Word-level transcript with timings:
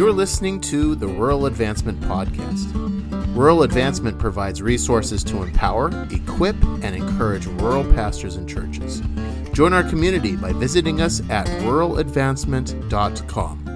You're 0.00 0.12
listening 0.12 0.62
to 0.62 0.94
the 0.94 1.06
Rural 1.06 1.44
Advancement 1.44 2.00
Podcast. 2.00 2.72
Rural 3.36 3.64
Advancement 3.64 4.18
provides 4.18 4.62
resources 4.62 5.22
to 5.24 5.42
empower, 5.42 5.90
equip, 6.10 6.56
and 6.82 6.96
encourage 6.96 7.44
rural 7.44 7.84
pastors 7.92 8.36
and 8.36 8.48
churches. 8.48 9.02
Join 9.52 9.74
our 9.74 9.82
community 9.82 10.36
by 10.36 10.54
visiting 10.54 11.02
us 11.02 11.20
at 11.28 11.46
ruraladvancement.com. 11.48 13.66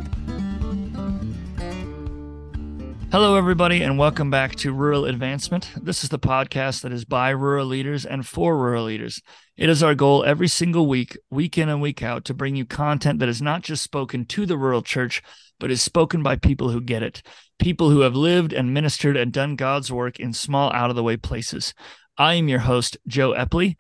Hello, 3.13 3.37
everybody, 3.37 3.83
and 3.83 3.99
welcome 3.99 4.31
back 4.31 4.57
to 4.57 4.73
Rural 4.73 5.05
Advancement. 5.05 5.69
This 5.77 6.05
is 6.05 6.09
the 6.09 6.19
podcast 6.19 6.81
that 6.81 6.93
is 6.93 7.05
by 7.05 7.29
rural 7.31 7.67
leaders 7.67 8.07
and 8.07 8.27
for 8.27 8.57
rural 8.57 8.85
leaders. 8.85 9.21
It 9.59 9.69
is 9.69 9.83
our 9.83 9.95
goal 9.95 10.25
every 10.25 10.49
single 10.49 10.87
week, 10.87 11.19
week 11.31 11.59
in 11.59 11.69
and 11.69 11.83
week 11.83 12.03
out, 12.03 12.25
to 12.25 12.35
bring 12.35 12.57
you 12.57 12.65
content 12.65 13.19
that 13.19 13.29
is 13.29 13.43
not 13.43 13.61
just 13.61 13.85
spoken 13.85 14.25
to 14.25 14.47
the 14.47 14.57
rural 14.57 14.83
church, 14.83 15.23
but 15.65 15.71
is 15.71 15.81
spoken 15.81 16.23
by 16.23 16.37
people 16.37 16.69
who 16.69 16.79
get 16.79 17.03
it, 17.03 17.23
people 17.59 17.89
who 17.89 18.01
have 18.01 18.15
lived 18.15 18.53
and 18.53 18.75
ministered 18.75 19.17
and 19.17 19.33
done 19.33 19.57
God's 19.57 19.91
work 19.91 20.21
in 20.21 20.35
small, 20.35 20.71
out 20.75 20.91
of 20.91 20.97
the 20.97 21.03
way 21.03 21.17
places. 21.17 21.73
I 22.19 22.35
am 22.35 22.49
your 22.49 22.59
host, 22.59 22.99
Joe 23.07 23.33
Epley. 23.33 23.77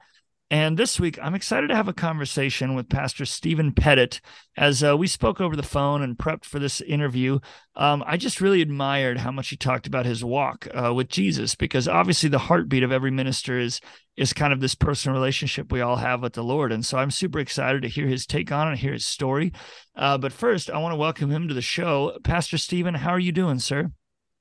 And 0.50 0.78
this 0.78 0.98
week, 0.98 1.18
I'm 1.20 1.34
excited 1.34 1.68
to 1.68 1.76
have 1.76 1.88
a 1.88 1.92
conversation 1.92 2.74
with 2.74 2.88
Pastor 2.88 3.26
Steven 3.26 3.72
Pettit. 3.72 4.22
As 4.56 4.82
uh, 4.82 4.96
we 4.96 5.06
spoke 5.06 5.42
over 5.42 5.56
the 5.56 5.62
phone 5.62 6.00
and 6.00 6.16
prepped 6.16 6.46
for 6.46 6.58
this 6.58 6.80
interview, 6.80 7.40
um, 7.76 8.02
I 8.06 8.16
just 8.16 8.40
really 8.40 8.62
admired 8.62 9.18
how 9.18 9.30
much 9.30 9.50
he 9.50 9.56
talked 9.58 9.86
about 9.86 10.06
his 10.06 10.24
walk 10.24 10.66
uh, 10.72 10.94
with 10.94 11.08
Jesus, 11.08 11.54
because 11.54 11.86
obviously 11.86 12.30
the 12.30 12.38
heartbeat 12.38 12.82
of 12.82 12.92
every 12.92 13.10
minister 13.10 13.58
is 13.58 13.82
is 14.16 14.32
kind 14.32 14.52
of 14.52 14.60
this 14.60 14.74
personal 14.74 15.18
relationship 15.18 15.72
we 15.72 15.80
all 15.80 15.96
have 15.96 16.22
with 16.22 16.34
the 16.34 16.44
Lord. 16.44 16.72
And 16.72 16.84
so 16.84 16.98
I'm 16.98 17.10
super 17.10 17.38
excited 17.38 17.82
to 17.82 17.88
hear 17.88 18.06
his 18.06 18.26
take 18.26 18.52
on 18.52 18.72
it, 18.72 18.78
hear 18.78 18.92
his 18.92 19.06
story. 19.06 19.52
Uh, 19.96 20.18
but 20.18 20.32
first, 20.32 20.70
I 20.70 20.78
want 20.78 20.92
to 20.92 20.98
welcome 20.98 21.30
him 21.30 21.48
to 21.48 21.54
the 21.54 21.62
show. 21.62 22.16
Pastor 22.22 22.58
Steven, 22.58 22.94
how 22.94 23.10
are 23.10 23.18
you 23.18 23.32
doing, 23.32 23.58
sir? 23.58 23.90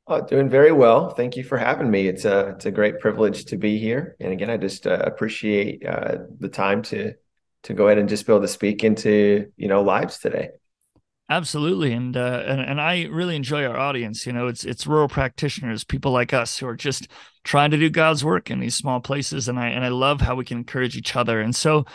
Oh, 0.06 0.22
doing 0.22 0.50
very 0.50 0.73
well. 0.73 1.11
Thank 1.11 1.38
you 1.38 1.44
for 1.44 1.58
having 1.58 1.89
me. 1.89 2.08
It's 2.08 2.25
a 2.25 2.50
it's 2.50 2.66
a 2.66 2.72
great 2.72 3.00
privilege 3.00 3.45
to 3.45 3.58
be 3.58 3.78
here. 3.78 4.17
And 4.20 4.33
again, 4.33 4.50
I 4.50 4.58
just 4.58 4.86
uh, 4.86 5.02
appreciate 5.02 5.86
uh, 5.86 6.17
the 6.39 6.50
time 6.50 6.81
to 6.83 7.14
to 7.64 7.73
go 7.73 7.88
ahead 7.88 7.98
and 7.98 8.09
just 8.09 8.28
be 8.28 8.33
able 8.33 8.42
to 8.42 8.50
speak 8.50 8.83
into 8.83 9.50
you 9.55 9.70
know 9.70 9.81
lives 9.81 10.17
today. 10.17 10.50
Absolutely, 11.34 11.94
and 11.94 12.16
uh, 12.16 12.44
and 12.45 12.62
and 12.62 12.80
I 12.80 13.06
really 13.06 13.36
enjoy 13.36 13.66
our 13.66 13.76
audience. 13.76 14.28
You 14.28 14.34
know, 14.34 14.45
it's 14.45 14.64
it's 14.64 14.86
rural 14.86 15.08
practitioners, 15.08 15.84
people 15.84 16.12
like 16.12 16.31
us 16.31 16.59
who 16.59 16.67
are 16.67 16.76
just 16.76 17.08
trying 17.44 17.72
to 17.72 17.78
do 17.78 17.89
God's 17.89 18.23
work 18.23 18.52
in 18.52 18.59
these 18.59 18.76
small 18.76 19.00
places, 19.00 19.48
and 19.48 19.59
I 19.59 19.70
and 19.70 19.84
I 19.84 19.88
love 19.88 20.22
how 20.22 20.36
we 20.36 20.45
can 20.45 20.59
encourage 20.59 20.95
each 20.95 21.16
other. 21.16 21.42
And 21.42 21.56
so, 21.56 21.86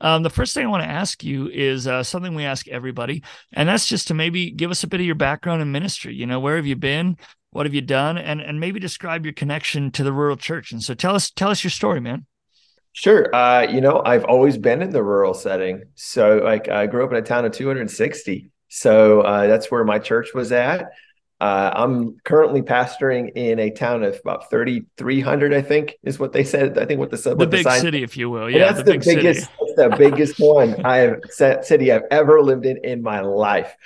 um, 0.00 0.24
the 0.24 0.30
first 0.30 0.52
thing 0.52 0.66
I 0.66 0.68
want 0.68 0.82
to 0.82 0.88
ask 0.88 1.22
you 1.22 1.48
is 1.48 1.86
uh, 1.86 2.02
something 2.02 2.34
we 2.34 2.44
ask 2.44 2.66
everybody, 2.66 3.22
and 3.52 3.68
that's 3.68 3.86
just 3.86 4.08
to 4.08 4.14
maybe 4.14 4.50
give 4.50 4.72
us 4.72 4.82
a 4.82 4.88
bit 4.88 4.98
of 4.98 5.06
your 5.06 5.14
background 5.14 5.62
in 5.62 5.70
ministry. 5.70 6.16
You 6.16 6.26
know, 6.26 6.40
where 6.40 6.56
have 6.56 6.66
you 6.66 6.74
been? 6.74 7.18
What 7.52 7.66
have 7.66 7.74
you 7.74 7.82
done? 7.82 8.18
And 8.18 8.40
and 8.40 8.58
maybe 8.58 8.80
describe 8.80 9.24
your 9.24 9.34
connection 9.34 9.92
to 9.92 10.02
the 10.02 10.12
rural 10.12 10.36
church. 10.36 10.72
And 10.72 10.82
so 10.82 10.94
tell 10.94 11.14
us 11.14 11.30
tell 11.30 11.50
us 11.50 11.62
your 11.62 11.70
story, 11.70 12.00
man. 12.00 12.26
Sure. 12.94 13.32
Uh, 13.32 13.62
you 13.62 13.80
know, 13.80 14.02
I've 14.04 14.24
always 14.24 14.58
been 14.58 14.82
in 14.82 14.90
the 14.90 15.04
rural 15.04 15.34
setting. 15.34 15.84
So 15.94 16.38
like 16.38 16.68
I 16.68 16.88
grew 16.88 17.04
up 17.04 17.12
in 17.12 17.16
a 17.16 17.22
town 17.22 17.44
of 17.44 17.52
260. 17.52 18.50
So 18.68 19.22
uh, 19.22 19.46
that's 19.46 19.70
where 19.70 19.84
my 19.84 19.98
church 19.98 20.34
was 20.34 20.52
at. 20.52 20.92
Uh, 21.40 21.70
I'm 21.72 22.18
currently 22.24 22.62
pastoring 22.62 23.30
in 23.36 23.60
a 23.60 23.70
town 23.70 24.02
of 24.02 24.18
about 24.20 24.50
3,300, 24.50 25.54
I 25.54 25.62
think 25.62 25.96
is 26.02 26.18
what 26.18 26.32
they 26.32 26.42
said. 26.42 26.76
I 26.78 26.84
think 26.84 26.98
what 26.98 27.10
the 27.10 27.16
the 27.16 27.46
big 27.46 27.64
the 27.64 27.78
city, 27.78 28.02
if 28.02 28.16
you 28.16 28.28
will. 28.28 28.50
Yeah, 28.50 28.72
that's 28.72 28.78
the, 28.78 28.92
big 28.92 29.04
biggest, 29.04 29.48
the 29.76 29.94
biggest 29.96 30.34
one 30.40 30.84
I 30.84 30.96
have 30.96 31.20
city 31.64 31.92
I've 31.92 32.02
ever 32.10 32.42
lived 32.42 32.66
in 32.66 32.78
in 32.84 33.02
my 33.02 33.20
life. 33.20 33.76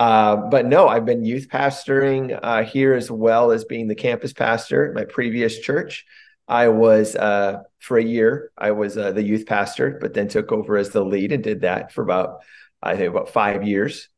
Uh, 0.00 0.36
but 0.36 0.66
no, 0.66 0.88
I've 0.88 1.04
been 1.04 1.24
youth 1.24 1.48
pastoring 1.48 2.38
uh, 2.40 2.64
here 2.64 2.94
as 2.94 3.10
well 3.10 3.52
as 3.52 3.64
being 3.64 3.88
the 3.88 3.96
campus 3.96 4.32
pastor 4.32 4.88
at 4.88 4.94
my 4.94 5.04
previous 5.04 5.58
church. 5.58 6.04
I 6.48 6.68
was 6.68 7.14
uh, 7.14 7.62
for 7.78 7.98
a 7.98 8.04
year. 8.04 8.50
I 8.56 8.72
was 8.72 8.96
uh, 8.96 9.12
the 9.12 9.22
youth 9.22 9.46
pastor, 9.46 9.98
but 10.00 10.14
then 10.14 10.28
took 10.28 10.50
over 10.50 10.76
as 10.76 10.90
the 10.90 11.04
lead 11.04 11.30
and 11.30 11.44
did 11.44 11.60
that 11.60 11.92
for 11.92 12.02
about 12.02 12.40
I 12.82 12.96
think 12.96 13.10
about 13.10 13.30
five 13.30 13.64
years. 13.64 14.08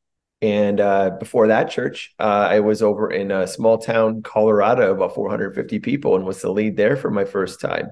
And 0.43 0.81
uh, 0.81 1.11
before 1.19 1.49
that 1.49 1.71
church, 1.71 2.15
uh, 2.19 2.23
I 2.23 2.61
was 2.61 2.83
over 2.83 3.11
in 3.11 3.31
a 3.31 3.47
small 3.47 3.77
town, 3.77 4.23
Colorado, 4.23 4.95
about 4.95 5.15
450 5.15 5.81
people, 5.81 6.17
and 6.17 6.25
was 6.25 6.41
the 6.41 6.51
lead 6.51 6.77
there 6.77 6.97
for 6.97 7.11
my 7.11 7.25
first 7.25 7.61
time. 7.61 7.91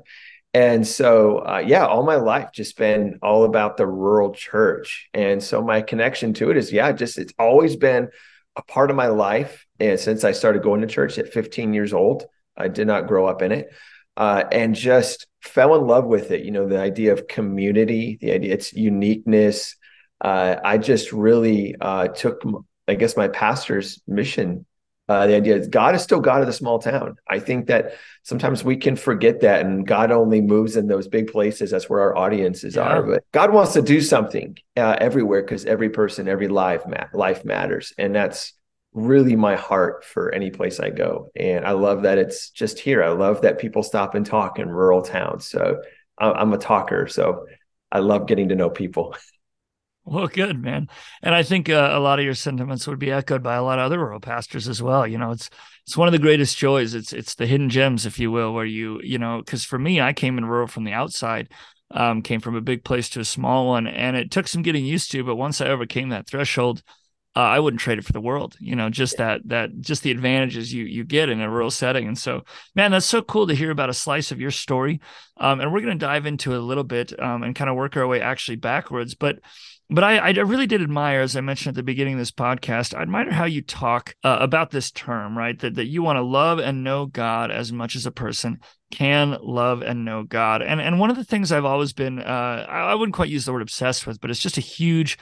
And 0.54 0.86
so, 0.86 1.38
uh, 1.38 1.62
yeah, 1.64 1.86
all 1.86 2.04
my 2.04 2.16
life 2.16 2.50
just 2.52 2.78
been 2.78 3.18
all 3.22 3.44
about 3.44 3.76
the 3.76 3.86
rural 3.86 4.32
church. 4.32 5.08
And 5.12 5.42
so 5.42 5.62
my 5.62 5.82
connection 5.82 6.32
to 6.34 6.50
it 6.50 6.56
is, 6.56 6.72
yeah, 6.72 6.90
just 6.92 7.18
it's 7.18 7.34
always 7.38 7.76
been 7.76 8.08
a 8.56 8.62
part 8.62 8.90
of 8.90 8.96
my 8.96 9.08
life. 9.08 9.66
And 9.78 10.00
since 10.00 10.24
I 10.24 10.32
started 10.32 10.62
going 10.62 10.80
to 10.80 10.86
church 10.86 11.18
at 11.18 11.32
15 11.32 11.74
years 11.74 11.92
old, 11.92 12.24
I 12.56 12.68
did 12.68 12.86
not 12.86 13.06
grow 13.06 13.26
up 13.26 13.42
in 13.42 13.52
it. 13.52 13.68
Uh, 14.16 14.44
and 14.50 14.74
just 14.74 15.26
fell 15.42 15.76
in 15.76 15.86
love 15.86 16.06
with 16.06 16.30
it. 16.30 16.44
You 16.44 16.50
know, 16.50 16.66
the 16.66 16.80
idea 16.80 17.12
of 17.12 17.28
community, 17.28 18.18
the 18.20 18.32
idea 18.32 18.54
its 18.54 18.72
uniqueness. 18.72 19.76
Uh, 20.20 20.56
I 20.62 20.78
just 20.78 21.12
really 21.12 21.74
uh, 21.80 22.08
took, 22.08 22.42
I 22.86 22.94
guess, 22.94 23.16
my 23.16 23.28
pastor's 23.28 24.00
mission 24.06 24.66
uh, 25.08 25.26
the 25.26 25.34
idea 25.34 25.56
is 25.56 25.68
God 25.68 25.94
is 25.94 26.02
still 26.02 26.20
God 26.20 26.42
of 26.42 26.46
the 26.46 26.52
small 26.52 26.78
town. 26.78 27.16
I 27.28 27.38
think 27.38 27.66
that 27.68 27.94
sometimes 28.24 28.62
we 28.62 28.76
can 28.76 28.94
forget 28.94 29.40
that, 29.40 29.64
and 29.64 29.86
God 29.86 30.10
only 30.10 30.42
moves 30.42 30.76
in 30.76 30.86
those 30.86 31.08
big 31.08 31.32
places. 31.32 31.70
That's 31.70 31.88
where 31.88 32.00
our 32.00 32.16
audiences 32.16 32.76
Yeah. 32.76 32.82
are. 32.82 33.02
But 33.02 33.24
God 33.32 33.52
wants 33.52 33.72
to 33.72 33.80
do 33.82 34.02
something 34.02 34.58
uh, 34.76 34.96
everywhere 35.00 35.40
because 35.42 35.64
every 35.64 35.88
person, 35.88 36.28
every 36.28 36.48
life, 36.48 36.82
ma- 36.86 37.06
life 37.14 37.44
matters, 37.44 37.94
and 37.96 38.14
that's 38.14 38.52
really 38.92 39.34
my 39.34 39.56
heart 39.56 40.04
for 40.04 40.34
any 40.34 40.50
place 40.50 40.78
I 40.78 40.90
go. 40.90 41.30
And 41.34 41.64
I 41.64 41.70
love 41.72 42.02
that 42.02 42.18
it's 42.18 42.50
just 42.50 42.78
here. 42.78 43.02
I 43.02 43.10
love 43.10 43.42
that 43.42 43.58
people 43.58 43.82
stop 43.82 44.14
and 44.14 44.26
talk 44.26 44.58
in 44.58 44.68
rural 44.68 45.00
towns. 45.00 45.46
So 45.46 45.80
I'm 46.18 46.52
a 46.52 46.58
talker, 46.58 47.06
so 47.06 47.46
I 47.90 48.00
love 48.00 48.26
getting 48.26 48.50
to 48.50 48.54
know 48.54 48.68
people. 48.68 49.16
Well, 50.10 50.26
good 50.26 50.58
man, 50.58 50.88
and 51.22 51.34
I 51.34 51.42
think 51.42 51.68
uh, 51.68 51.90
a 51.92 52.00
lot 52.00 52.18
of 52.18 52.24
your 52.24 52.34
sentiments 52.34 52.86
would 52.86 52.98
be 52.98 53.12
echoed 53.12 53.42
by 53.42 53.56
a 53.56 53.62
lot 53.62 53.78
of 53.78 53.84
other 53.84 53.98
rural 53.98 54.20
pastors 54.20 54.66
as 54.66 54.80
well. 54.80 55.06
You 55.06 55.18
know, 55.18 55.32
it's 55.32 55.50
it's 55.86 55.98
one 55.98 56.08
of 56.08 56.12
the 56.12 56.18
greatest 56.18 56.56
joys. 56.56 56.94
It's 56.94 57.12
it's 57.12 57.34
the 57.34 57.46
hidden 57.46 57.68
gems, 57.68 58.06
if 58.06 58.18
you 58.18 58.30
will, 58.30 58.54
where 58.54 58.64
you 58.64 59.02
you 59.02 59.18
know, 59.18 59.42
because 59.44 59.64
for 59.64 59.78
me, 59.78 60.00
I 60.00 60.14
came 60.14 60.38
in 60.38 60.46
rural 60.46 60.66
from 60.66 60.84
the 60.84 60.94
outside, 60.94 61.50
um, 61.90 62.22
came 62.22 62.40
from 62.40 62.56
a 62.56 62.62
big 62.62 62.84
place 62.84 63.10
to 63.10 63.20
a 63.20 63.24
small 63.24 63.66
one, 63.66 63.86
and 63.86 64.16
it 64.16 64.30
took 64.30 64.48
some 64.48 64.62
getting 64.62 64.86
used 64.86 65.10
to. 65.12 65.24
But 65.24 65.36
once 65.36 65.60
I 65.60 65.68
overcame 65.68 66.08
that 66.08 66.26
threshold, 66.26 66.82
uh, 67.36 67.40
I 67.40 67.60
wouldn't 67.60 67.80
trade 67.82 67.98
it 67.98 68.06
for 68.06 68.14
the 68.14 68.20
world. 68.20 68.56
You 68.60 68.76
know, 68.76 68.88
just 68.88 69.18
that 69.18 69.42
that 69.48 69.78
just 69.80 70.02
the 70.04 70.10
advantages 70.10 70.72
you 70.72 70.84
you 70.84 71.04
get 71.04 71.28
in 71.28 71.42
a 71.42 71.50
rural 71.50 71.70
setting. 71.70 72.08
And 72.08 72.16
so, 72.16 72.44
man, 72.74 72.92
that's 72.92 73.04
so 73.04 73.20
cool 73.20 73.46
to 73.46 73.54
hear 73.54 73.70
about 73.70 73.90
a 73.90 73.94
slice 73.94 74.32
of 74.32 74.40
your 74.40 74.52
story. 74.52 75.00
Um, 75.36 75.60
and 75.60 75.70
we're 75.70 75.82
going 75.82 75.98
to 75.98 76.06
dive 76.06 76.24
into 76.24 76.54
it 76.54 76.58
a 76.58 76.62
little 76.62 76.82
bit 76.84 77.18
um, 77.20 77.42
and 77.42 77.54
kind 77.54 77.68
of 77.68 77.76
work 77.76 77.94
our 77.96 78.06
way 78.06 78.22
actually 78.22 78.56
backwards, 78.56 79.14
but 79.14 79.38
but 79.90 80.04
I, 80.04 80.18
I 80.18 80.30
really 80.30 80.66
did 80.66 80.82
admire, 80.82 81.22
as 81.22 81.34
I 81.34 81.40
mentioned 81.40 81.72
at 81.72 81.76
the 81.76 81.82
beginning 81.82 82.14
of 82.14 82.18
this 82.18 82.30
podcast, 82.30 82.94
I 82.94 83.00
admire 83.00 83.30
how 83.30 83.46
you 83.46 83.62
talk 83.62 84.14
uh, 84.22 84.36
about 84.38 84.70
this 84.70 84.90
term, 84.90 85.36
right? 85.36 85.58
That 85.58 85.76
that 85.76 85.86
you 85.86 86.02
want 86.02 86.18
to 86.18 86.22
love 86.22 86.58
and 86.58 86.84
know 86.84 87.06
God 87.06 87.50
as 87.50 87.72
much 87.72 87.96
as 87.96 88.04
a 88.04 88.10
person 88.10 88.58
can 88.90 89.38
love 89.40 89.80
and 89.80 90.04
know 90.04 90.24
God. 90.24 90.60
And 90.60 90.80
and 90.80 91.00
one 91.00 91.08
of 91.08 91.16
the 91.16 91.24
things 91.24 91.50
I've 91.50 91.64
always 91.64 91.94
been, 91.94 92.18
uh, 92.18 92.66
I, 92.68 92.80
I 92.90 92.94
wouldn't 92.94 93.14
quite 93.14 93.30
use 93.30 93.46
the 93.46 93.52
word 93.52 93.62
obsessed 93.62 94.06
with, 94.06 94.20
but 94.20 94.30
it's 94.30 94.42
just 94.42 94.58
a 94.58 94.62
huge, 94.62 95.16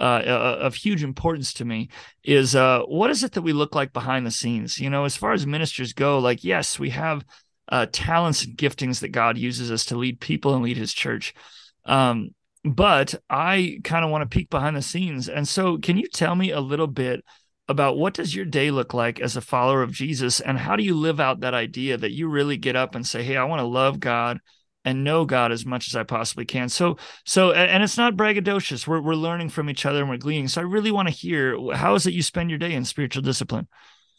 uh, 0.00 0.22
uh, 0.24 0.58
of 0.60 0.76
huge 0.76 1.02
importance 1.02 1.52
to 1.54 1.64
me 1.64 1.88
is 2.22 2.54
uh, 2.54 2.82
what 2.82 3.10
is 3.10 3.24
it 3.24 3.32
that 3.32 3.42
we 3.42 3.52
look 3.52 3.74
like 3.74 3.92
behind 3.92 4.24
the 4.24 4.30
scenes? 4.30 4.78
You 4.78 4.88
know, 4.88 5.04
as 5.04 5.16
far 5.16 5.32
as 5.32 5.48
ministers 5.48 5.92
go, 5.92 6.20
like 6.20 6.44
yes, 6.44 6.78
we 6.78 6.90
have 6.90 7.24
uh, 7.68 7.86
talents 7.90 8.44
and 8.44 8.56
giftings 8.56 9.00
that 9.00 9.08
God 9.08 9.36
uses 9.36 9.72
us 9.72 9.84
to 9.86 9.98
lead 9.98 10.20
people 10.20 10.54
and 10.54 10.62
lead 10.62 10.76
His 10.76 10.92
church. 10.92 11.34
Um, 11.86 12.30
but 12.64 13.14
I 13.28 13.80
kind 13.84 14.04
of 14.04 14.10
want 14.10 14.22
to 14.22 14.34
peek 14.34 14.50
behind 14.50 14.76
the 14.76 14.82
scenes. 14.82 15.28
And 15.28 15.46
so, 15.48 15.78
can 15.78 15.96
you 15.96 16.06
tell 16.08 16.34
me 16.34 16.50
a 16.50 16.60
little 16.60 16.86
bit 16.86 17.24
about 17.68 17.96
what 17.96 18.14
does 18.14 18.34
your 18.34 18.44
day 18.44 18.70
look 18.70 18.92
like 18.92 19.20
as 19.20 19.36
a 19.36 19.40
follower 19.40 19.82
of 19.82 19.92
Jesus, 19.92 20.40
and 20.40 20.58
how 20.58 20.76
do 20.76 20.84
you 20.84 20.94
live 20.94 21.20
out 21.20 21.40
that 21.40 21.54
idea 21.54 21.96
that 21.96 22.12
you 22.12 22.28
really 22.28 22.56
get 22.56 22.76
up 22.76 22.94
and 22.94 23.06
say, 23.06 23.22
"Hey, 23.22 23.36
I 23.36 23.44
want 23.44 23.60
to 23.60 23.66
love 23.66 24.00
God." 24.00 24.38
and 24.84 25.04
know 25.04 25.24
God 25.24 25.52
as 25.52 25.64
much 25.64 25.86
as 25.86 25.94
I 25.94 26.02
possibly 26.02 26.44
can. 26.44 26.68
So, 26.68 26.96
so, 27.24 27.52
and 27.52 27.84
it's 27.84 27.96
not 27.96 28.16
braggadocious. 28.16 28.84
We're 28.84 29.00
we're 29.00 29.14
learning 29.14 29.50
from 29.50 29.70
each 29.70 29.86
other 29.86 30.00
and 30.00 30.10
we're 30.10 30.16
gleaning. 30.16 30.48
So, 30.48 30.60
I 30.60 30.64
really 30.64 30.90
want 30.90 31.06
to 31.06 31.14
hear 31.14 31.56
how 31.72 31.94
is 31.94 32.06
it 32.06 32.14
you 32.14 32.22
spend 32.22 32.50
your 32.50 32.58
day 32.58 32.72
in 32.72 32.84
spiritual 32.84 33.22
discipline. 33.22 33.68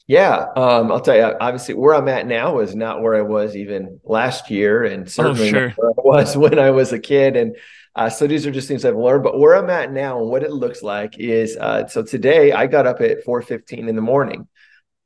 Yeah, 0.07 0.47
um, 0.55 0.91
I'll 0.91 0.99
tell 0.99 1.15
you. 1.15 1.35
Obviously, 1.39 1.75
where 1.75 1.95
I'm 1.95 2.09
at 2.09 2.27
now 2.27 2.59
is 2.59 2.75
not 2.75 3.01
where 3.01 3.15
I 3.15 3.21
was 3.21 3.55
even 3.55 3.99
last 4.03 4.49
year, 4.49 4.83
and 4.83 5.09
certainly 5.09 5.49
sure. 5.49 5.67
not 5.69 5.77
where 5.77 5.89
I 5.89 6.21
was 6.21 6.37
when 6.37 6.59
I 6.59 6.71
was 6.71 6.91
a 6.91 6.99
kid. 6.99 7.35
And 7.35 7.55
uh, 7.95 8.09
so 8.09 8.27
these 8.27 8.45
are 8.47 8.51
just 8.51 8.67
things 8.67 8.85
I've 8.85 8.95
learned. 8.95 9.23
But 9.23 9.39
where 9.39 9.55
I'm 9.55 9.69
at 9.69 9.91
now 9.91 10.19
and 10.19 10.29
what 10.29 10.43
it 10.43 10.51
looks 10.51 10.81
like 10.81 11.19
is 11.19 11.57
uh, 11.57 11.87
so 11.87 12.03
today 12.03 12.51
I 12.51 12.67
got 12.67 12.87
up 12.87 13.01
at 13.01 13.23
4:15 13.25 13.87
in 13.89 13.95
the 13.95 14.01
morning. 14.01 14.47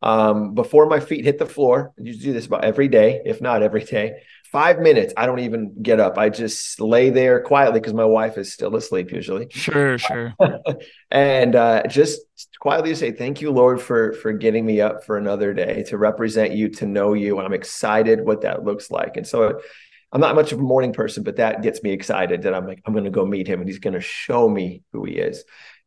um, 0.01 0.53
before 0.53 0.87
my 0.87 0.99
feet 0.99 1.25
hit 1.25 1.39
the 1.39 1.45
floor. 1.45 1.93
Usually 1.97 2.25
do 2.25 2.33
this 2.33 2.45
about 2.45 2.63
every 2.65 2.87
day, 2.87 3.21
if 3.25 3.41
not 3.41 3.63
every 3.63 3.83
day. 3.83 4.13
Five 4.51 4.79
minutes, 4.79 5.13
I 5.17 5.25
don't 5.25 5.39
even 5.39 5.81
get 5.83 5.99
up. 5.99 6.17
I 6.17 6.29
just 6.29 6.79
lay 6.79 7.09
there 7.09 7.41
quietly 7.41 7.79
because 7.81 7.93
my 7.93 8.05
wife 8.05 8.37
is 8.37 8.53
still 8.53 8.75
asleep 8.75 9.11
usually. 9.11 9.47
Sure, 9.51 9.97
sure. 9.97 10.33
and 11.11 11.55
uh, 11.55 11.83
just 11.87 12.21
quietly 12.59 12.95
say, 12.95 13.11
"Thank 13.11 13.41
you, 13.41 13.51
Lord, 13.51 13.81
for 13.81 14.13
for 14.13 14.31
getting 14.33 14.65
me 14.65 14.79
up 14.81 15.03
for 15.05 15.17
another 15.17 15.53
day 15.53 15.83
to 15.89 15.97
represent 15.97 16.53
you, 16.53 16.69
to 16.69 16.85
know 16.85 17.13
you." 17.13 17.39
I'm 17.39 17.53
excited 17.53 18.25
what 18.25 18.41
that 18.41 18.63
looks 18.63 18.89
like, 18.91 19.17
and 19.17 19.27
so 19.27 19.59
I'm 20.11 20.21
not 20.21 20.35
much 20.35 20.51
of 20.51 20.59
a 20.59 20.63
morning 20.63 20.93
person, 20.93 21.23
but 21.23 21.35
that 21.35 21.61
gets 21.61 21.83
me 21.83 21.91
excited 21.91 22.43
that 22.43 22.53
I'm 22.53 22.65
like, 22.65 22.81
I'm 22.85 22.93
going 22.93 23.05
to 23.05 23.11
go 23.11 23.25
meet 23.25 23.47
him 23.47 23.59
and 23.59 23.67
he's 23.67 23.79
going 23.79 23.93
to 23.93 24.01
show 24.01 24.47
me 24.47 24.83
who 24.93 25.03
he 25.03 25.13
is. 25.13 25.43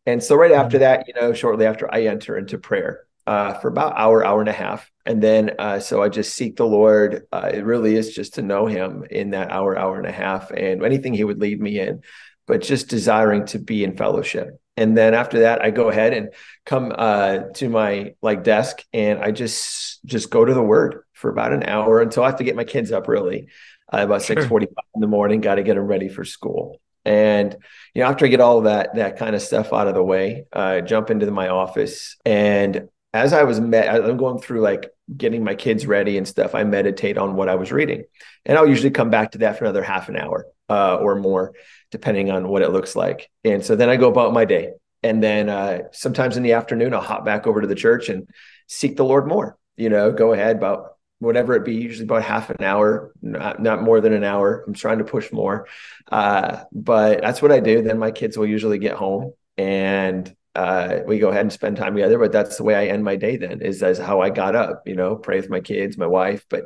And 0.06 0.22
so 0.22 0.36
right 0.36 0.52
after 0.52 0.76
mm-hmm. 0.76 0.84
that, 0.84 1.08
you 1.08 1.14
know, 1.14 1.32
shortly 1.32 1.66
after 1.66 1.92
I 1.92 2.04
enter 2.04 2.36
into 2.36 2.58
prayer 2.58 3.04
uh, 3.26 3.54
for 3.54 3.68
about 3.68 3.96
hour, 3.96 4.24
hour 4.24 4.40
and 4.40 4.48
a 4.48 4.52
half. 4.52 4.90
And 5.06 5.22
then, 5.22 5.52
uh, 5.58 5.80
so 5.80 6.02
I 6.02 6.08
just 6.08 6.34
seek 6.34 6.56
the 6.56 6.66
Lord. 6.66 7.22
Uh, 7.32 7.50
it 7.52 7.64
really 7.64 7.96
is 7.96 8.14
just 8.14 8.34
to 8.34 8.42
know 8.42 8.66
him 8.66 9.04
in 9.10 9.30
that 9.30 9.50
hour, 9.50 9.78
hour 9.78 9.98
and 9.98 10.06
a 10.06 10.12
half 10.12 10.50
and 10.50 10.84
anything 10.84 11.14
he 11.14 11.24
would 11.24 11.40
lead 11.40 11.60
me 11.60 11.80
in, 11.80 12.02
but 12.46 12.62
just 12.62 12.88
desiring 12.88 13.46
to 13.46 13.58
be 13.58 13.84
in 13.84 13.96
fellowship. 13.96 14.60
And 14.76 14.96
then 14.96 15.14
after 15.14 15.40
that, 15.40 15.62
I 15.62 15.70
go 15.70 15.90
ahead 15.90 16.14
and 16.14 16.30
come 16.64 16.92
uh, 16.96 17.38
to 17.54 17.68
my 17.68 18.14
like 18.22 18.44
desk 18.44 18.82
and 18.92 19.18
I 19.20 19.30
just, 19.30 20.04
just 20.06 20.30
go 20.30 20.44
to 20.44 20.54
the 20.54 20.62
word 20.62 21.04
for 21.12 21.30
about 21.30 21.52
an 21.52 21.64
hour 21.64 22.00
until 22.00 22.22
I 22.22 22.26
have 22.26 22.38
to 22.38 22.44
get 22.44 22.56
my 22.56 22.64
kids 22.64 22.90
up 22.90 23.06
really 23.06 23.48
uh, 23.92 24.04
about 24.04 24.22
forty 24.22 24.66
five 24.66 24.84
in 24.94 25.00
the 25.00 25.06
morning. 25.06 25.40
Got 25.40 25.56
to 25.56 25.62
get 25.62 25.74
them 25.74 25.86
ready 25.86 26.08
for 26.08 26.24
school. 26.24 26.80
And 27.04 27.56
you 27.94 28.02
know, 28.02 28.08
after 28.08 28.26
I 28.26 28.28
get 28.28 28.40
all 28.40 28.58
of 28.58 28.64
that 28.64 28.94
that 28.96 29.16
kind 29.16 29.34
of 29.34 29.42
stuff 29.42 29.72
out 29.72 29.88
of 29.88 29.94
the 29.94 30.02
way, 30.02 30.44
I 30.52 30.80
jump 30.80 31.10
into 31.10 31.30
my 31.30 31.48
office. 31.48 32.16
And 32.24 32.88
as 33.12 33.32
I 33.32 33.42
was 33.42 33.60
met, 33.60 33.88
I'm 33.88 34.16
going 34.16 34.40
through 34.40 34.60
like 34.60 34.90
getting 35.16 35.42
my 35.42 35.54
kids 35.54 35.86
ready 35.86 36.16
and 36.16 36.28
stuff. 36.28 36.54
I 36.54 36.62
meditate 36.64 37.18
on 37.18 37.34
what 37.34 37.48
I 37.48 37.56
was 37.56 37.72
reading, 37.72 38.04
and 38.44 38.56
I'll 38.56 38.68
usually 38.68 38.90
come 38.90 39.10
back 39.10 39.32
to 39.32 39.38
that 39.38 39.58
for 39.58 39.64
another 39.64 39.82
half 39.82 40.08
an 40.08 40.16
hour 40.16 40.46
uh, 40.68 40.96
or 40.96 41.16
more, 41.16 41.52
depending 41.90 42.30
on 42.30 42.48
what 42.48 42.62
it 42.62 42.70
looks 42.70 42.94
like. 42.94 43.28
And 43.44 43.64
so 43.64 43.76
then 43.76 43.88
I 43.88 43.96
go 43.96 44.08
about 44.08 44.32
my 44.32 44.44
day. 44.44 44.72
And 45.02 45.22
then 45.22 45.48
uh, 45.48 45.84
sometimes 45.92 46.36
in 46.36 46.42
the 46.42 46.52
afternoon, 46.52 46.92
I'll 46.92 47.00
hop 47.00 47.24
back 47.24 47.46
over 47.46 47.62
to 47.62 47.66
the 47.66 47.74
church 47.74 48.10
and 48.10 48.28
seek 48.66 48.96
the 48.96 49.04
Lord 49.04 49.26
more. 49.26 49.56
You 49.76 49.88
know, 49.88 50.12
go 50.12 50.34
ahead 50.34 50.56
about 50.56 50.96
whatever 51.20 51.54
it 51.54 51.64
be, 51.64 51.74
usually 51.74 52.04
about 52.04 52.22
half 52.22 52.50
an 52.50 52.64
hour, 52.64 53.12
not, 53.22 53.62
not 53.62 53.82
more 53.82 54.00
than 54.00 54.12
an 54.12 54.24
hour. 54.24 54.64
I'm 54.66 54.74
trying 54.74 54.98
to 54.98 55.04
push 55.04 55.30
more. 55.30 55.68
Uh, 56.10 56.64
but 56.72 57.20
that's 57.20 57.40
what 57.40 57.52
I 57.52 57.60
do. 57.60 57.82
Then 57.82 57.98
my 57.98 58.10
kids 58.10 58.36
will 58.36 58.46
usually 58.46 58.78
get 58.78 58.96
home 58.96 59.34
and 59.56 60.34
uh, 60.54 61.00
we 61.06 61.18
go 61.18 61.28
ahead 61.28 61.42
and 61.42 61.52
spend 61.52 61.76
time 61.76 61.94
together. 61.94 62.18
But 62.18 62.32
that's 62.32 62.56
the 62.56 62.64
way 62.64 62.74
I 62.74 62.86
end 62.86 63.04
my 63.04 63.16
day 63.16 63.36
then 63.36 63.60
is 63.60 63.82
as 63.82 63.98
how 63.98 64.20
I 64.20 64.30
got 64.30 64.56
up, 64.56 64.82
you 64.86 64.96
know, 64.96 65.14
pray 65.14 65.36
with 65.36 65.50
my 65.50 65.60
kids, 65.60 65.98
my 65.98 66.06
wife. 66.06 66.44
But 66.48 66.64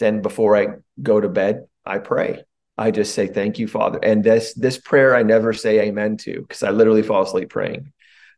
then 0.00 0.22
before 0.22 0.56
I 0.56 0.66
go 1.00 1.20
to 1.20 1.28
bed, 1.28 1.66
I 1.86 1.98
pray. 1.98 2.42
I 2.76 2.90
just 2.90 3.14
say, 3.14 3.28
thank 3.28 3.60
you, 3.60 3.68
Father. 3.68 4.00
And 4.02 4.24
this, 4.24 4.54
this 4.54 4.76
prayer 4.76 5.14
I 5.14 5.22
never 5.22 5.52
say 5.52 5.80
amen 5.80 6.16
to 6.18 6.40
because 6.40 6.64
I 6.64 6.70
literally 6.70 7.04
fall 7.04 7.22
asleep 7.22 7.50
praying. 7.50 7.92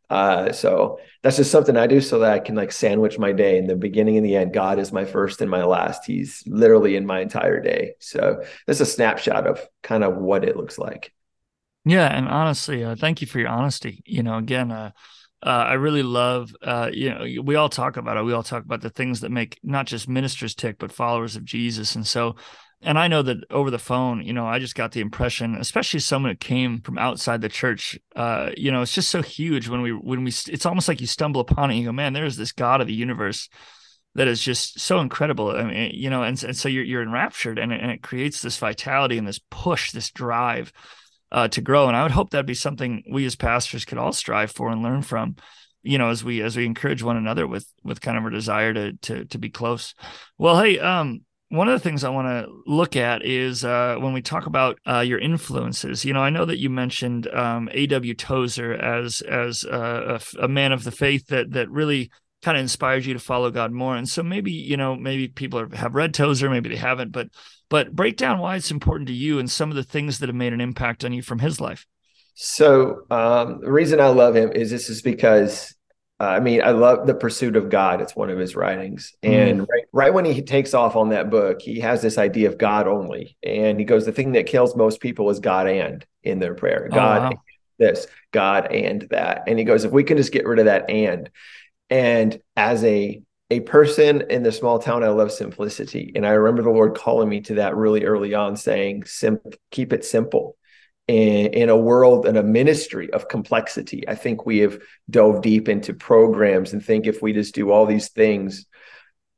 Uh, 0.09 0.51
so 0.53 0.99
that's 1.21 1.37
just 1.37 1.51
something 1.51 1.75
I 1.75 1.87
do 1.87 1.99
so 1.99 2.19
that 2.19 2.31
I 2.31 2.39
can 2.39 2.55
like 2.55 2.71
sandwich 2.71 3.19
my 3.19 3.33
day 3.33 3.57
in 3.57 3.67
the 3.67 3.75
beginning 3.75 4.17
and 4.17 4.25
the 4.25 4.37
end. 4.37 4.53
God 4.53 4.79
is 4.79 4.93
my 4.93 5.05
first 5.05 5.41
and 5.41 5.51
my 5.51 5.63
last. 5.63 6.05
He's 6.05 6.43
literally 6.47 6.95
in 6.95 7.05
my 7.05 7.19
entire 7.19 7.59
day. 7.59 7.95
So 7.99 8.43
that's 8.65 8.79
a 8.79 8.85
snapshot 8.85 9.47
of 9.47 9.65
kind 9.83 10.03
of 10.03 10.15
what 10.15 10.45
it 10.45 10.55
looks 10.55 10.77
like. 10.77 11.13
Yeah, 11.83 12.07
and 12.07 12.27
honestly, 12.27 12.83
uh, 12.83 12.95
thank 12.95 13.21
you 13.21 13.27
for 13.27 13.39
your 13.39 13.49
honesty. 13.49 14.03
You 14.05 14.23
know, 14.23 14.37
again, 14.37 14.71
uh, 14.71 14.91
uh, 15.43 15.49
I 15.49 15.73
really 15.73 16.03
love, 16.03 16.53
uh, 16.61 16.89
you 16.91 17.09
know, 17.09 17.41
we 17.43 17.55
all 17.55 17.69
talk 17.69 17.95
about 17.95 18.17
it. 18.17 18.23
We 18.23 18.33
all 18.33 18.43
talk 18.43 18.63
about 18.63 18.81
the 18.81 18.89
things 18.89 19.21
that 19.21 19.31
make 19.31 19.59
not 19.63 19.85
just 19.85 20.09
ministers 20.09 20.55
tick, 20.55 20.77
but 20.79 20.91
followers 20.91 21.35
of 21.35 21.45
Jesus. 21.45 21.95
And 21.95 22.05
so 22.05 22.35
and 22.81 22.99
I 22.99 23.07
know 23.07 23.23
that 23.23 23.37
over 23.49 23.71
the 23.71 23.79
phone, 23.79 24.23
you 24.23 24.33
know, 24.33 24.45
I 24.45 24.59
just 24.59 24.75
got 24.75 24.91
the 24.91 25.01
impression, 25.01 25.55
especially 25.55 25.99
someone 25.99 26.31
who 26.31 26.37
came 26.37 26.79
from 26.81 26.97
outside 26.97 27.41
the 27.41 27.49
church, 27.49 27.97
uh, 28.15 28.51
you 28.55 28.71
know, 28.71 28.81
it's 28.81 28.93
just 28.93 29.09
so 29.09 29.21
huge 29.21 29.67
when 29.67 29.81
we 29.81 29.91
when 29.91 30.23
we 30.23 30.31
it's 30.47 30.65
almost 30.65 30.87
like 30.87 31.01
you 31.01 31.07
stumble 31.07 31.41
upon 31.41 31.69
it 31.69 31.73
and 31.73 31.81
you 31.81 31.87
go, 31.87 31.91
man, 31.91 32.13
there's 32.13 32.37
this 32.37 32.51
God 32.51 32.81
of 32.81 32.87
the 32.87 32.93
universe 32.93 33.49
that 34.13 34.27
is 34.27 34.41
just 34.41 34.79
so 34.79 34.99
incredible. 34.99 35.49
I 35.49 35.63
mean, 35.63 35.91
you 35.93 36.09
know, 36.09 36.23
and, 36.23 36.41
and 36.43 36.55
so 36.55 36.69
you're 36.69 36.83
you're 36.83 37.01
enraptured 37.01 37.57
and 37.57 37.73
it, 37.73 37.81
and 37.81 37.91
it 37.91 38.03
creates 38.03 38.41
this 38.41 38.57
vitality 38.57 39.17
and 39.17 39.27
this 39.27 39.39
push, 39.49 39.91
this 39.91 40.11
drive 40.11 40.71
uh, 41.31 41.47
to 41.49 41.61
grow. 41.61 41.87
And 41.87 41.97
I 41.97 42.03
would 42.03 42.11
hope 42.11 42.29
that'd 42.29 42.45
be 42.45 42.53
something 42.53 43.03
we 43.11 43.25
as 43.25 43.35
pastors 43.35 43.85
could 43.85 43.97
all 43.97 44.13
strive 44.13 44.51
for 44.51 44.69
and 44.69 44.83
learn 44.83 45.01
from 45.01 45.35
you 45.83 45.97
know 45.97 46.09
as 46.09 46.23
we 46.23 46.41
as 46.41 46.57
we 46.57 46.65
encourage 46.65 47.01
one 47.01 47.17
another 47.17 47.47
with 47.47 47.71
with 47.83 48.01
kind 48.01 48.17
of 48.17 48.23
our 48.23 48.29
desire 48.29 48.73
to 48.73 48.93
to 48.93 49.25
to 49.25 49.37
be 49.37 49.49
close 49.49 49.95
well 50.37 50.59
hey 50.59 50.79
um 50.79 51.21
one 51.49 51.69
of 51.69 51.73
the 51.73 51.79
things 51.79 52.03
I 52.03 52.09
want 52.09 52.27
to 52.27 52.51
look 52.65 52.95
at 52.95 53.23
is 53.23 53.63
uh, 53.63 53.95
when 53.99 54.13
we 54.13 54.21
talk 54.21 54.45
about 54.47 54.79
uh, 54.85 54.99
your 54.99 55.19
influences. 55.19 56.03
You 56.03 56.13
know, 56.13 56.19
I 56.19 56.29
know 56.29 56.45
that 56.45 56.59
you 56.59 56.69
mentioned 56.69 57.27
um, 57.27 57.69
A.W. 57.71 58.13
Tozer 58.15 58.73
as 58.73 59.21
as 59.21 59.63
a, 59.63 60.19
a, 60.39 60.47
man 60.47 60.73
of 60.73 60.83
the 60.83 60.91
faith 60.91 61.27
that 61.27 61.51
that 61.51 61.69
really 61.69 62.11
kind 62.41 62.57
of 62.57 62.61
inspired 62.61 63.05
you 63.05 63.13
to 63.13 63.19
follow 63.19 63.49
God 63.49 63.71
more. 63.71 63.95
And 63.95 64.09
so 64.09 64.23
maybe 64.23 64.51
you 64.51 64.75
know 64.75 64.95
maybe 64.95 65.29
people 65.29 65.59
are, 65.59 65.75
have 65.75 65.95
read 65.95 66.13
Tozer, 66.13 66.49
maybe 66.49 66.69
they 66.69 66.75
haven't, 66.75 67.11
but 67.11 67.29
but 67.69 67.95
break 67.95 68.17
down 68.17 68.39
why 68.39 68.57
it's 68.57 68.71
important 68.71 69.07
to 69.07 69.13
you 69.13 69.39
and 69.39 69.49
some 69.49 69.69
of 69.69 69.75
the 69.75 69.83
things 69.83 70.19
that 70.19 70.29
have 70.29 70.35
made 70.35 70.53
an 70.53 70.61
impact 70.61 71.05
on 71.05 71.13
you 71.13 71.21
from 71.21 71.39
his 71.39 71.61
life. 71.61 71.85
So 72.35 73.05
um, 73.09 73.61
the 73.61 73.71
reason 73.71 73.99
I 73.99 74.07
love 74.07 74.35
him 74.35 74.51
is 74.51 74.69
this 74.69 74.89
is 74.89 75.01
because 75.01 75.73
uh, 76.19 76.23
I 76.23 76.39
mean, 76.39 76.63
I 76.63 76.71
love 76.71 77.05
the 77.05 77.13
pursuit 77.13 77.55
of 77.55 77.69
God. 77.69 78.01
It's 78.01 78.15
one 78.15 78.29
of 78.29 78.39
his 78.39 78.55
writings. 78.55 79.13
And 79.21 79.61
mm. 79.61 79.67
right, 79.69 79.83
right 79.93 80.13
when 80.13 80.25
he 80.25 80.41
takes 80.41 80.73
off 80.73 80.95
on 80.95 81.09
that 81.09 81.29
book, 81.29 81.61
he 81.61 81.79
has 81.81 82.01
this 82.01 82.17
idea 82.17 82.49
of 82.49 82.57
God 82.57 82.87
only. 82.87 83.37
And 83.43 83.77
he 83.79 83.85
goes, 83.85 84.05
the 84.05 84.11
thing 84.11 84.31
that 84.31 84.47
kills 84.47 84.75
most 84.75 84.99
people 84.99 85.29
is 85.29 85.39
God 85.39 85.67
and 85.67 86.03
in 86.23 86.39
their 86.39 86.55
prayer. 86.55 86.89
Oh, 86.91 86.95
God, 86.95 87.21
oh, 87.21 87.35
wow. 87.35 87.41
this, 87.77 88.07
God 88.31 88.71
and 88.71 89.07
that. 89.11 89.43
And 89.47 89.59
he 89.59 89.65
goes, 89.65 89.83
if 89.83 89.91
we 89.91 90.03
can 90.03 90.17
just 90.17 90.31
get 90.31 90.47
rid 90.47 90.59
of 90.59 90.65
that 90.65 90.89
and. 90.89 91.29
And 91.89 92.41
as 92.57 92.83
a 92.83 93.21
a 93.49 93.61
person 93.61 94.25
in 94.29 94.43
the 94.43 94.51
small 94.51 94.77
town, 94.77 95.05
I 95.05 95.07
love 95.07 95.31
simplicity. 95.31 96.11
And 96.15 96.25
I 96.25 96.31
remember 96.31 96.63
the 96.63 96.69
Lord 96.69 96.97
calling 96.97 97.29
me 97.29 97.39
to 97.41 97.55
that 97.55 97.77
really 97.77 98.03
early 98.03 98.33
on, 98.33 98.57
saying, 98.57 99.05
Sim- 99.05 99.39
keep 99.71 99.93
it 99.93 100.03
simple 100.03 100.56
in, 101.07 101.53
in 101.53 101.69
a 101.69 101.77
world 101.77 102.25
and 102.25 102.37
a 102.37 102.43
ministry 102.43 103.11
of 103.13 103.29
complexity. 103.29 104.07
I 104.07 104.15
think 104.15 104.45
we 104.45 104.59
have 104.59 104.79
dove 105.09 105.41
deep 105.41 105.69
into 105.69 105.93
programs 105.93 106.73
and 106.73 106.83
think 106.83 107.07
if 107.07 107.21
we 107.21 107.33
just 107.33 107.55
do 107.55 107.71
all 107.71 107.85
these 107.85 108.09
things, 108.09 108.65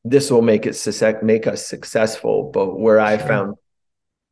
this 0.03 0.31
will 0.31 0.41
make 0.41 0.65
it 0.65 1.23
make 1.23 1.45
us 1.45 1.65
successful. 1.65 2.51
But 2.51 2.79
where 2.79 2.99
I 2.99 3.17
found 3.17 3.55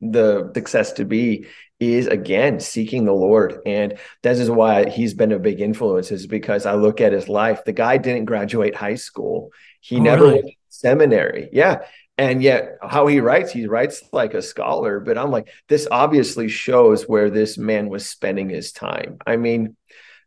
the 0.02 0.52
success 0.56 0.94
to 0.94 1.06
be 1.06 1.48
is 1.80 2.08
again 2.08 2.60
seeking 2.60 3.06
the 3.06 3.14
Lord. 3.14 3.60
And 3.66 4.00
this 4.24 4.40
is 4.40 4.50
why 4.50 4.90
he's 4.90 5.14
been 5.14 5.32
a 5.32 5.40
big 5.40 5.62
influence, 5.62 6.12
is 6.12 6.26
because 6.26 6.66
I 6.66 6.74
look 6.74 7.02
at 7.02 7.14
his 7.14 7.30
life. 7.30 7.64
The 7.66 7.74
guy 7.74 7.98
didn't 7.98 8.26
graduate 8.26 8.76
high 8.76 8.96
school. 8.96 9.52
He 9.80 9.98
oh, 9.98 10.02
never 10.02 10.24
really? 10.24 10.34
went 10.36 10.46
to 10.48 10.54
seminary. 10.70 11.50
Yeah 11.52 11.82
and 12.18 12.42
yet 12.42 12.78
how 12.82 13.08
he 13.08 13.20
writes 13.20 13.52
he 13.52 13.68
writes 13.68 14.04
like 14.12 14.34
a 14.34 14.42
scholar 14.42 15.00
but 15.00 15.18
i'm 15.18 15.32
like 15.32 15.50
this 15.68 15.88
obviously 15.92 16.48
shows 16.48 17.04
where 17.08 17.30
this 17.30 17.58
man 17.58 17.90
was 17.90 18.08
spending 18.08 18.50
his 18.50 18.72
time. 18.72 19.18
I 19.26 19.38
mean 19.38 19.76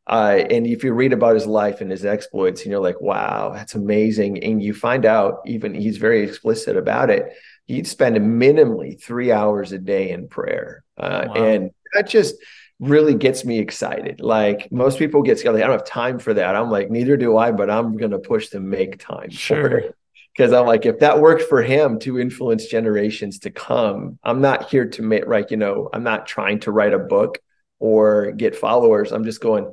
uh, 0.06 0.42
and 0.50 0.66
if 0.66 0.82
you 0.82 0.92
read 0.92 1.12
about 1.12 1.34
his 1.34 1.46
life 1.46 1.80
and 1.80 1.90
his 1.90 2.04
exploits 2.04 2.62
and 2.62 2.70
you're 2.70 2.80
like 2.80 3.00
wow 3.00 3.52
that's 3.54 3.74
amazing. 3.74 4.42
And 4.42 4.62
you 4.62 4.74
find 4.74 5.04
out 5.04 5.40
even 5.46 5.74
he's 5.74 5.98
very 5.98 6.22
explicit 6.22 6.76
about 6.76 7.10
it. 7.10 7.32
He'd 7.66 7.86
spend 7.86 8.16
minimally 8.16 9.00
three 9.00 9.30
hours 9.30 9.70
a 9.70 9.78
day 9.78 10.10
in 10.10 10.26
prayer. 10.26 10.82
Uh, 10.96 11.26
wow. 11.28 11.34
and 11.34 11.70
that 11.94 12.08
just 12.08 12.34
really 12.80 13.14
gets 13.14 13.44
me 13.44 13.58
excited. 13.58 14.20
Like 14.20 14.72
most 14.72 14.98
people 14.98 15.22
get 15.22 15.38
scared 15.38 15.54
Like, 15.54 15.62
i 15.62 15.66
don't 15.66 15.78
have 15.78 15.86
time 15.86 16.18
for 16.18 16.34
that. 16.34 16.56
I'm 16.56 16.70
like 16.70 16.90
neither 16.90 17.16
do 17.16 17.36
i 17.36 17.52
but 17.52 17.70
i'm 17.70 17.96
going 17.96 18.12
to 18.12 18.18
push 18.18 18.48
to 18.48 18.60
make 18.60 18.98
time 18.98 19.30
sure 19.30 19.94
because 20.36 20.52
I'm 20.52 20.66
like, 20.66 20.86
if 20.86 21.00
that 21.00 21.20
worked 21.20 21.42
for 21.42 21.62
him 21.62 21.98
to 22.00 22.18
influence 22.18 22.66
generations 22.66 23.40
to 23.40 23.50
come, 23.50 24.18
I'm 24.22 24.40
not 24.40 24.70
here 24.70 24.86
to 24.90 25.02
make 25.02 25.26
like, 25.26 25.50
you 25.50 25.56
know, 25.56 25.88
I'm 25.92 26.04
not 26.04 26.26
trying 26.26 26.60
to 26.60 26.72
write 26.72 26.94
a 26.94 26.98
book 26.98 27.38
or 27.78 28.32
get 28.32 28.56
followers. 28.56 29.12
I'm 29.12 29.24
just 29.24 29.40
going, 29.40 29.72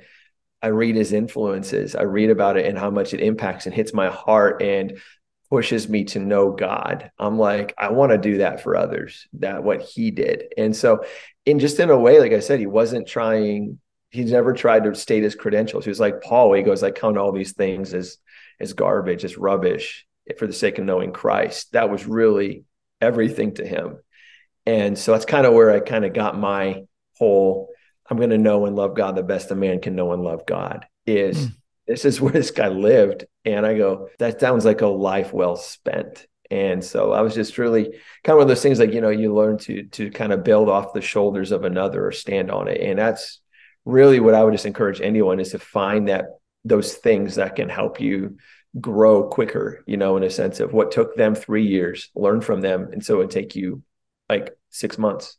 I 0.62 0.68
read 0.68 0.96
his 0.96 1.14
influences, 1.14 1.96
I 1.96 2.04
read 2.04 2.32
about 2.32 2.58
it 2.58 2.66
and 2.66 2.78
how 2.78 2.90
much 2.90 3.14
it 3.14 3.22
impacts 3.22 3.68
and 3.68 3.76
hits 3.76 3.94
my 3.94 4.10
heart 4.10 4.62
and 4.62 5.00
pushes 5.52 5.88
me 5.88 6.04
to 6.06 6.20
know 6.20 6.52
God. 6.52 7.12
I'm 7.20 7.38
like, 7.38 7.74
I 7.78 7.92
want 7.92 8.12
to 8.12 8.18
do 8.18 8.40
that 8.40 8.62
for 8.62 8.76
others, 8.76 9.28
that 9.34 9.64
what 9.64 9.82
he 9.84 10.10
did. 10.10 10.54
And 10.58 10.76
so, 10.76 11.06
in 11.46 11.60
just 11.60 11.80
in 11.80 11.90
a 11.92 11.98
way, 11.98 12.20
like 12.20 12.34
I 12.34 12.40
said, 12.40 12.60
he 12.60 12.66
wasn't 12.66 13.08
trying, 13.08 13.80
he's 14.10 14.32
never 14.32 14.52
tried 14.52 14.84
to 14.86 14.96
state 14.96 15.24
his 15.24 15.36
credentials. 15.36 15.86
He 15.86 15.90
was 15.90 16.00
like 16.00 16.22
Paul, 16.22 16.54
he 16.54 16.64
goes, 16.64 16.82
I 16.82 16.92
count 16.92 17.18
all 17.18 17.32
these 17.32 17.54
things 17.54 17.94
as 17.94 18.18
as 18.60 18.74
garbage, 18.74 19.24
as 19.24 19.38
rubbish 19.38 20.07
for 20.38 20.48
the 20.48 20.54
sake 20.54 20.78
of 20.78 20.86
knowing 20.86 21.12
Christ. 21.12 21.72
That 21.74 21.90
was 21.90 22.06
really 22.06 22.66
everything 23.02 23.54
to 23.56 23.66
him. 23.66 24.00
And 24.66 24.98
so 24.98 25.14
that's 25.14 25.26
kind 25.26 25.46
of 25.46 25.54
where 25.54 25.72
I 25.72 25.80
kind 25.80 26.06
of 26.06 26.14
got 26.14 26.38
my 26.38 26.84
whole 27.18 27.70
I'm 28.10 28.18
going 28.18 28.30
to 28.30 28.38
know 28.38 28.66
and 28.66 28.76
love 28.76 28.96
God 28.96 29.16
the 29.16 29.24
best 29.24 29.52
a 29.52 29.56
man 29.56 29.82
can 29.82 29.96
know 29.96 30.14
and 30.14 30.24
love 30.24 30.46
God 30.46 30.86
is 31.06 31.48
mm. 31.48 31.56
this 31.88 32.06
is 32.06 32.22
where 32.22 32.32
this 32.32 32.52
guy 32.52 32.70
lived. 32.70 33.26
And 33.46 33.66
I 33.66 33.78
go, 33.78 34.10
that 34.20 34.40
sounds 34.40 34.66
like 34.66 34.82
a 34.82 34.88
life 34.88 35.34
well 35.34 35.56
spent. 35.56 36.26
And 36.50 36.84
so 36.84 37.12
I 37.12 37.22
was 37.22 37.36
just 37.36 37.58
really 37.58 37.84
kind 37.84 38.34
of 38.34 38.36
one 38.36 38.42
of 38.44 38.48
those 38.48 38.62
things 38.62 38.80
like, 38.80 38.94
you 38.94 39.02
know, 39.02 39.10
you 39.10 39.34
learn 39.34 39.58
to 39.60 39.84
to 39.84 40.10
kind 40.12 40.32
of 40.32 40.44
build 40.46 40.70
off 40.70 40.94
the 40.94 41.02
shoulders 41.02 41.52
of 41.52 41.66
another 41.66 42.06
or 42.06 42.12
stand 42.12 42.50
on 42.52 42.70
it. 42.70 42.80
And 42.80 42.98
that's 42.98 43.42
really 43.84 44.20
what 44.20 44.34
I 44.34 44.44
would 44.44 44.54
just 44.54 44.66
encourage 44.66 45.02
anyone 45.02 45.40
is 45.40 45.52
to 45.52 45.60
find 45.60 46.08
that 46.08 46.26
those 46.64 46.94
things 46.94 47.36
that 47.36 47.56
can 47.56 47.70
help 47.70 48.00
you 48.00 48.38
grow 48.80 49.24
quicker, 49.24 49.84
you 49.88 49.98
know, 49.98 50.18
in 50.18 50.24
a 50.24 50.30
sense 50.30 50.60
of 50.60 50.74
what 50.74 50.92
took 50.92 51.16
them 51.16 51.36
three 51.36 51.66
years, 51.66 52.10
learn 52.16 52.42
from 52.42 52.62
them. 52.62 52.90
And 52.92 53.04
so 53.04 53.22
it 53.22 53.32
take 53.32 53.56
you 53.56 53.84
like 54.30 54.56
six 54.70 54.98
months. 54.98 55.38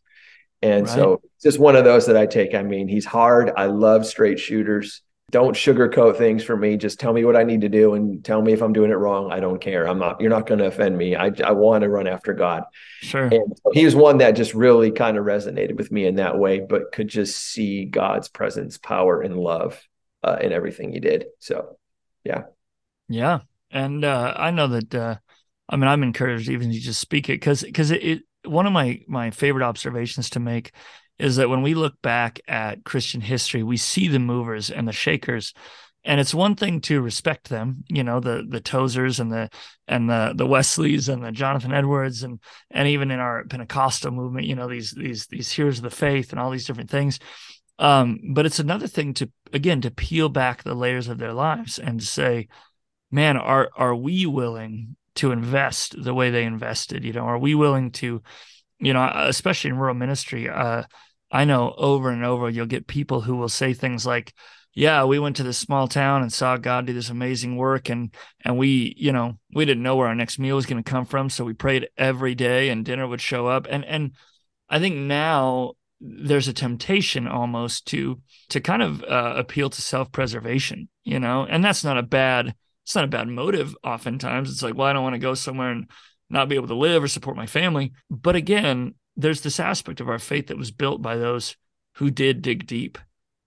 And 0.63 0.87
right. 0.87 0.95
so 0.95 1.21
just 1.43 1.59
one 1.59 1.77
of 1.77 1.85
those 1.85 2.07
that 2.07 2.17
I 2.17 2.27
take. 2.27 2.55
I 2.55 2.63
mean, 2.63 2.89
he's 2.89 3.05
hard. 3.05 3.53
I 3.57 3.67
love 3.67 4.07
straight 4.07 4.39
shooters. 4.39 5.03
Don't 5.31 5.55
sugarcoat 5.55 6.17
things 6.17 6.43
for 6.43 6.57
me. 6.57 6.79
Just 6.79 6.99
tell 6.99 7.13
me 7.13 7.23
what 7.25 7.37
I 7.37 7.45
need 7.45 7.61
to 7.61 7.69
do 7.69 7.93
and 7.95 8.25
tell 8.25 8.41
me 8.41 8.55
if 8.55 8.63
I'm 8.63 8.73
doing 8.73 8.91
it 8.91 8.95
wrong. 8.95 9.31
I 9.31 9.41
don't 9.41 9.61
care. 9.61 9.87
I'm 9.87 9.99
not, 9.99 10.21
you're 10.21 10.31
not 10.31 10.47
going 10.47 10.59
to 10.61 10.67
offend 10.67 10.97
me. 10.97 11.17
I, 11.17 11.31
I 11.45 11.53
want 11.53 11.83
to 11.83 11.91
run 11.91 12.07
after 12.07 12.33
God. 12.33 12.65
Sure. 13.03 13.25
And 13.25 13.53
so 13.63 13.71
he 13.73 13.85
was 13.85 13.95
one 13.95 14.19
that 14.19 14.33
just 14.33 14.55
really 14.55 14.91
kind 14.91 15.19
of 15.19 15.27
resonated 15.27 15.77
with 15.77 15.93
me 15.93 16.07
in 16.07 16.17
that 16.17 16.39
way, 16.39 16.61
but 16.61 16.93
could 16.93 17.09
just 17.09 17.37
see 17.37 17.85
God's 17.85 18.29
presence, 18.29 18.79
power, 18.79 19.21
and 19.21 19.37
love 19.37 19.79
uh, 20.25 20.39
in 20.41 20.53
everything 20.53 20.93
he 20.93 21.01
did. 21.01 21.27
So, 21.41 21.77
yeah. 22.25 22.45
Yeah. 23.09 23.41
And 23.71 24.05
uh, 24.05 24.35
I 24.37 24.51
know 24.51 24.69
that, 24.69 24.95
uh, 24.95 25.17
I 25.69 25.77
mean, 25.77 25.89
I'm 25.89 26.03
encouraged 26.03 26.49
even 26.49 26.71
to 26.71 26.79
just 26.79 27.01
speak 27.01 27.29
it 27.29 27.35
because, 27.35 27.63
because 27.63 27.91
it, 27.91 28.03
it, 28.03 28.23
one 28.45 28.67
of 28.67 28.73
my, 28.73 29.01
my 29.07 29.31
favorite 29.31 29.65
observations 29.65 30.31
to 30.31 30.41
make 30.41 30.73
is 31.19 31.37
that 31.37 31.49
when 31.49 31.63
we 31.63 31.75
look 31.75 32.01
back 32.01 32.41
at 32.47 32.85
Christian 32.85 33.21
history, 33.21 33.63
we 33.63 33.77
see 33.77 34.09
the 34.09 34.19
movers 34.19 34.71
and 34.71 34.87
the 34.87 34.93
shakers. 34.93 35.53
And 36.05 36.21
it's 36.21 36.33
one 36.33 36.55
thing 36.55 36.81
to 36.83 37.01
respect 37.03 37.49
them, 37.49 37.85
you 37.89 38.05
know, 38.05 38.21
the 38.21 38.47
the 38.49 38.61
Tozers 38.61 39.19
and 39.19 39.33
the 39.33 39.51
and 39.89 40.09
the 40.09 40.33
the 40.35 40.47
Wesleys 40.47 41.09
and 41.09 41.23
the 41.25 41.33
Jonathan 41.33 41.73
Edwards 41.73 42.23
and 42.23 42.39
and 42.71 42.89
even 42.89 43.11
in 43.11 43.19
our 43.19 43.45
Pentecostal 43.45 44.13
movement, 44.13 44.47
you 44.47 44.55
know, 44.55 44.69
these 44.69 44.93
these 44.93 45.27
these 45.27 45.51
heroes 45.51 45.79
of 45.79 45.83
the 45.83 45.91
faith 45.91 46.31
and 46.31 46.41
all 46.41 46.51
these 46.51 46.67
different 46.67 46.89
things. 46.89 47.19
Um, 47.81 48.21
but 48.33 48.47
it's 48.47 48.61
another 48.61 48.87
thing 48.87 49.13
to 49.15 49.31
again 49.53 49.81
to 49.83 49.91
peel 49.91 50.29
back 50.29 50.63
the 50.63 50.75
layers 50.75 51.09
of 51.09 51.19
their 51.19 51.33
lives 51.33 51.79
and 51.79 52.03
say, 52.03 52.49
man, 53.11 53.37
are 53.37 53.71
are 53.77 53.95
we 53.95 54.27
willing 54.27 54.97
to 55.17 55.33
invest 55.33 56.01
the 56.03 56.15
way 56.15 56.31
they 56.31 56.45
invested? 56.45 57.05
You 57.05 57.13
know, 57.13 57.25
are 57.25 57.39
we 57.39 57.55
willing 57.55 57.91
to, 57.93 58.23
you 58.79 58.93
know, 58.93 59.11
especially 59.15 59.71
in 59.71 59.79
rural 59.79 59.95
ministry, 59.95 60.49
uh, 60.49 60.85
I 61.31 61.45
know 61.45 61.75
over 61.77 62.11
and 62.11 62.25
over 62.25 62.49
you'll 62.49 62.67
get 62.67 62.87
people 62.87 63.21
who 63.21 63.37
will 63.37 63.49
say 63.49 63.75
things 63.75 64.07
like, 64.07 64.33
yeah, 64.75 65.05
we 65.05 65.19
went 65.19 65.37
to 65.37 65.43
this 65.43 65.59
small 65.59 65.89
town 65.89 66.23
and 66.23 66.33
saw 66.33 66.57
God 66.57 66.87
do 66.87 66.93
this 66.93 67.11
amazing 67.11 67.57
work 67.57 67.89
and 67.89 68.15
and 68.45 68.57
we, 68.57 68.95
you 68.97 69.13
know, 69.13 69.39
we 69.53 69.65
didn't 69.65 69.83
know 69.83 69.97
where 69.97 70.09
our 70.09 70.15
next 70.15 70.39
meal 70.39 70.57
was 70.57 70.67
going 70.67 70.83
to 70.83 70.91
come 70.91 71.05
from, 71.05 71.31
so 71.31 71.45
we 71.45 71.53
prayed 71.53 71.89
every 71.97 72.35
day 72.35 72.69
and 72.69 72.85
dinner 72.85 73.07
would 73.07 73.21
show 73.21 73.47
up 73.47 73.67
and 73.69 73.85
and 73.85 74.13
I 74.69 74.79
think 74.79 74.97
now 74.97 75.73
there's 76.01 76.47
a 76.47 76.53
temptation 76.53 77.27
almost 77.27 77.87
to 77.89 78.21
to 78.51 78.61
kind 78.61 78.83
of 78.83 79.03
uh, 79.03 79.35
appeal 79.37 79.69
to 79.71 79.83
self-preservation, 79.83 80.89
you 81.05 81.19
know, 81.19 81.45
and 81.45 81.65
that's 81.65 81.85
not 81.85 81.99
a 81.99 82.03
bad 82.03 82.55
it's 82.89 82.95
not 82.95 83.05
a 83.05 83.09
bad 83.09 83.29
motive 83.29 83.77
oftentimes. 83.85 84.51
It's 84.51 84.63
like, 84.63 84.75
well, 84.75 84.87
I 84.87 84.95
don't 84.95 85.03
want 85.03 85.13
to 85.13 85.19
go 85.19 85.35
somewhere 85.35 85.71
and 85.71 85.91
not 86.31 86.49
be 86.49 86.55
able 86.55 86.69
to 86.69 86.75
live 86.75 87.03
or 87.03 87.09
support 87.09 87.37
my 87.37 87.45
family. 87.45 87.93
But 88.09 88.35
again, 88.35 88.95
there's 89.15 89.43
this 89.43 89.61
aspect 89.61 90.01
of 90.01 90.09
our 90.09 90.19
faith 90.19 90.47
that 90.47 90.57
was 90.57 90.71
built 90.71 91.03
by 91.03 91.17
those 91.17 91.55
who 91.97 92.11
did 92.11 92.41
dig 92.41 92.67
deep 92.67 92.97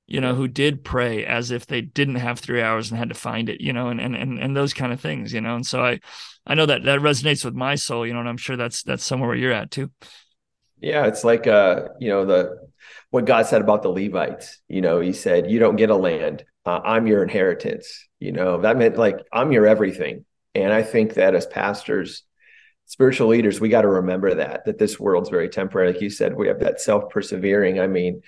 you 0.06 0.20
know 0.20 0.36
who 0.36 0.48
did 0.48 0.84
pray 0.84 1.26
as 1.26 1.50
if 1.50 1.66
they 1.66 1.82
didn't 1.82 2.16
have 2.16 2.38
three 2.38 2.62
hours 2.62 2.92
and 2.92 3.00
had 3.00 3.10
to 3.10 3.16
find 3.16 3.50
it 3.50 3.62
you 3.62 3.72
know 3.72 3.88
and 3.88 4.00
and 4.00 4.16
and, 4.16 4.38
and 4.38 4.56
those 4.56 4.74
kind 4.74 4.92
of 4.92 5.00
things 5.00 5.32
you 5.32 5.40
know 5.40 5.56
and 5.56 5.66
so 5.66 5.82
i 5.82 6.00
i 6.46 6.54
know 6.54 6.66
that 6.66 6.84
that 6.84 7.00
resonates 7.00 7.46
with 7.46 7.56
my 7.56 7.76
soul 7.76 8.06
you 8.06 8.14
know 8.14 8.20
and 8.20 8.28
i'm 8.28 8.38
sure 8.38 8.58
that's 8.58 8.84
that's 8.84 9.06
somewhere 9.06 9.30
where 9.30 9.38
you're 9.38 9.54
at 9.54 9.72
too 9.72 9.90
yeah 10.82 11.06
it's 11.06 11.24
like 11.24 11.48
uh 11.48 11.88
you 12.00 12.10
know 12.10 12.26
the 12.26 12.58
what 13.10 13.24
god 13.24 13.46
said 13.46 13.62
about 13.62 13.84
the 13.84 13.90
levites 13.90 14.60
you 14.68 14.82
know 14.82 15.00
he 15.00 15.14
said 15.14 15.50
you 15.50 15.60
don't 15.60 15.78
get 15.78 15.90
a 15.90 15.96
land 15.96 16.44
uh, 16.66 16.80
i'm 16.84 17.08
your 17.08 17.24
inheritance 17.24 18.08
you 18.20 18.32
know 18.32 18.62
that 18.62 18.78
meant 18.78 18.98
like 18.98 19.18
i'm 19.32 19.52
your 19.52 19.66
everything 19.66 20.26
and 20.56 20.72
i 20.72 20.84
think 20.84 21.16
that 21.16 21.36
as 21.36 21.46
pastors 21.46 22.24
spiritual 22.92 23.30
leaders, 23.30 23.62
we 23.62 23.70
got 23.70 23.84
to 23.84 23.88
remember 23.88 24.36
that, 24.36 24.66
that 24.66 24.78
this 24.78 25.00
world's 25.00 25.30
very 25.30 25.48
temporary. 25.48 25.94
Like 25.94 26.02
you 26.02 26.10
said, 26.10 26.36
we 26.36 26.50
have 26.50 26.60
that 26.60 26.82
self 26.82 27.10
persevering. 27.10 27.80
I 27.80 27.88
mean, 27.88 28.22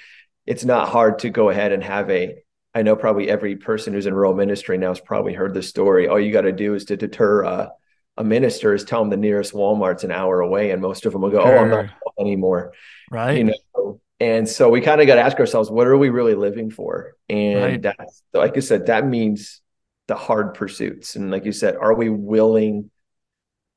it's 0.46 0.64
not 0.64 0.88
hard 0.88 1.20
to 1.20 1.30
go 1.30 1.50
ahead 1.50 1.74
and 1.74 1.84
have 1.84 2.10
a, 2.10 2.38
I 2.74 2.82
know 2.82 2.96
probably 2.96 3.30
every 3.30 3.58
person 3.58 3.92
who's 3.94 4.06
in 4.06 4.14
rural 4.14 4.34
ministry 4.34 4.78
now 4.78 4.88
has 4.88 5.02
probably 5.02 5.34
heard 5.34 5.54
the 5.54 5.62
story. 5.62 6.08
All 6.08 6.18
you 6.18 6.32
got 6.32 6.42
to 6.42 6.54
do 6.54 6.76
is 6.76 6.86
to 6.86 6.96
deter 6.96 7.44
uh, 7.44 7.68
a 8.16 8.24
minister 8.24 8.74
is 8.74 8.86
tell 8.86 9.02
them 9.02 9.10
the 9.10 9.18
nearest 9.18 9.54
Walmart's 9.54 10.06
an 10.06 10.12
hour 10.12 10.40
away. 10.40 10.72
And 10.72 10.82
most 10.82 11.06
of 11.06 11.12
them 11.12 11.24
will 11.24 11.30
go, 11.30 11.42
Oh, 11.42 11.58
I'm 11.58 11.70
not 11.70 11.90
anymore. 12.18 12.72
Right. 13.12 13.40
You 13.40 13.44
know, 13.76 14.00
and 14.24 14.48
so 14.48 14.70
we 14.70 14.80
kind 14.80 15.02
of 15.02 15.08
got 15.08 15.16
to 15.16 15.22
ask 15.22 15.38
ourselves, 15.38 15.70
what 15.70 15.86
are 15.86 15.98
we 15.98 16.08
really 16.08 16.34
living 16.34 16.72
for? 16.72 17.18
And 17.28 17.84
right. 17.84 17.96
like 18.32 18.56
I 18.56 18.62
said, 18.62 18.86
that 18.86 19.06
means 19.06 19.62
the 20.08 20.16
hard 20.16 20.54
pursuits. 20.54 21.18
And 21.18 21.30
like 21.30 21.44
you 21.44 21.52
said, 21.52 21.76
are 21.76 21.94
we 21.94 22.08
willing 22.08 22.90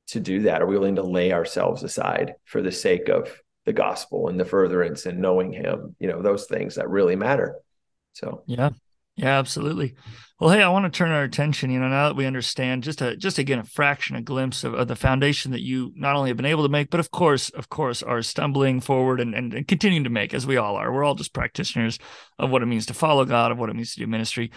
to 0.07 0.21
do 0.21 0.43
that? 0.43 0.61
Are 0.61 0.65
we 0.65 0.77
willing 0.77 0.95
to 0.95 1.03
lay 1.03 1.33
ourselves 1.33 1.83
aside 1.83 2.35
for 2.45 2.61
the 2.61 2.71
sake 2.71 3.09
of 3.09 3.29
the 3.65 3.73
gospel 3.73 4.29
and 4.29 4.39
the 4.39 4.45
furtherance 4.45 5.05
and 5.05 5.19
knowing 5.19 5.51
him? 5.51 5.97
You 5.99 6.07
know, 6.07 6.21
those 6.21 6.45
things 6.45 6.75
that 6.75 6.89
really 6.89 7.17
matter. 7.17 7.57
So, 8.13 8.43
yeah. 8.45 8.69
Yeah, 9.17 9.37
absolutely. 9.39 9.95
Well, 10.39 10.51
hey, 10.51 10.61
I 10.61 10.69
want 10.69 10.85
to 10.85 10.95
turn 10.95 11.09
our 11.09 11.23
attention, 11.23 11.71
you 11.71 11.79
know, 11.79 11.87
now 11.87 12.09
that 12.09 12.15
we 12.15 12.27
understand 12.27 12.83
just 12.83 13.01
a 13.01 13.17
just 13.17 13.39
again 13.39 13.57
a 13.57 13.63
fraction, 13.63 14.15
a 14.15 14.21
glimpse 14.21 14.63
of, 14.63 14.75
of, 14.75 14.87
the 14.87 14.95
foundation 14.95 15.51
that 15.51 15.63
you 15.63 15.91
not 15.95 16.15
only 16.15 16.29
have 16.29 16.37
been 16.37 16.45
able 16.45 16.61
to 16.61 16.69
make, 16.69 16.91
but 16.91 16.99
of 16.99 17.09
course, 17.09 17.49
of 17.49 17.69
course, 17.69 18.03
are 18.03 18.21
stumbling 18.21 18.79
forward 18.79 19.19
and, 19.19 19.33
and, 19.33 19.51
and 19.55 19.67
continuing 19.67 20.03
to 20.03 20.11
make, 20.11 20.35
as 20.35 20.45
we 20.45 20.55
all 20.55 20.75
are. 20.75 20.93
We're 20.93 21.03
all 21.03 21.15
just 21.15 21.33
practitioners 21.33 21.97
of 22.37 22.51
what 22.51 22.61
it 22.61 22.67
means 22.67 22.85
to 22.85 22.93
follow 22.93 23.25
God, 23.25 23.51
of 23.51 23.57
what 23.57 23.71
it 23.71 23.75
means 23.75 23.95
to 23.95 24.01
do 24.01 24.05
ministry. 24.05 24.51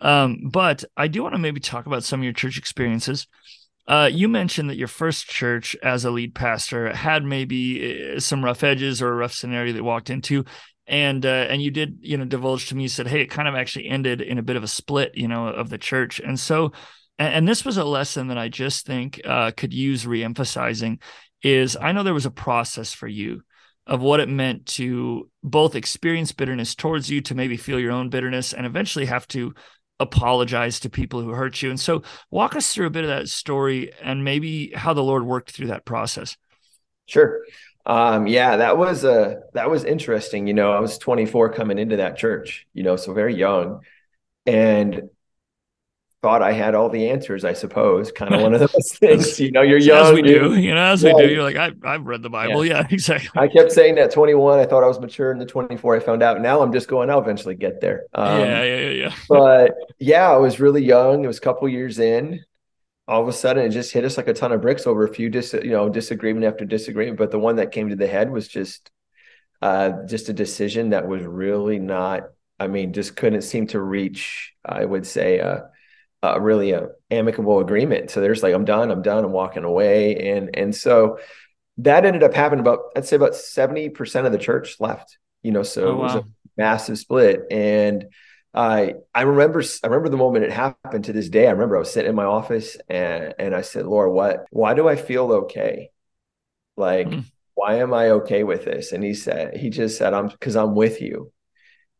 Um, 0.00 0.48
but 0.50 0.84
I 0.96 1.06
do 1.06 1.22
want 1.22 1.34
to 1.34 1.38
maybe 1.38 1.60
talk 1.60 1.84
about 1.84 2.02
some 2.02 2.20
of 2.20 2.24
your 2.24 2.32
church 2.32 2.56
experiences. 2.56 3.26
Uh, 3.86 4.08
you 4.10 4.28
mentioned 4.28 4.70
that 4.70 4.78
your 4.78 4.88
first 4.88 5.28
church 5.28 5.76
as 5.82 6.06
a 6.06 6.10
lead 6.10 6.34
pastor 6.34 6.94
had 6.94 7.22
maybe 7.22 8.14
uh, 8.16 8.20
some 8.20 8.42
rough 8.42 8.64
edges 8.64 9.02
or 9.02 9.12
a 9.12 9.16
rough 9.16 9.34
scenario 9.34 9.74
that 9.74 9.84
walked 9.84 10.08
into, 10.08 10.46
and 10.86 11.24
uh, 11.26 11.46
and 11.48 11.60
you 11.62 11.70
did 11.70 11.98
you 12.00 12.16
know 12.16 12.24
divulge 12.24 12.68
to 12.68 12.74
me. 12.74 12.84
You 12.84 12.88
said, 12.88 13.06
"Hey, 13.06 13.20
it 13.20 13.30
kind 13.30 13.48
of 13.48 13.54
actually 13.54 13.88
ended 13.88 14.20
in 14.20 14.38
a 14.38 14.42
bit 14.42 14.56
of 14.56 14.62
a 14.62 14.68
split, 14.68 15.16
you 15.16 15.28
know, 15.28 15.48
of 15.48 15.68
the 15.68 15.78
church." 15.78 16.20
And 16.20 16.38
so, 16.38 16.72
and, 17.18 17.34
and 17.34 17.48
this 17.48 17.64
was 17.64 17.76
a 17.76 17.84
lesson 17.84 18.28
that 18.28 18.38
I 18.38 18.48
just 18.48 18.86
think 18.86 19.20
uh, 19.24 19.50
could 19.56 19.74
use 19.74 20.04
reemphasizing. 20.04 21.00
Is 21.42 21.76
I 21.76 21.92
know 21.92 22.02
there 22.02 22.14
was 22.14 22.26
a 22.26 22.30
process 22.30 22.92
for 22.92 23.08
you 23.08 23.42
of 23.86 24.00
what 24.00 24.20
it 24.20 24.28
meant 24.28 24.66
to 24.66 25.30
both 25.44 25.76
experience 25.76 26.32
bitterness 26.32 26.74
towards 26.74 27.08
you, 27.08 27.20
to 27.22 27.34
maybe 27.34 27.56
feel 27.56 27.78
your 27.78 27.92
own 27.92 28.08
bitterness, 28.08 28.52
and 28.52 28.66
eventually 28.66 29.06
have 29.06 29.28
to 29.28 29.54
apologize 29.98 30.80
to 30.80 30.90
people 30.90 31.20
who 31.20 31.30
hurt 31.30 31.62
you. 31.62 31.70
And 31.70 31.80
so, 31.80 32.02
walk 32.30 32.54
us 32.54 32.72
through 32.72 32.86
a 32.86 32.90
bit 32.90 33.04
of 33.04 33.10
that 33.10 33.28
story 33.28 33.92
and 34.02 34.24
maybe 34.24 34.72
how 34.72 34.92
the 34.92 35.02
Lord 35.02 35.24
worked 35.24 35.50
through 35.50 35.68
that 35.68 35.84
process. 35.84 36.36
Sure. 37.06 37.40
Um, 37.86 38.26
yeah, 38.26 38.56
that 38.56 38.76
was 38.76 39.04
uh 39.04 39.36
that 39.54 39.70
was 39.70 39.84
interesting. 39.84 40.48
You 40.48 40.54
know, 40.54 40.72
I 40.72 40.80
was 40.80 40.98
24 40.98 41.52
coming 41.52 41.78
into 41.78 41.98
that 41.98 42.16
church, 42.16 42.66
you 42.74 42.82
know, 42.82 42.96
so 42.96 43.14
very 43.14 43.36
young. 43.36 43.82
And 44.44 45.08
thought 46.22 46.42
I 46.42 46.50
had 46.50 46.74
all 46.74 46.88
the 46.88 47.10
answers, 47.10 47.44
I 47.44 47.52
suppose. 47.52 48.10
Kind 48.10 48.34
of 48.34 48.40
one 48.40 48.52
of 48.52 48.60
those 48.72 48.92
things, 48.98 49.38
you 49.38 49.52
know, 49.52 49.62
you're 49.62 49.78
young. 49.78 50.06
As 50.06 50.12
we 50.12 50.22
do, 50.22 50.56
you 50.58 50.74
know, 50.74 50.82
as 50.82 51.02
yeah. 51.04 51.14
we 51.14 51.26
do. 51.26 51.32
You're 51.32 51.42
like, 51.44 51.56
I, 51.56 51.70
I've 51.84 52.04
read 52.04 52.22
the 52.22 52.30
Bible. 52.30 52.64
Yeah. 52.64 52.78
yeah, 52.80 52.86
exactly. 52.90 53.40
I 53.40 53.46
kept 53.46 53.70
saying 53.70 53.94
that 53.94 54.10
21, 54.10 54.58
I 54.58 54.66
thought 54.66 54.82
I 54.82 54.88
was 54.88 54.98
mature. 54.98 55.30
And 55.30 55.40
the 55.40 55.46
24, 55.46 55.96
I 55.96 56.00
found 56.00 56.24
out. 56.24 56.40
Now 56.40 56.62
I'm 56.62 56.72
just 56.72 56.88
going, 56.88 57.10
I'll 57.10 57.20
eventually 57.20 57.54
get 57.54 57.80
there. 57.80 58.06
Um, 58.12 58.40
yeah, 58.40 58.62
yeah, 58.64 58.78
yeah, 58.78 58.90
yeah. 58.90 59.14
but 59.28 59.74
yeah, 60.00 60.28
I 60.28 60.36
was 60.36 60.58
really 60.58 60.84
young. 60.84 61.22
It 61.22 61.28
was 61.28 61.38
a 61.38 61.42
couple 61.42 61.68
years 61.68 62.00
in. 62.00 62.44
All 63.08 63.22
of 63.22 63.28
a 63.28 63.32
sudden, 63.32 63.64
it 63.64 63.70
just 63.70 63.92
hit 63.92 64.04
us 64.04 64.16
like 64.16 64.28
a 64.28 64.34
ton 64.34 64.52
of 64.52 64.60
bricks 64.60 64.86
over 64.86 65.04
a 65.04 65.14
few, 65.14 65.30
dis- 65.30 65.52
you 65.52 65.70
know, 65.70 65.88
disagreement 65.88 66.46
after 66.46 66.64
disagreement. 66.64 67.18
But 67.18 67.30
the 67.30 67.38
one 67.38 67.56
that 67.56 67.72
came 67.72 67.88
to 67.90 67.96
the 67.96 68.06
head 68.06 68.30
was 68.30 68.48
just, 68.48 68.90
uh, 69.62 70.04
just 70.06 70.28
a 70.28 70.32
decision 70.32 70.90
that 70.90 71.06
was 71.06 71.22
really 71.22 71.78
not. 71.78 72.24
I 72.58 72.66
mean, 72.66 72.92
just 72.92 73.16
couldn't 73.16 73.42
seem 73.42 73.68
to 73.68 73.80
reach. 73.80 74.52
I 74.64 74.84
would 74.84 75.06
say, 75.06 75.40
uh, 75.40 75.60
uh, 76.22 76.40
really 76.40 76.72
a 76.72 76.88
amicable 77.10 77.60
agreement. 77.60 78.10
So 78.10 78.20
there's 78.20 78.42
like, 78.42 78.54
I'm 78.54 78.64
done, 78.64 78.90
I'm 78.90 79.02
done, 79.02 79.24
I'm 79.24 79.32
walking 79.32 79.64
away. 79.64 80.16
And 80.16 80.56
and 80.56 80.74
so 80.74 81.18
that 81.78 82.04
ended 82.04 82.22
up 82.22 82.34
happening 82.34 82.60
about 82.60 82.80
I'd 82.96 83.06
say 83.06 83.16
about 83.16 83.34
70% 83.34 84.26
of 84.26 84.32
the 84.32 84.38
church 84.38 84.80
left, 84.80 85.18
you 85.42 85.52
know, 85.52 85.62
so 85.62 85.88
oh, 85.88 85.92
it 85.92 85.96
was 85.96 86.14
a 86.14 86.24
massive 86.56 86.98
split. 86.98 87.42
And 87.50 88.06
I 88.56 88.94
I 89.14 89.22
remember 89.22 89.62
I 89.84 89.86
remember 89.86 90.08
the 90.08 90.16
moment 90.16 90.46
it 90.46 90.52
happened 90.52 91.04
to 91.04 91.12
this 91.12 91.28
day. 91.28 91.46
I 91.46 91.50
remember 91.50 91.76
I 91.76 91.80
was 91.80 91.92
sitting 91.92 92.08
in 92.08 92.16
my 92.16 92.24
office 92.24 92.76
and 92.88 93.34
and 93.38 93.54
I 93.54 93.60
said, 93.60 93.84
Lord, 93.86 94.12
what 94.12 94.46
why 94.50 94.72
do 94.72 94.88
I 94.88 94.96
feel 94.96 95.30
okay? 95.32 95.90
Like, 96.76 97.06
mm. 97.08 97.24
why 97.54 97.76
am 97.76 97.92
I 97.92 98.10
okay 98.10 98.44
with 98.44 98.64
this? 98.64 98.92
And 98.92 99.04
he 99.04 99.12
said, 99.14 99.56
he 99.56 99.68
just 99.68 99.98
said, 99.98 100.14
I'm 100.14 100.28
because 100.28 100.56
I'm 100.56 100.74
with 100.74 101.02
you. 101.02 101.32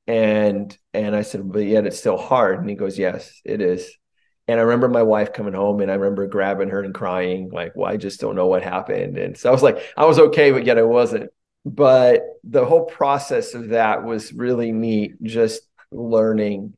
And 0.06 0.76
and 0.94 1.14
I 1.14 1.22
said, 1.22 1.52
but 1.52 1.60
yet 1.60 1.86
it's 1.86 1.98
still 1.98 2.16
hard. 2.16 2.60
And 2.60 2.70
he 2.70 2.74
goes, 2.74 2.98
Yes, 2.98 3.40
it 3.44 3.60
is. 3.60 3.90
And 4.48 4.58
I 4.58 4.62
remember 4.62 4.88
my 4.88 5.02
wife 5.02 5.32
coming 5.32 5.54
home 5.54 5.80
and 5.80 5.90
I 5.90 5.94
remember 5.94 6.26
grabbing 6.26 6.68
her 6.70 6.80
and 6.80 6.94
crying, 6.94 7.50
like, 7.52 7.72
well, 7.74 7.90
I 7.90 7.96
just 7.96 8.20
don't 8.20 8.36
know 8.36 8.46
what 8.46 8.62
happened. 8.62 9.18
And 9.18 9.36
so 9.36 9.48
I 9.48 9.52
was 9.52 9.62
like, 9.62 9.78
I 9.96 10.04
was 10.06 10.20
okay, 10.20 10.52
but 10.52 10.64
yet 10.64 10.78
I 10.78 10.82
wasn't. 10.82 11.30
But 11.64 12.22
the 12.44 12.64
whole 12.64 12.84
process 12.84 13.54
of 13.54 13.70
that 13.70 14.04
was 14.04 14.32
really 14.32 14.70
neat, 14.70 15.20
just 15.20 15.62
learning 15.90 16.74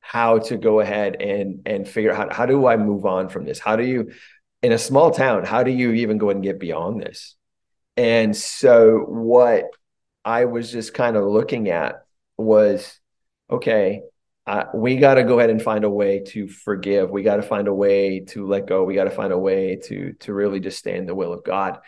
how 0.00 0.38
to 0.38 0.56
go 0.56 0.80
ahead 0.80 1.20
and 1.20 1.62
and 1.66 1.88
figure 1.88 2.12
out 2.12 2.30
how, 2.30 2.34
how 2.34 2.46
do 2.46 2.66
I 2.66 2.76
move 2.76 3.04
on 3.06 3.28
from 3.28 3.44
this? 3.44 3.58
How 3.58 3.76
do 3.76 3.84
you 3.84 4.10
in 4.62 4.72
a 4.72 4.78
small 4.78 5.10
town, 5.10 5.44
how 5.44 5.62
do 5.62 5.70
you 5.70 5.92
even 5.92 6.18
go 6.18 6.30
and 6.30 6.42
get 6.42 6.58
beyond 6.58 7.00
this? 7.00 7.36
And 7.96 8.36
so 8.36 8.98
what 9.08 9.64
I 10.24 10.44
was 10.46 10.70
just 10.70 10.94
kind 10.94 11.16
of 11.16 11.24
looking 11.24 11.70
at 11.70 12.04
was 12.36 12.98
okay, 13.50 14.02
uh, 14.46 14.64
we 14.74 14.96
got 14.96 15.14
to 15.14 15.22
go 15.22 15.38
ahead 15.38 15.50
and 15.50 15.62
find 15.62 15.84
a 15.84 15.90
way 15.90 16.20
to 16.20 16.48
forgive. 16.48 17.10
We 17.10 17.22
got 17.22 17.36
to 17.36 17.42
find 17.42 17.68
a 17.68 17.74
way 17.74 18.20
to 18.28 18.46
let 18.46 18.66
go. 18.66 18.84
We 18.84 18.94
got 18.94 19.04
to 19.04 19.10
find 19.10 19.32
a 19.32 19.38
way 19.38 19.76
to 19.84 20.12
to 20.20 20.32
really 20.32 20.60
just 20.60 20.78
stay 20.78 20.96
in 20.96 21.06
the 21.06 21.14
will 21.14 21.32
of 21.32 21.44
God. 21.44 21.78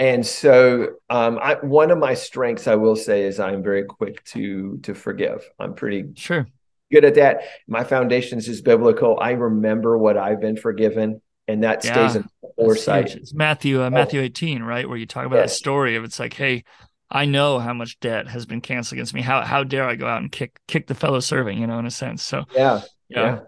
And 0.00 0.24
so, 0.24 0.94
um, 1.10 1.38
I, 1.42 1.54
one 1.54 1.90
of 1.90 1.98
my 1.98 2.14
strengths, 2.14 2.68
I 2.68 2.76
will 2.76 2.94
say, 2.94 3.24
is 3.24 3.40
I'm 3.40 3.62
very 3.62 3.84
quick 3.84 4.22
to 4.26 4.78
to 4.84 4.94
forgive. 4.94 5.48
I'm 5.58 5.74
pretty 5.74 6.12
sure 6.14 6.46
good 6.90 7.04
at 7.04 7.16
that. 7.16 7.42
My 7.66 7.84
foundations 7.84 8.48
is 8.48 8.62
biblical. 8.62 9.18
I 9.20 9.32
remember 9.32 9.98
what 9.98 10.16
I've 10.16 10.40
been 10.40 10.56
forgiven, 10.56 11.20
and 11.46 11.62
that 11.64 11.82
stays 11.82 12.16
in 12.16 12.24
foresight. 12.56 13.16
It's 13.16 13.34
Matthew 13.34 13.82
uh, 13.82 13.90
Matthew 13.90 14.20
18, 14.20 14.62
right, 14.62 14.88
where 14.88 14.98
you 14.98 15.06
talk 15.06 15.26
about 15.26 15.36
yes. 15.36 15.50
that 15.50 15.56
story 15.56 15.96
of 15.96 16.04
it's 16.04 16.18
like, 16.18 16.34
hey, 16.34 16.64
I 17.10 17.24
know 17.24 17.58
how 17.58 17.72
much 17.72 17.98
debt 18.00 18.28
has 18.28 18.46
been 18.46 18.60
canceled 18.60 18.96
against 18.96 19.14
me. 19.14 19.22
How 19.22 19.42
how 19.42 19.64
dare 19.64 19.88
I 19.88 19.96
go 19.96 20.06
out 20.06 20.22
and 20.22 20.30
kick 20.30 20.60
kick 20.66 20.86
the 20.86 20.94
fellow 20.94 21.20
serving, 21.20 21.58
you 21.58 21.66
know, 21.66 21.78
in 21.78 21.86
a 21.86 21.90
sense. 21.90 22.22
So 22.22 22.44
yeah, 22.54 22.82
yeah. 23.08 23.20
yeah. 23.20 23.40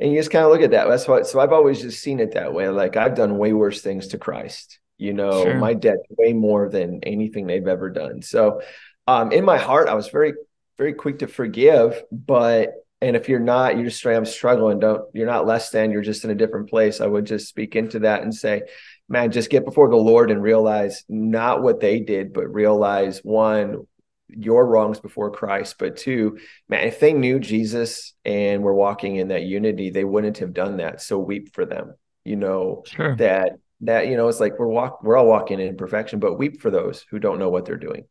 And 0.00 0.12
you 0.12 0.18
just 0.18 0.32
kind 0.32 0.44
of 0.44 0.50
look 0.50 0.62
at 0.62 0.72
that. 0.72 0.88
That's 0.88 1.06
what 1.06 1.26
so 1.26 1.40
I've 1.40 1.52
always 1.52 1.80
just 1.80 2.02
seen 2.02 2.20
it 2.20 2.34
that 2.34 2.52
way. 2.52 2.68
Like 2.68 2.96
I've 2.96 3.14
done 3.14 3.38
way 3.38 3.52
worse 3.52 3.80
things 3.80 4.08
to 4.08 4.18
Christ. 4.18 4.80
You 4.98 5.12
know, 5.12 5.44
sure. 5.44 5.58
my 5.58 5.74
debt 5.74 5.98
way 6.10 6.32
more 6.32 6.68
than 6.68 7.00
anything 7.02 7.46
they've 7.46 7.66
ever 7.66 7.90
done. 7.90 8.22
So 8.22 8.62
um 9.06 9.32
in 9.32 9.44
my 9.44 9.58
heart, 9.58 9.88
I 9.88 9.94
was 9.94 10.08
very, 10.08 10.34
very 10.78 10.94
quick 10.94 11.20
to 11.20 11.26
forgive, 11.26 12.02
but 12.10 12.74
and 13.00 13.16
if 13.16 13.28
you're 13.28 13.38
not, 13.38 13.76
you're 13.76 13.90
just 13.90 14.06
up 14.06 14.26
struggling, 14.26 14.78
don't 14.78 15.02
you're 15.12 15.26
not 15.26 15.46
less 15.46 15.70
than, 15.70 15.90
you're 15.90 16.00
just 16.00 16.24
in 16.24 16.30
a 16.30 16.34
different 16.34 16.70
place. 16.70 17.00
I 17.00 17.06
would 17.06 17.26
just 17.26 17.48
speak 17.48 17.76
into 17.76 17.98
that 18.00 18.22
and 18.22 18.34
say, 18.34 18.62
man, 19.08 19.30
just 19.30 19.50
get 19.50 19.64
before 19.66 19.90
the 19.90 19.96
Lord 19.96 20.30
and 20.30 20.42
realize 20.42 21.04
not 21.08 21.62
what 21.62 21.80
they 21.80 22.00
did, 22.00 22.32
but 22.32 22.52
realize 22.54 23.20
one, 23.20 23.86
your 24.28 24.66
wrongs 24.66 25.00
before 25.00 25.30
Christ, 25.30 25.76
but 25.78 25.96
two, 25.96 26.38
man, 26.68 26.86
if 26.86 26.98
they 26.98 27.12
knew 27.12 27.38
Jesus 27.38 28.14
and 28.24 28.62
were 28.62 28.74
walking 28.74 29.16
in 29.16 29.28
that 29.28 29.42
unity, 29.42 29.90
they 29.90 30.04
wouldn't 30.04 30.38
have 30.38 30.54
done 30.54 30.78
that. 30.78 31.02
So 31.02 31.18
weep 31.18 31.54
for 31.54 31.66
them, 31.66 31.94
you 32.24 32.36
know, 32.36 32.84
sure. 32.86 33.16
that 33.16 33.58
that 33.86 34.08
you 34.08 34.16
know 34.16 34.28
it's 34.28 34.40
like 34.40 34.58
we're 34.58 34.66
walk 34.66 35.02
we're 35.02 35.16
all 35.16 35.26
walking 35.26 35.60
in 35.60 35.76
perfection, 35.76 36.18
but 36.18 36.38
weep 36.38 36.60
for 36.60 36.70
those 36.70 37.04
who 37.10 37.18
don't 37.18 37.38
know 37.38 37.50
what 37.50 37.64
they're 37.64 37.76
doing, 37.76 38.04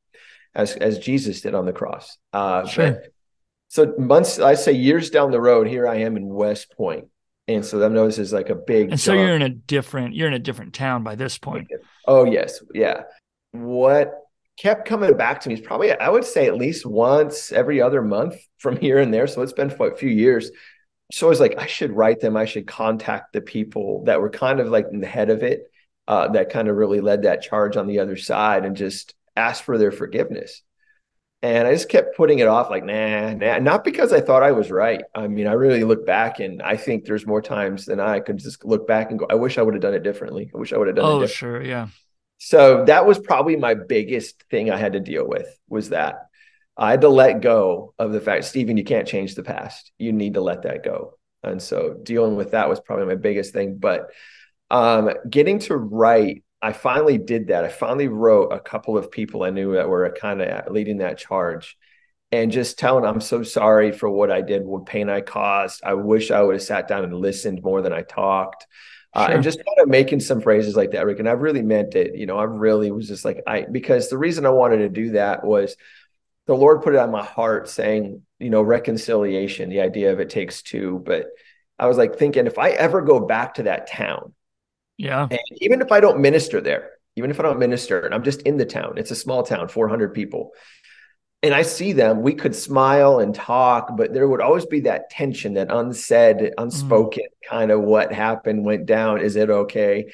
as 0.56 0.76
as 0.76 1.00
Jesus 1.00 1.42
did 1.42 1.56
on 1.56 1.66
the 1.66 1.74
cross. 1.74 2.18
Uh, 2.32 2.66
sure. 2.66 3.04
so 3.68 3.94
months, 3.98 4.40
I 4.40 4.56
say 4.56 4.74
years 4.74 5.10
down 5.10 5.32
the 5.32 5.42
road, 5.42 5.68
here 5.68 5.88
I 5.88 5.98
am 5.98 6.18
in 6.18 6.28
West 6.28 6.72
Point, 6.76 7.06
and 7.48 7.66
so 7.66 7.80
that 7.80 7.92
notice 7.92 8.18
is 8.18 8.34
like 8.34 8.50
a 8.50 8.56
big. 8.56 8.92
And 8.92 9.00
so 9.00 9.14
jump. 9.14 9.20
you're 9.20 9.36
in 9.36 9.42
a 9.42 9.50
different 9.50 10.16
you're 10.16 10.28
in 10.28 10.34
a 10.34 10.40
different 10.40 10.74
town 10.74 11.04
by 11.04 11.16
this 11.16 11.38
point. 11.38 11.68
Oh 12.08 12.24
yes, 12.26 12.64
yeah. 12.74 13.04
What 13.52 14.14
kept 14.58 14.88
coming 14.88 15.18
back 15.18 15.42
to 15.42 15.50
me 15.50 15.56
is 15.56 15.62
probably 15.62 15.92
I 15.92 16.10
would 16.10 16.26
say 16.26 16.48
at 16.48 16.56
least 16.56 16.86
once 16.86 17.52
every 17.52 17.82
other 17.82 18.02
month 18.02 18.36
from 18.60 18.78
here 18.82 19.00
and 19.00 19.14
there. 19.14 19.28
So 19.28 19.42
it's 19.42 19.54
been 19.54 19.70
for 19.70 19.92
a 19.92 19.98
few 19.98 20.10
years. 20.10 20.52
So 21.12 21.28
I 21.28 21.30
was 21.30 21.40
like, 21.40 21.58
I 21.58 21.68
should 21.68 21.92
write 21.92 22.20
them. 22.22 22.36
I 22.36 22.46
should 22.46 22.66
contact 22.66 23.34
the 23.34 23.42
people 23.42 24.06
that 24.06 24.22
were 24.22 24.30
kind 24.30 24.60
of 24.60 24.70
like 24.70 24.88
in 24.92 25.00
the 25.00 25.08
head 25.08 25.30
of 25.30 25.44
it, 25.44 25.72
uh, 26.08 26.30
that 26.30 26.50
kind 26.50 26.68
of 26.68 26.76
really 26.76 27.02
led 27.02 27.24
that 27.24 27.42
charge 27.42 27.78
on 27.78 27.88
the 27.88 28.00
other 28.00 28.18
side, 28.18 28.66
and 28.66 28.76
just 28.76 29.14
ask 29.36 29.64
for 29.64 29.78
their 29.78 29.92
forgiveness. 29.92 30.62
And 31.42 31.68
I 31.68 31.74
just 31.74 31.90
kept 31.90 32.16
putting 32.16 32.40
it 32.40 32.48
off, 32.48 32.70
like, 32.70 32.86
nah, 32.86 33.34
nah, 33.34 33.60
not 33.60 33.84
because 33.84 34.14
I 34.14 34.22
thought 34.22 34.44
I 34.44 34.54
was 34.54 34.72
right. 34.72 35.04
I 35.14 35.28
mean, 35.28 35.46
I 35.46 35.54
really 35.54 35.84
look 35.84 36.06
back 36.06 36.40
and 36.40 36.62
I 36.62 36.78
think 36.78 37.04
there's 37.04 37.28
more 37.28 37.42
times 37.42 37.86
than 37.86 38.00
I 38.00 38.22
could 38.22 38.38
just 38.38 38.64
look 38.64 38.88
back 38.88 39.10
and 39.10 39.20
go, 39.20 39.28
I 39.30 39.36
wish 39.36 39.58
I 39.58 39.62
would 39.62 39.74
have 39.74 39.82
done 39.82 39.94
it 39.94 40.04
differently. 40.04 40.50
I 40.56 40.58
wish 40.58 40.72
I 40.72 40.78
would 40.78 40.88
have 40.88 40.96
done 40.96 41.06
oh, 41.06 41.20
it. 41.20 41.24
Oh, 41.24 41.28
sure. 41.28 41.62
Yeah. 41.62 41.90
So 42.38 42.86
that 42.86 43.06
was 43.06 43.20
probably 43.20 43.58
my 43.58 43.74
biggest 43.74 44.42
thing 44.50 44.72
I 44.72 44.78
had 44.78 44.94
to 44.94 45.02
deal 45.02 45.28
with 45.28 45.48
was 45.68 45.90
that 45.90 46.28
I 46.78 46.92
had 46.92 47.02
to 47.02 47.10
let 47.10 47.42
go 47.42 47.94
of 48.00 48.12
the 48.12 48.22
fact, 48.22 48.46
Steven, 48.46 48.78
you 48.78 48.84
can't 48.84 49.08
change 49.08 49.36
the 49.36 49.44
past. 49.44 49.92
You 49.98 50.12
need 50.12 50.34
to 50.36 50.42
let 50.42 50.64
that 50.64 50.84
go. 50.84 51.18
And 51.44 51.62
so 51.62 51.96
dealing 52.02 52.36
with 52.36 52.52
that 52.52 52.70
was 52.70 52.80
probably 52.80 53.06
my 53.06 53.16
biggest 53.16 53.54
thing. 53.54 53.78
But 53.78 54.08
um, 54.72 55.12
getting 55.30 55.60
to 55.60 55.76
write 55.76 56.44
I 56.64 56.72
finally 56.72 57.18
did 57.18 57.48
that. 57.48 57.66
I 57.66 57.68
finally 57.68 58.08
wrote 58.08 58.54
a 58.54 58.60
couple 58.60 58.98
of 58.98 59.12
people 59.12 59.44
I 59.44 59.50
knew 59.50 59.74
that 59.74 59.90
were 59.90 60.10
kind 60.18 60.42
of 60.42 60.72
leading 60.72 61.00
that 61.00 61.18
charge 61.18 61.78
and 62.32 62.54
just 62.54 62.80
telling 62.80 63.04
I'm 63.04 63.20
so 63.20 63.44
sorry 63.44 63.92
for 63.92 64.10
what 64.10 64.32
I 64.32 64.42
did, 64.42 64.64
what 64.64 64.86
pain 64.86 65.10
I 65.10 65.20
caused. 65.20 65.84
I 65.84 65.96
wish 65.96 66.32
I 66.32 66.42
would 66.42 66.56
have 66.56 66.64
sat 66.64 66.88
down 66.88 67.04
and 67.04 67.14
listened 67.14 67.62
more 67.62 67.82
than 67.82 67.92
I 67.92 68.02
talked. 68.02 68.66
Uh, 69.14 69.28
and 69.30 69.44
just 69.44 69.58
kind 69.58 69.80
of 69.80 69.90
making 69.90 70.22
some 70.22 70.40
phrases 70.40 70.76
like 70.76 70.92
that, 70.92 71.06
Rick. 71.06 71.20
And 71.20 71.28
I 71.28 71.34
really 71.34 71.62
meant 71.62 71.96
it. 71.96 72.16
You 72.16 72.26
know, 72.26 72.38
I 72.38 72.46
really 72.46 72.92
was 72.92 73.10
just 73.10 73.26
like, 73.26 73.42
I, 73.46 73.66
because 73.70 74.10
the 74.10 74.18
reason 74.18 74.46
I 74.46 74.50
wanted 74.50 74.78
to 74.78 74.90
do 74.90 75.12
that 75.12 75.44
was 75.44 75.76
the 76.46 76.56
Lord 76.56 76.82
put 76.82 76.94
it 76.94 77.00
on 77.00 77.12
my 77.12 77.24
heart 77.24 77.70
saying, 77.70 78.22
you 78.40 78.50
know, 78.50 78.62
reconciliation, 78.62 79.70
the 79.70 79.82
idea 79.82 80.12
of 80.12 80.20
it 80.20 80.30
takes 80.30 80.62
two. 80.62 81.02
But 81.06 81.28
I 81.80 81.88
was 81.88 81.98
like 81.98 82.18
thinking, 82.18 82.48
if 82.48 82.60
I 82.60 82.72
ever 82.72 83.02
go 83.02 83.20
back 83.20 83.56
to 83.56 83.64
that 83.64 83.88
town, 83.88 84.34
yeah. 84.98 85.28
And 85.30 85.40
even 85.54 85.82
if 85.82 85.92
I 85.92 86.00
don't 86.00 86.20
minister 86.20 86.62
there, 86.62 86.92
even 87.16 87.32
if 87.32 87.40
I 87.40 87.44
don't 87.44 87.60
minister 87.60 88.00
and 88.02 88.14
I'm 88.14 88.24
just 88.24 88.42
in 88.44 88.58
the 88.58 88.66
town, 88.66 88.94
it's 88.98 89.12
a 89.12 89.16
small 89.16 89.44
town, 89.44 89.68
400 89.68 90.14
people. 90.14 90.52
And 91.42 91.54
I 91.54 91.64
see 91.64 91.92
them, 91.92 92.22
we 92.22 92.36
could 92.36 92.56
smile 92.56 93.20
and 93.20 93.36
talk, 93.36 93.98
but 93.98 94.14
there 94.14 94.28
would 94.28 94.40
always 94.40 94.66
be 94.66 94.82
that 94.82 95.10
tension, 95.10 95.56
that 95.56 95.72
unsaid, 95.72 96.54
unspoken 96.58 97.26
mm. 97.26 97.50
kind 97.50 97.70
of 97.70 97.82
what 97.82 98.14
happened, 98.14 98.64
went 98.64 98.86
down. 98.86 99.20
Is 99.20 99.36
it 99.36 99.50
okay? 99.50 100.14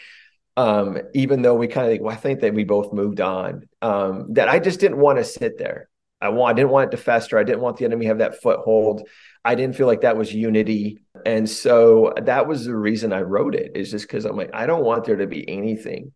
Um, 0.57 0.97
even 1.13 1.43
though 1.43 1.53
we 1.53 1.67
kind 1.67 1.85
of 1.85 1.91
think, 1.91 2.01
well, 2.01 2.13
I 2.13 2.17
think 2.17 2.39
that 2.39 2.55
we 2.55 2.63
both 2.63 2.91
moved 2.93 3.21
on, 3.21 3.69
um, 3.81 4.33
that 4.33 4.49
I 4.49 4.57
just 4.57 4.79
didn't 4.79 4.97
want 4.97 5.19
to 5.19 5.23
sit 5.23 5.59
there. 5.59 5.87
I 6.21 6.29
want, 6.29 6.51
I 6.51 6.53
didn't 6.55 6.71
want 6.71 6.87
it 6.89 6.97
to 6.97 7.01
fester. 7.01 7.37
I 7.37 7.43
didn't 7.43 7.61
want 7.61 7.77
the 7.77 7.85
enemy 7.85 8.05
to 8.05 8.09
have 8.09 8.17
that 8.17 8.41
foothold. 8.41 9.07
I 9.45 9.55
didn't 9.55 9.75
feel 9.75 9.87
like 9.87 10.01
that 10.01 10.17
was 10.17 10.33
unity. 10.33 10.99
And 11.25 11.49
so 11.49 12.13
that 12.21 12.47
was 12.47 12.65
the 12.65 12.75
reason 12.75 13.13
I 13.13 13.21
wrote 13.21 13.55
it, 13.55 13.71
is 13.75 13.91
just 13.91 14.07
because 14.07 14.25
I'm 14.25 14.35
like, 14.35 14.51
I 14.53 14.65
don't 14.65 14.83
want 14.83 15.05
there 15.05 15.15
to 15.15 15.27
be 15.27 15.47
anything 15.49 16.11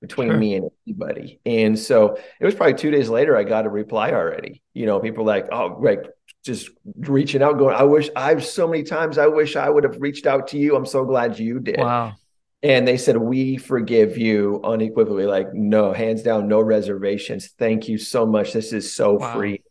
between 0.00 0.28
sure. 0.28 0.38
me 0.38 0.54
and 0.54 0.70
anybody. 0.86 1.40
And 1.44 1.78
so 1.78 2.18
it 2.40 2.44
was 2.44 2.54
probably 2.54 2.74
two 2.74 2.90
days 2.90 3.08
later, 3.08 3.36
I 3.36 3.44
got 3.44 3.66
a 3.66 3.70
reply 3.70 4.12
already. 4.12 4.62
You 4.74 4.86
know, 4.86 5.00
people 5.00 5.24
like, 5.24 5.48
oh, 5.50 5.78
like 5.80 6.04
just 6.44 6.70
reaching 6.98 7.42
out, 7.42 7.58
going, 7.58 7.74
I 7.74 7.82
wish 7.82 8.08
I've 8.14 8.44
so 8.44 8.68
many 8.68 8.84
times, 8.84 9.18
I 9.18 9.26
wish 9.26 9.56
I 9.56 9.68
would 9.68 9.84
have 9.84 10.00
reached 10.00 10.26
out 10.26 10.48
to 10.48 10.58
you. 10.58 10.76
I'm 10.76 10.86
so 10.86 11.04
glad 11.04 11.38
you 11.38 11.58
did. 11.58 11.78
Wow. 11.78 12.14
And 12.62 12.88
they 12.88 12.96
said, 12.96 13.16
We 13.16 13.56
forgive 13.56 14.18
you 14.18 14.60
unequivocally, 14.64 15.26
like, 15.26 15.54
no, 15.54 15.92
hands 15.92 16.22
down, 16.22 16.48
no 16.48 16.60
reservations. 16.60 17.48
Thank 17.58 17.88
you 17.88 17.98
so 17.98 18.26
much. 18.26 18.52
This 18.52 18.72
is 18.72 18.92
so 18.92 19.14
wow. 19.14 19.34
free. 19.34 19.62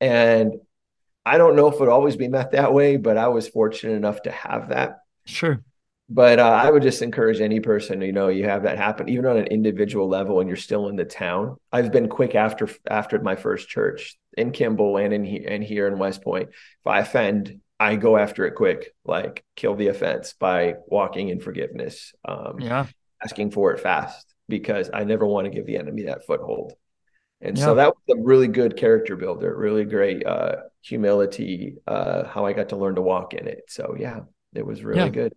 And 0.00 0.54
I 1.24 1.38
don't 1.38 1.56
know 1.56 1.68
if 1.68 1.74
it 1.74 1.80
would 1.80 1.88
always 1.88 2.16
be 2.16 2.28
met 2.28 2.52
that 2.52 2.72
way, 2.72 2.96
but 2.96 3.16
I 3.16 3.28
was 3.28 3.48
fortunate 3.48 3.94
enough 3.94 4.22
to 4.22 4.30
have 4.30 4.70
that. 4.70 5.00
Sure. 5.26 5.62
But 6.10 6.38
uh, 6.38 6.48
I 6.48 6.70
would 6.70 6.82
just 6.82 7.02
encourage 7.02 7.40
any 7.40 7.60
person, 7.60 8.00
you 8.00 8.12
know, 8.12 8.28
you 8.28 8.44
have 8.44 8.62
that 8.62 8.78
happen, 8.78 9.10
even 9.10 9.26
on 9.26 9.36
an 9.36 9.46
individual 9.48 10.08
level, 10.08 10.40
and 10.40 10.48
you're 10.48 10.56
still 10.56 10.88
in 10.88 10.96
the 10.96 11.04
town. 11.04 11.56
I've 11.70 11.92
been 11.92 12.08
quick 12.08 12.34
after 12.34 12.66
after 12.90 13.20
my 13.20 13.36
first 13.36 13.68
church 13.68 14.16
in 14.36 14.52
Kimball 14.52 14.96
and 14.96 15.12
in 15.12 15.26
and 15.46 15.62
here 15.62 15.86
in 15.86 15.98
West 15.98 16.22
Point. 16.22 16.48
If 16.48 16.86
I 16.86 17.00
offend, 17.00 17.60
I 17.80 17.96
go 17.96 18.16
after 18.16 18.46
it 18.46 18.54
quick, 18.54 18.94
like 19.04 19.44
kill 19.56 19.74
the 19.74 19.88
offense 19.88 20.32
by 20.32 20.74
walking 20.86 21.28
in 21.28 21.40
forgiveness. 21.40 22.12
Um, 22.24 22.60
yeah, 22.60 22.86
asking 23.22 23.50
for 23.50 23.72
it 23.72 23.80
fast 23.80 24.34
because 24.48 24.90
I 24.92 25.04
never 25.04 25.26
want 25.26 25.44
to 25.46 25.50
give 25.50 25.66
the 25.66 25.76
enemy 25.76 26.04
that 26.04 26.26
foothold. 26.26 26.72
And 27.40 27.56
yeah. 27.56 27.64
so 27.64 27.74
that 27.76 27.94
was 27.94 28.18
a 28.18 28.20
really 28.20 28.48
good 28.48 28.76
character 28.76 29.14
builder, 29.14 29.56
really 29.56 29.84
great 29.84 30.26
uh, 30.26 30.56
humility, 30.82 31.76
uh, 31.86 32.26
how 32.26 32.46
I 32.46 32.52
got 32.52 32.70
to 32.70 32.76
learn 32.76 32.96
to 32.96 33.02
walk 33.02 33.34
in 33.34 33.46
it. 33.46 33.64
So 33.68 33.94
yeah, 33.98 34.20
it 34.54 34.66
was 34.66 34.82
really 34.82 35.00
yeah. 35.00 35.08
good. 35.08 35.34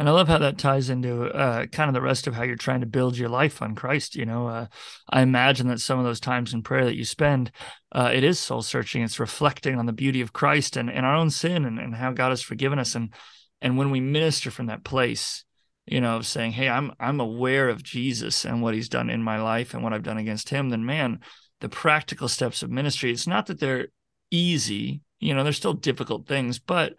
And 0.00 0.08
I 0.08 0.12
love 0.12 0.28
how 0.28 0.38
that 0.38 0.56
ties 0.56 0.88
into 0.88 1.24
uh, 1.24 1.66
kind 1.66 1.90
of 1.90 1.92
the 1.92 2.00
rest 2.00 2.26
of 2.26 2.34
how 2.34 2.42
you're 2.42 2.56
trying 2.56 2.80
to 2.80 2.86
build 2.86 3.18
your 3.18 3.28
life 3.28 3.60
on 3.60 3.74
Christ. 3.74 4.16
You 4.16 4.24
know, 4.24 4.46
uh, 4.48 4.66
I 5.10 5.20
imagine 5.20 5.68
that 5.68 5.82
some 5.82 5.98
of 5.98 6.06
those 6.06 6.20
times 6.20 6.54
in 6.54 6.62
prayer 6.62 6.86
that 6.86 6.96
you 6.96 7.04
spend, 7.04 7.52
uh, 7.92 8.10
it 8.10 8.24
is 8.24 8.38
soul 8.38 8.62
searching. 8.62 9.02
It's 9.02 9.20
reflecting 9.20 9.78
on 9.78 9.84
the 9.84 9.92
beauty 9.92 10.22
of 10.22 10.32
Christ 10.32 10.78
and, 10.78 10.88
and 10.88 11.04
our 11.04 11.14
own 11.14 11.28
sin 11.28 11.66
and, 11.66 11.78
and 11.78 11.94
how 11.94 12.12
God 12.12 12.30
has 12.30 12.40
forgiven 12.40 12.78
us. 12.78 12.94
And 12.94 13.12
and 13.60 13.76
when 13.76 13.90
we 13.90 14.00
minister 14.00 14.50
from 14.50 14.66
that 14.66 14.84
place, 14.84 15.44
you 15.84 16.00
know, 16.00 16.16
of 16.16 16.26
saying, 16.26 16.52
"Hey, 16.52 16.70
I'm 16.70 16.92
I'm 16.98 17.20
aware 17.20 17.68
of 17.68 17.82
Jesus 17.82 18.46
and 18.46 18.62
what 18.62 18.72
He's 18.72 18.88
done 18.88 19.10
in 19.10 19.22
my 19.22 19.38
life 19.42 19.74
and 19.74 19.82
what 19.82 19.92
I've 19.92 20.02
done 20.02 20.16
against 20.16 20.48
Him," 20.48 20.70
then 20.70 20.86
man, 20.86 21.20
the 21.60 21.68
practical 21.68 22.28
steps 22.28 22.62
of 22.62 22.70
ministry. 22.70 23.12
It's 23.12 23.26
not 23.26 23.48
that 23.48 23.60
they're 23.60 23.88
easy. 24.30 25.02
You 25.18 25.34
know, 25.34 25.44
there's 25.44 25.58
still 25.58 25.74
difficult 25.74 26.26
things, 26.26 26.58
but 26.58 26.94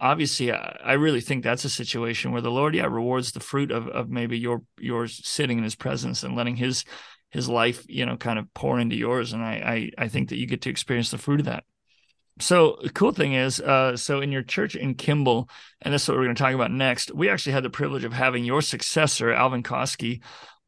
obviously 0.00 0.52
I, 0.52 0.78
I, 0.82 0.92
really 0.94 1.20
think 1.20 1.44
that's 1.44 1.64
a 1.64 1.70
situation 1.70 2.32
where 2.32 2.40
the 2.40 2.50
Lord, 2.50 2.74
yeah, 2.74 2.86
rewards 2.86 3.32
the 3.32 3.40
fruit 3.40 3.70
of 3.70 3.88
of 3.88 4.08
maybe 4.08 4.38
your 4.38 4.62
yours 4.78 5.20
sitting 5.24 5.58
in 5.58 5.64
his 5.64 5.74
presence 5.74 6.22
and 6.22 6.36
letting 6.36 6.56
his 6.56 6.84
his 7.30 7.48
life, 7.48 7.84
you 7.88 8.06
know, 8.06 8.16
kind 8.16 8.38
of 8.38 8.52
pour 8.54 8.80
into 8.80 8.96
yours. 8.96 9.32
And 9.32 9.42
I 9.42 9.90
I, 9.98 10.04
I 10.04 10.08
think 10.08 10.30
that 10.30 10.38
you 10.38 10.46
get 10.46 10.62
to 10.62 10.70
experience 10.70 11.10
the 11.10 11.18
fruit 11.18 11.40
of 11.40 11.46
that. 11.46 11.64
So 12.40 12.78
the 12.82 12.90
cool 12.90 13.12
thing 13.12 13.34
is, 13.34 13.60
uh, 13.60 13.96
so 13.96 14.20
in 14.20 14.32
your 14.32 14.42
church 14.42 14.74
in 14.74 14.94
Kimball, 14.94 15.50
and 15.82 15.92
this 15.92 16.02
is 16.02 16.08
what 16.08 16.16
we're 16.16 16.24
going 16.24 16.36
to 16.36 16.42
talk 16.42 16.54
about 16.54 16.70
next, 16.70 17.14
we 17.14 17.28
actually 17.28 17.52
had 17.52 17.64
the 17.64 17.70
privilege 17.70 18.04
of 18.04 18.14
having 18.14 18.44
your 18.44 18.62
successor, 18.62 19.30
Alvin 19.30 19.62
Koski, 19.62 20.22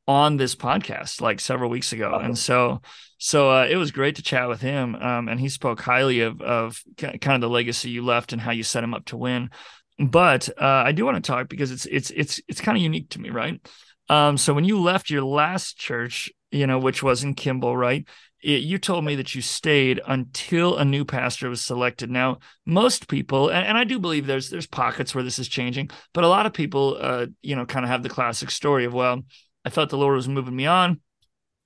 on 0.07 0.37
this 0.37 0.55
podcast 0.55 1.21
like 1.21 1.41
several 1.41 1.71
weeks 1.71 1.93
ago, 1.93 2.19
and 2.19 2.37
so 2.37 2.83
so 3.25 3.53
uh, 3.53 3.67
it 3.71 3.77
was 3.77 3.93
great 3.93 4.17
to 4.17 4.23
chat 4.23 4.49
with 4.49 4.61
him. 4.61 4.97
Um, 4.97 5.29
and 5.29 5.39
he 5.39 5.49
spoke 5.49 5.81
highly 5.81 6.23
of 6.23 6.43
of 6.43 6.83
kind 6.97 7.25
of 7.25 7.41
the 7.41 7.49
legacy 7.49 7.89
you 7.89 8.05
left 8.05 8.33
and 8.33 8.43
how 8.43 8.51
you 8.51 8.65
set 8.65 8.83
him 8.83 8.95
up 8.95 9.05
to 9.07 9.17
win. 9.17 9.51
But 9.97 10.49
uh, 10.61 10.83
I 10.85 10.91
do 10.91 11.05
want 11.05 11.23
to 11.23 11.31
talk 11.33 11.49
because 11.49 11.71
it's 11.71 11.87
it's 11.87 12.11
it's 12.11 12.41
it's 12.49 12.61
kind 12.61 12.77
of 12.77 12.83
unique 12.83 13.11
to 13.11 13.21
me, 13.21 13.31
right? 13.31 13.65
Um, 14.09 14.37
so 14.37 14.53
when 14.53 14.65
you 14.65 14.81
left 14.81 15.09
your 15.09 15.23
last 15.23 15.79
church, 15.79 16.33
you 16.51 16.67
know, 16.67 16.81
which 16.81 17.01
was 17.01 17.23
in 17.23 17.35
Kimball, 17.35 17.77
right? 17.77 18.09
It, 18.43 18.63
you 18.65 18.77
told 18.77 19.05
me 19.05 19.15
that 19.15 19.37
you 19.37 19.41
stayed 19.41 20.01
until 20.05 20.77
a 20.77 20.85
new 20.85 21.05
pastor 21.05 21.49
was 21.49 21.61
selected. 21.61 22.11
Now, 22.11 22.39
most 22.67 23.07
people, 23.07 23.51
and, 23.51 23.65
and, 23.65 23.79
I 23.79 23.85
do 23.85 24.01
believe 24.01 24.27
there's 24.27 24.51
there's 24.51 24.67
pockets 24.67 25.15
where 25.15 25.23
this 25.23 25.39
is 25.39 25.47
changing, 25.47 25.91
but 26.13 26.25
a 26.25 26.29
lot 26.29 26.47
of 26.47 26.53
people, 26.53 26.99
uh, 27.01 27.27
you 27.41 27.55
know, 27.55 27.67
kind 27.67 27.85
of 27.85 27.89
have 27.89 28.03
the 28.03 28.09
classic 28.09 28.51
story 28.51 28.85
of 28.85 28.93
well, 28.93 29.23
I 29.65 29.71
felt 29.71 29.91
the 29.91 29.97
Lord 29.97 30.17
was 30.17 30.29
moving 30.29 30.57
me 30.57 30.67
on. 30.67 31.01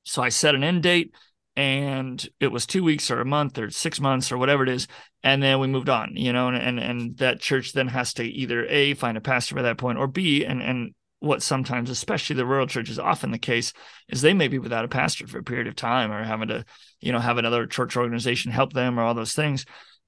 So 0.04 0.22
I 0.22 0.28
set 0.28 0.54
an 0.54 0.62
end 0.62 0.82
date 0.82 1.14
and 1.56 2.28
it 2.38 2.48
was 2.48 2.66
two 2.66 2.84
weeks 2.84 3.10
or 3.10 3.20
a 3.20 3.24
month 3.24 3.58
or 3.58 3.70
six 3.70 3.98
months 3.98 4.30
or 4.30 4.38
whatever 4.38 4.62
it 4.62 4.68
is. 4.68 4.86
And 5.22 5.42
then 5.42 5.58
we 5.58 5.66
moved 5.66 5.88
on, 5.88 6.14
you 6.14 6.32
know, 6.32 6.48
and, 6.48 6.56
and, 6.56 6.78
and 6.78 7.16
that 7.16 7.40
church 7.40 7.72
then 7.72 7.88
has 7.88 8.12
to 8.14 8.24
either 8.24 8.66
A, 8.66 8.94
find 8.94 9.16
a 9.16 9.22
pastor 9.22 9.54
by 9.54 9.62
that 9.62 9.78
point 9.78 9.98
or 9.98 10.06
B, 10.06 10.44
and, 10.44 10.62
and 10.62 10.94
what 11.20 11.42
sometimes, 11.42 11.88
especially 11.88 12.36
the 12.36 12.46
rural 12.46 12.66
church 12.66 12.90
is 12.90 12.98
often 12.98 13.30
the 13.30 13.38
case 13.38 13.72
is 14.08 14.20
they 14.20 14.34
may 14.34 14.48
be 14.48 14.58
without 14.58 14.84
a 14.84 14.88
pastor 14.88 15.26
for 15.26 15.38
a 15.38 15.44
period 15.44 15.66
of 15.66 15.74
time 15.74 16.12
or 16.12 16.22
having 16.22 16.48
to, 16.48 16.64
you 17.00 17.10
know, 17.10 17.18
have 17.18 17.38
another 17.38 17.66
church 17.66 17.96
organization 17.96 18.52
help 18.52 18.72
them 18.72 19.00
or 19.00 19.02
all 19.02 19.14
those 19.14 19.32
things. 19.32 19.64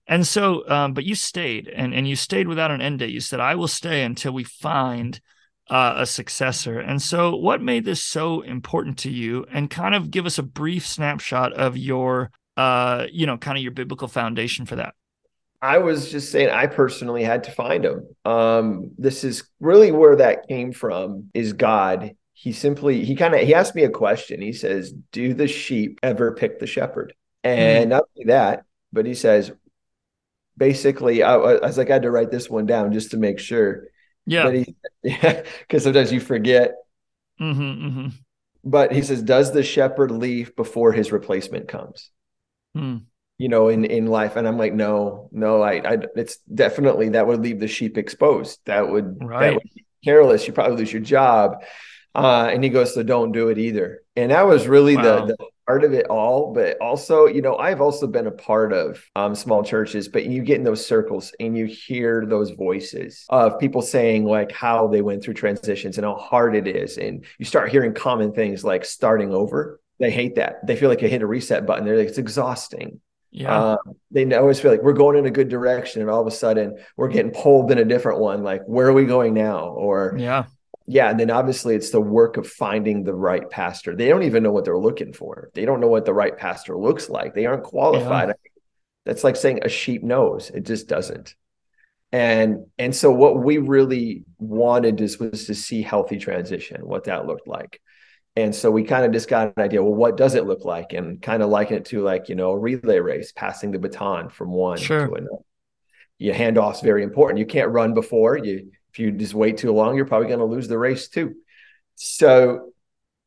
And 0.06 0.26
so, 0.26 0.68
um, 0.68 0.92
but 0.92 1.04
you 1.04 1.14
stayed 1.14 1.68
and, 1.68 1.94
and 1.94 2.06
you 2.06 2.16
stayed 2.16 2.46
without 2.48 2.70
an 2.70 2.80
end 2.80 2.98
date. 2.98 3.10
You 3.10 3.20
said, 3.20 3.40
I 3.40 3.54
will 3.54 3.68
stay 3.68 4.04
until 4.04 4.32
we 4.32 4.44
find 4.44 5.20
uh, 5.70 5.94
a 5.96 6.06
successor. 6.06 6.78
And 6.78 7.00
so, 7.00 7.34
what 7.34 7.62
made 7.62 7.84
this 7.84 8.02
so 8.02 8.40
important 8.42 8.98
to 8.98 9.10
you? 9.10 9.46
And 9.52 9.70
kind 9.70 9.94
of 9.94 10.10
give 10.10 10.26
us 10.26 10.38
a 10.38 10.42
brief 10.42 10.86
snapshot 10.86 11.52
of 11.52 11.76
your, 11.76 12.30
uh, 12.56 13.06
you 13.12 13.26
know, 13.26 13.36
kind 13.36 13.56
of 13.56 13.62
your 13.62 13.72
biblical 13.72 14.08
foundation 14.08 14.66
for 14.66 14.76
that. 14.76 14.94
I 15.60 15.78
was 15.78 16.10
just 16.10 16.30
saying, 16.30 16.50
I 16.50 16.66
personally 16.66 17.24
had 17.24 17.44
to 17.44 17.50
find 17.50 17.84
him. 17.84 18.06
Um, 18.24 18.92
this 18.96 19.24
is 19.24 19.48
really 19.58 19.90
where 19.90 20.16
that 20.16 20.46
came 20.46 20.72
from. 20.72 21.30
Is 21.34 21.52
God? 21.52 22.12
He 22.32 22.52
simply 22.52 23.04
he 23.04 23.16
kind 23.16 23.34
of 23.34 23.40
he 23.40 23.54
asked 23.54 23.74
me 23.74 23.82
a 23.82 23.90
question. 23.90 24.40
He 24.40 24.52
says, 24.52 24.92
"Do 25.10 25.34
the 25.34 25.48
sheep 25.48 25.98
ever 26.02 26.34
pick 26.34 26.60
the 26.60 26.68
shepherd?" 26.68 27.12
And 27.42 27.82
mm-hmm. 27.82 27.90
not 27.90 28.04
only 28.16 28.26
that, 28.26 28.64
but 28.92 29.06
he 29.06 29.14
says, 29.14 29.50
basically, 30.58 31.22
I, 31.22 31.34
I 31.34 31.66
was 31.66 31.78
like, 31.78 31.90
I 31.90 31.94
had 31.94 32.02
to 32.02 32.10
write 32.10 32.30
this 32.30 32.50
one 32.50 32.66
down 32.66 32.92
just 32.92 33.12
to 33.12 33.16
make 33.16 33.38
sure 33.38 33.84
yeah. 34.28 34.50
He, 34.50 34.74
yeah. 35.02 35.42
Because 35.60 35.84
sometimes 35.84 36.12
you 36.12 36.20
forget. 36.20 36.74
Mm-hmm, 37.40 37.86
mm-hmm. 37.86 38.08
But 38.64 38.92
he 38.92 39.02
says, 39.02 39.22
does 39.22 39.52
the 39.52 39.62
shepherd 39.62 40.10
leave 40.10 40.54
before 40.56 40.92
his 40.92 41.12
replacement 41.12 41.68
comes? 41.68 42.10
Hmm. 42.74 42.98
You 43.38 43.48
know, 43.48 43.68
in 43.68 43.84
in 43.84 44.06
life, 44.06 44.34
and 44.34 44.48
I'm 44.48 44.58
like, 44.58 44.74
no, 44.74 45.28
no, 45.30 45.62
I, 45.62 45.74
I, 45.74 45.98
it's 46.16 46.38
definitely 46.52 47.10
that 47.10 47.26
would 47.28 47.40
leave 47.40 47.60
the 47.60 47.68
sheep 47.68 47.96
exposed. 47.96 48.58
That 48.64 48.88
would, 48.88 49.22
right. 49.22 49.40
that 49.40 49.54
would 49.54 49.62
be 49.62 49.84
careless. 50.04 50.46
You 50.46 50.52
probably 50.52 50.76
lose 50.76 50.92
your 50.92 51.02
job. 51.02 51.62
Uh, 52.14 52.50
and 52.52 52.64
he 52.64 52.70
goes, 52.70 52.94
so 52.94 53.04
don't 53.04 53.30
do 53.30 53.48
it 53.48 53.58
either. 53.58 54.02
And 54.16 54.32
that 54.32 54.46
was 54.46 54.66
really 54.66 54.96
wow. 54.96 55.26
the, 55.26 55.36
the 55.36 55.46
part 55.68 55.84
of 55.84 55.92
it 55.92 56.06
all. 56.08 56.52
But 56.54 56.80
also, 56.80 57.26
you 57.26 57.42
know, 57.42 57.56
I've 57.56 57.82
also 57.82 58.06
been 58.06 58.26
a 58.26 58.32
part 58.32 58.72
of 58.72 59.04
um, 59.14 59.34
small 59.34 59.62
churches, 59.62 60.08
but 60.08 60.24
you 60.24 60.42
get 60.42 60.56
in 60.56 60.64
those 60.64 60.84
circles 60.84 61.32
and 61.38 61.56
you 61.56 61.66
hear 61.66 62.24
those 62.26 62.50
voices 62.52 63.26
of 63.28 63.58
people 63.58 63.82
saying 63.82 64.24
like 64.24 64.50
how 64.50 64.88
they 64.88 65.02
went 65.02 65.22
through 65.22 65.34
transitions 65.34 65.98
and 65.98 66.06
how 66.06 66.14
hard 66.14 66.56
it 66.56 66.66
is. 66.66 66.96
And 66.96 67.24
you 67.38 67.44
start 67.44 67.70
hearing 67.70 67.92
common 67.92 68.32
things 68.32 68.64
like 68.64 68.84
starting 68.84 69.34
over. 69.34 69.80
They 70.00 70.10
hate 70.10 70.36
that. 70.36 70.66
They 70.66 70.76
feel 70.76 70.88
like 70.88 71.00
they 71.00 71.10
hit 71.10 71.22
a 71.22 71.26
reset 71.26 71.66
button. 71.66 71.84
They're 71.84 71.98
like, 71.98 72.08
it's 72.08 72.18
exhausting. 72.18 73.00
Yeah. 73.30 73.72
Um, 73.72 73.78
they 74.10 74.32
always 74.34 74.58
feel 74.58 74.70
like 74.70 74.82
we're 74.82 74.94
going 74.94 75.18
in 75.18 75.26
a 75.26 75.30
good 75.30 75.50
direction, 75.50 76.00
and 76.00 76.10
all 76.10 76.22
of 76.22 76.26
a 76.26 76.30
sudden 76.30 76.78
we're 76.96 77.08
getting 77.08 77.30
pulled 77.30 77.70
in 77.70 77.76
a 77.76 77.84
different 77.84 78.20
one. 78.20 78.42
Like, 78.42 78.62
where 78.64 78.86
are 78.86 78.92
we 78.94 79.04
going 79.04 79.34
now? 79.34 79.66
Or 79.66 80.14
yeah, 80.16 80.46
yeah, 80.90 81.10
and 81.10 81.20
then 81.20 81.30
obviously 81.30 81.74
it's 81.74 81.90
the 81.90 82.00
work 82.00 82.38
of 82.38 82.48
finding 82.48 83.04
the 83.04 83.14
right 83.14 83.48
pastor. 83.50 83.94
They 83.94 84.08
don't 84.08 84.22
even 84.22 84.42
know 84.42 84.52
what 84.52 84.64
they're 84.64 84.78
looking 84.78 85.12
for. 85.12 85.50
They 85.52 85.66
don't 85.66 85.80
know 85.80 85.88
what 85.88 86.06
the 86.06 86.14
right 86.14 86.34
pastor 86.34 86.78
looks 86.78 87.10
like. 87.10 87.34
They 87.34 87.44
aren't 87.44 87.64
qualified. 87.64 88.28
Yeah. 88.28 88.34
That's 89.04 89.22
like 89.22 89.36
saying 89.36 89.60
a 89.62 89.68
sheep 89.68 90.02
knows. 90.02 90.48
It 90.48 90.64
just 90.64 90.88
doesn't. 90.88 91.34
And 92.10 92.64
and 92.78 92.96
so 92.96 93.12
what 93.12 93.38
we 93.38 93.58
really 93.58 94.24
wanted 94.38 95.02
is 95.02 95.20
was 95.20 95.44
to 95.48 95.54
see 95.54 95.82
healthy 95.82 96.16
transition, 96.16 96.80
what 96.86 97.04
that 97.04 97.26
looked 97.26 97.46
like. 97.46 97.82
And 98.34 98.54
so 98.54 98.70
we 98.70 98.84
kind 98.84 99.04
of 99.04 99.12
just 99.12 99.28
got 99.28 99.52
an 99.54 99.62
idea, 99.62 99.82
well, 99.82 99.92
what 99.92 100.16
does 100.16 100.36
it 100.36 100.46
look 100.46 100.64
like? 100.64 100.94
And 100.94 101.20
kind 101.20 101.42
of 101.42 101.50
liken 101.50 101.76
it 101.76 101.84
to 101.86 102.02
like, 102.02 102.30
you 102.30 102.34
know, 102.34 102.52
a 102.52 102.58
relay 102.58 102.98
race, 102.98 103.30
passing 103.32 103.72
the 103.72 103.78
baton 103.78 104.30
from 104.30 104.52
one 104.52 104.78
sure. 104.78 105.06
to 105.06 105.14
another. 105.14 105.42
Your 106.16 106.34
handoff's 106.34 106.80
very 106.80 107.02
important. 107.02 107.40
You 107.40 107.46
can't 107.46 107.70
run 107.72 107.92
before 107.92 108.38
you 108.38 108.70
if 108.90 108.98
you 108.98 109.10
just 109.12 109.34
wait 109.34 109.58
too 109.58 109.72
long, 109.72 109.96
you're 109.96 110.06
probably 110.06 110.28
going 110.28 110.40
to 110.40 110.44
lose 110.44 110.68
the 110.68 110.78
race 110.78 111.08
too. 111.08 111.34
So 111.94 112.72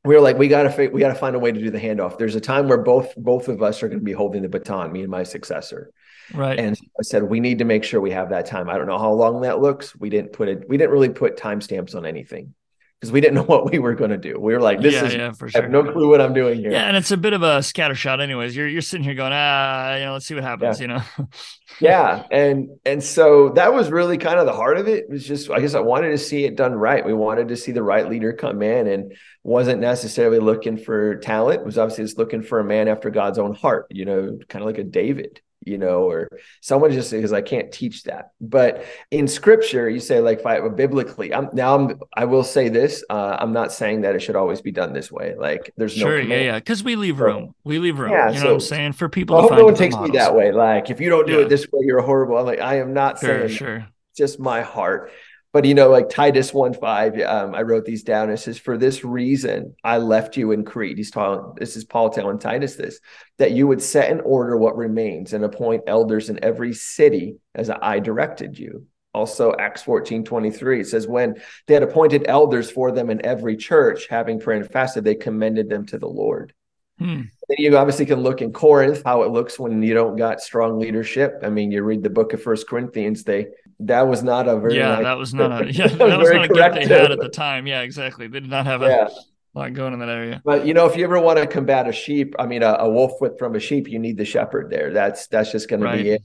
we 0.03 0.15
were 0.15 0.21
like, 0.21 0.37
we 0.37 0.47
got 0.47 0.63
to 0.63 0.87
we 0.89 0.99
got 0.99 1.09
to 1.09 1.15
find 1.15 1.35
a 1.35 1.39
way 1.39 1.51
to 1.51 1.59
do 1.59 1.69
the 1.69 1.79
handoff. 1.79 2.17
There's 2.17 2.35
a 2.35 2.41
time 2.41 2.67
where 2.67 2.79
both 2.79 3.13
both 3.15 3.47
of 3.47 3.61
us 3.61 3.83
are 3.83 3.87
going 3.87 3.99
to 3.99 4.05
be 4.05 4.13
holding 4.13 4.41
the 4.41 4.49
baton, 4.49 4.91
me 4.91 5.01
and 5.01 5.09
my 5.09 5.23
successor. 5.23 5.91
Right. 6.33 6.59
And 6.59 6.77
I 6.99 7.03
said 7.03 7.23
we 7.23 7.39
need 7.39 7.59
to 7.59 7.65
make 7.65 7.83
sure 7.83 7.99
we 7.99 8.11
have 8.11 8.29
that 8.29 8.45
time. 8.45 8.69
I 8.69 8.77
don't 8.77 8.87
know 8.87 8.97
how 8.97 9.11
long 9.11 9.41
that 9.41 9.59
looks. 9.59 9.95
We 9.95 10.09
didn't 10.09 10.33
put 10.33 10.47
it. 10.47 10.67
We 10.67 10.77
didn't 10.77 10.91
really 10.91 11.09
put 11.09 11.37
timestamps 11.37 11.95
on 11.95 12.05
anything 12.05 12.53
because 13.01 13.11
we 13.11 13.19
didn't 13.19 13.33
know 13.35 13.43
what 13.43 13.71
we 13.71 13.79
were 13.79 13.95
going 13.95 14.11
to 14.11 14.17
do. 14.17 14.39
We 14.39 14.53
were 14.53 14.61
like, 14.61 14.79
"This 14.79 14.93
yeah, 14.93 15.05
is 15.05 15.13
yeah, 15.15 15.31
for 15.31 15.49
sure. 15.49 15.59
I 15.59 15.63
have 15.63 15.71
no 15.71 15.83
clue 15.83 16.07
what 16.07 16.21
I'm 16.21 16.33
doing 16.33 16.59
here." 16.59 16.71
Yeah, 16.71 16.83
and 16.83 16.95
it's 16.95 17.09
a 17.09 17.17
bit 17.17 17.33
of 17.33 17.41
a 17.41 17.63
scatter 17.63 17.95
shot, 17.95 18.21
anyways. 18.21 18.55
You're 18.55 18.67
you're 18.67 18.81
sitting 18.81 19.03
here 19.03 19.15
going, 19.15 19.33
ah, 19.33 19.95
you 19.95 20.05
know, 20.05 20.13
let's 20.13 20.27
see 20.27 20.35
what 20.35 20.43
happens. 20.43 20.79
Yeah. 20.79 20.83
You 20.83 20.87
know. 20.87 21.27
yeah, 21.79 22.23
and 22.31 22.69
and 22.85 23.03
so 23.03 23.49
that 23.49 23.73
was 23.73 23.89
really 23.89 24.17
kind 24.17 24.39
of 24.39 24.45
the 24.45 24.53
heart 24.53 24.77
of 24.77 24.87
it. 24.87 25.05
It 25.05 25.09
was 25.09 25.25
just, 25.25 25.49
I 25.49 25.59
guess, 25.59 25.73
I 25.73 25.79
wanted 25.79 26.09
to 26.09 26.17
see 26.17 26.45
it 26.45 26.55
done 26.55 26.73
right. 26.73 27.03
We 27.03 27.13
wanted 27.13 27.47
to 27.47 27.57
see 27.57 27.71
the 27.71 27.83
right 27.83 28.07
leader 28.07 28.33
come 28.33 28.61
in, 28.61 28.87
and 28.87 29.15
wasn't 29.43 29.81
necessarily 29.81 30.39
looking 30.39 30.77
for 30.77 31.15
talent. 31.17 31.65
Was 31.65 31.79
obviously 31.79 32.05
just 32.05 32.19
looking 32.19 32.43
for 32.43 32.59
a 32.59 32.63
man 32.63 32.87
after 32.87 33.09
God's 33.09 33.39
own 33.39 33.55
heart. 33.55 33.87
You 33.89 34.05
know, 34.05 34.39
kind 34.47 34.61
of 34.61 34.67
like 34.67 34.77
a 34.77 34.83
David 34.83 35.41
you 35.63 35.77
know, 35.77 36.09
or 36.09 36.29
someone 36.61 36.91
just 36.91 37.11
because 37.11 37.33
I 37.33 37.41
can't 37.41 37.71
teach 37.71 38.03
that. 38.03 38.31
But 38.41 38.85
in 39.11 39.27
scripture, 39.27 39.89
you 39.89 39.99
say 39.99 40.19
like 40.19 40.41
if 40.43 40.75
biblically, 40.75 41.33
I'm 41.33 41.49
now 41.53 41.75
I'm 41.75 41.99
I 42.13 42.25
will 42.25 42.43
say 42.43 42.69
this. 42.69 43.03
Uh, 43.09 43.37
I'm 43.39 43.53
not 43.53 43.71
saying 43.71 44.01
that 44.01 44.15
it 44.15 44.21
should 44.21 44.35
always 44.35 44.61
be 44.61 44.71
done 44.71 44.93
this 44.93 45.11
way. 45.11 45.35
Like 45.37 45.71
there's 45.77 45.95
no 45.97 46.05
sure, 46.05 46.23
no 46.23 46.35
yeah, 46.35 46.41
yeah, 46.41 46.55
because 46.59 46.83
we 46.83 46.95
leave 46.95 47.19
room. 47.19 47.53
We 47.63 47.79
leave 47.79 47.99
room. 47.99 48.11
Yeah, 48.11 48.29
you 48.29 48.35
know 48.35 48.39
so, 48.39 48.45
what 48.45 48.53
I'm 48.53 48.59
saying? 48.61 48.91
For 48.93 49.09
people, 49.09 49.37
I 49.37 49.41
hope 49.41 49.51
no 49.51 49.65
one 49.65 49.75
takes 49.75 49.93
models. 49.93 50.11
me 50.11 50.17
that 50.17 50.35
way. 50.35 50.51
Like 50.51 50.89
if 50.89 50.99
you 50.99 51.09
don't 51.09 51.27
do 51.27 51.33
yeah. 51.33 51.39
it 51.41 51.49
this 51.49 51.67
way, 51.71 51.81
you're 51.85 52.01
horrible. 52.01 52.37
I'm 52.37 52.45
like 52.45 52.59
I 52.59 52.79
am 52.79 52.93
not 52.93 53.19
sure, 53.19 53.47
saying 53.47 53.57
sure. 53.57 53.87
Just 54.15 54.39
my 54.39 54.61
heart 54.61 55.11
but 55.53 55.65
you 55.65 55.73
know 55.73 55.89
like 55.89 56.09
titus 56.09 56.53
1 56.53 56.73
5 56.73 57.19
um, 57.21 57.55
i 57.55 57.61
wrote 57.61 57.85
these 57.85 58.03
down 58.03 58.29
it 58.29 58.37
says 58.37 58.57
for 58.57 58.77
this 58.77 59.03
reason 59.03 59.75
i 59.83 59.97
left 59.97 60.37
you 60.37 60.51
in 60.51 60.63
crete 60.63 60.97
he's 60.97 61.11
telling 61.11 61.53
this 61.57 61.75
is 61.75 61.85
paul 61.85 62.09
telling 62.09 62.39
titus 62.39 62.75
this 62.75 62.99
that 63.37 63.51
you 63.51 63.67
would 63.67 63.81
set 63.81 64.11
in 64.11 64.21
order 64.21 64.57
what 64.57 64.77
remains 64.77 65.33
and 65.33 65.43
appoint 65.43 65.83
elders 65.87 66.29
in 66.29 66.43
every 66.43 66.73
city 66.73 67.37
as 67.55 67.69
i 67.69 67.99
directed 67.99 68.57
you 68.57 68.85
also 69.13 69.53
acts 69.59 69.83
14 69.83 70.23
23 70.23 70.81
it 70.81 70.87
says 70.87 71.07
when 71.07 71.35
they 71.67 71.73
had 71.73 71.83
appointed 71.83 72.25
elders 72.27 72.71
for 72.71 72.91
them 72.91 73.09
in 73.09 73.25
every 73.25 73.57
church 73.57 74.07
having 74.07 74.39
prayed 74.39 74.61
and 74.61 74.71
fasted 74.71 75.03
they 75.03 75.15
commended 75.15 75.69
them 75.69 75.85
to 75.85 75.97
the 75.97 76.07
lord 76.07 76.53
Hmm. 77.01 77.21
You 77.49 77.75
obviously 77.77 78.05
can 78.05 78.21
look 78.21 78.43
in 78.43 78.53
Corinth 78.53 79.01
how 79.03 79.23
it 79.23 79.31
looks 79.31 79.57
when 79.57 79.81
you 79.81 79.95
don't 79.95 80.15
got 80.15 80.39
strong 80.39 80.79
leadership. 80.79 81.39
I 81.41 81.49
mean, 81.49 81.71
you 81.71 81.81
read 81.81 82.03
the 82.03 82.11
book 82.11 82.33
of 82.33 82.43
First 82.43 82.69
Corinthians; 82.69 83.23
they 83.23 83.47
that 83.85 84.07
was 84.07 84.23
not 84.23 84.47
a 84.47 84.59
very 84.59 84.77
yeah, 84.77 85.01
that 85.01 85.17
was 85.17 85.33
not 85.33 85.61
a 85.61 85.71
yeah, 85.71 85.87
that, 85.87 86.19
was, 86.19 86.29
not 86.29 86.45
a 86.45 86.47
gift 86.47 86.89
they 86.89 86.99
had 86.99 87.11
at 87.11 87.19
the 87.19 87.29
time. 87.29 87.67
Yeah, 87.67 87.81
exactly. 87.81 88.27
They 88.27 88.39
did 88.39 88.49
not 88.49 88.65
have 88.65 88.81
a 88.81 88.87
yeah. 88.87 89.09
lot 89.53 89.73
going 89.73 89.93
in 89.93 89.99
that 89.99 90.09
area. 90.09 90.41
But 90.43 90.65
you 90.65 90.73
know, 90.73 90.85
if 90.85 90.95
you 90.95 91.03
ever 91.03 91.19
want 91.19 91.39
to 91.39 91.47
combat 91.47 91.87
a 91.87 91.91
sheep, 91.91 92.35
I 92.39 92.45
mean, 92.45 92.63
a, 92.63 92.75
a 92.79 92.89
wolf 92.89 93.13
with 93.21 93.37
from 93.37 93.55
a 93.55 93.59
sheep, 93.59 93.87
you 93.87 93.99
need 93.99 94.17
the 94.17 94.25
shepherd 94.25 94.69
there. 94.69 94.91
That's 94.91 95.27
that's 95.27 95.51
just 95.51 95.69
going 95.69 95.81
right. 95.81 95.97
to 95.97 96.03
be 96.03 96.09
it. 96.11 96.23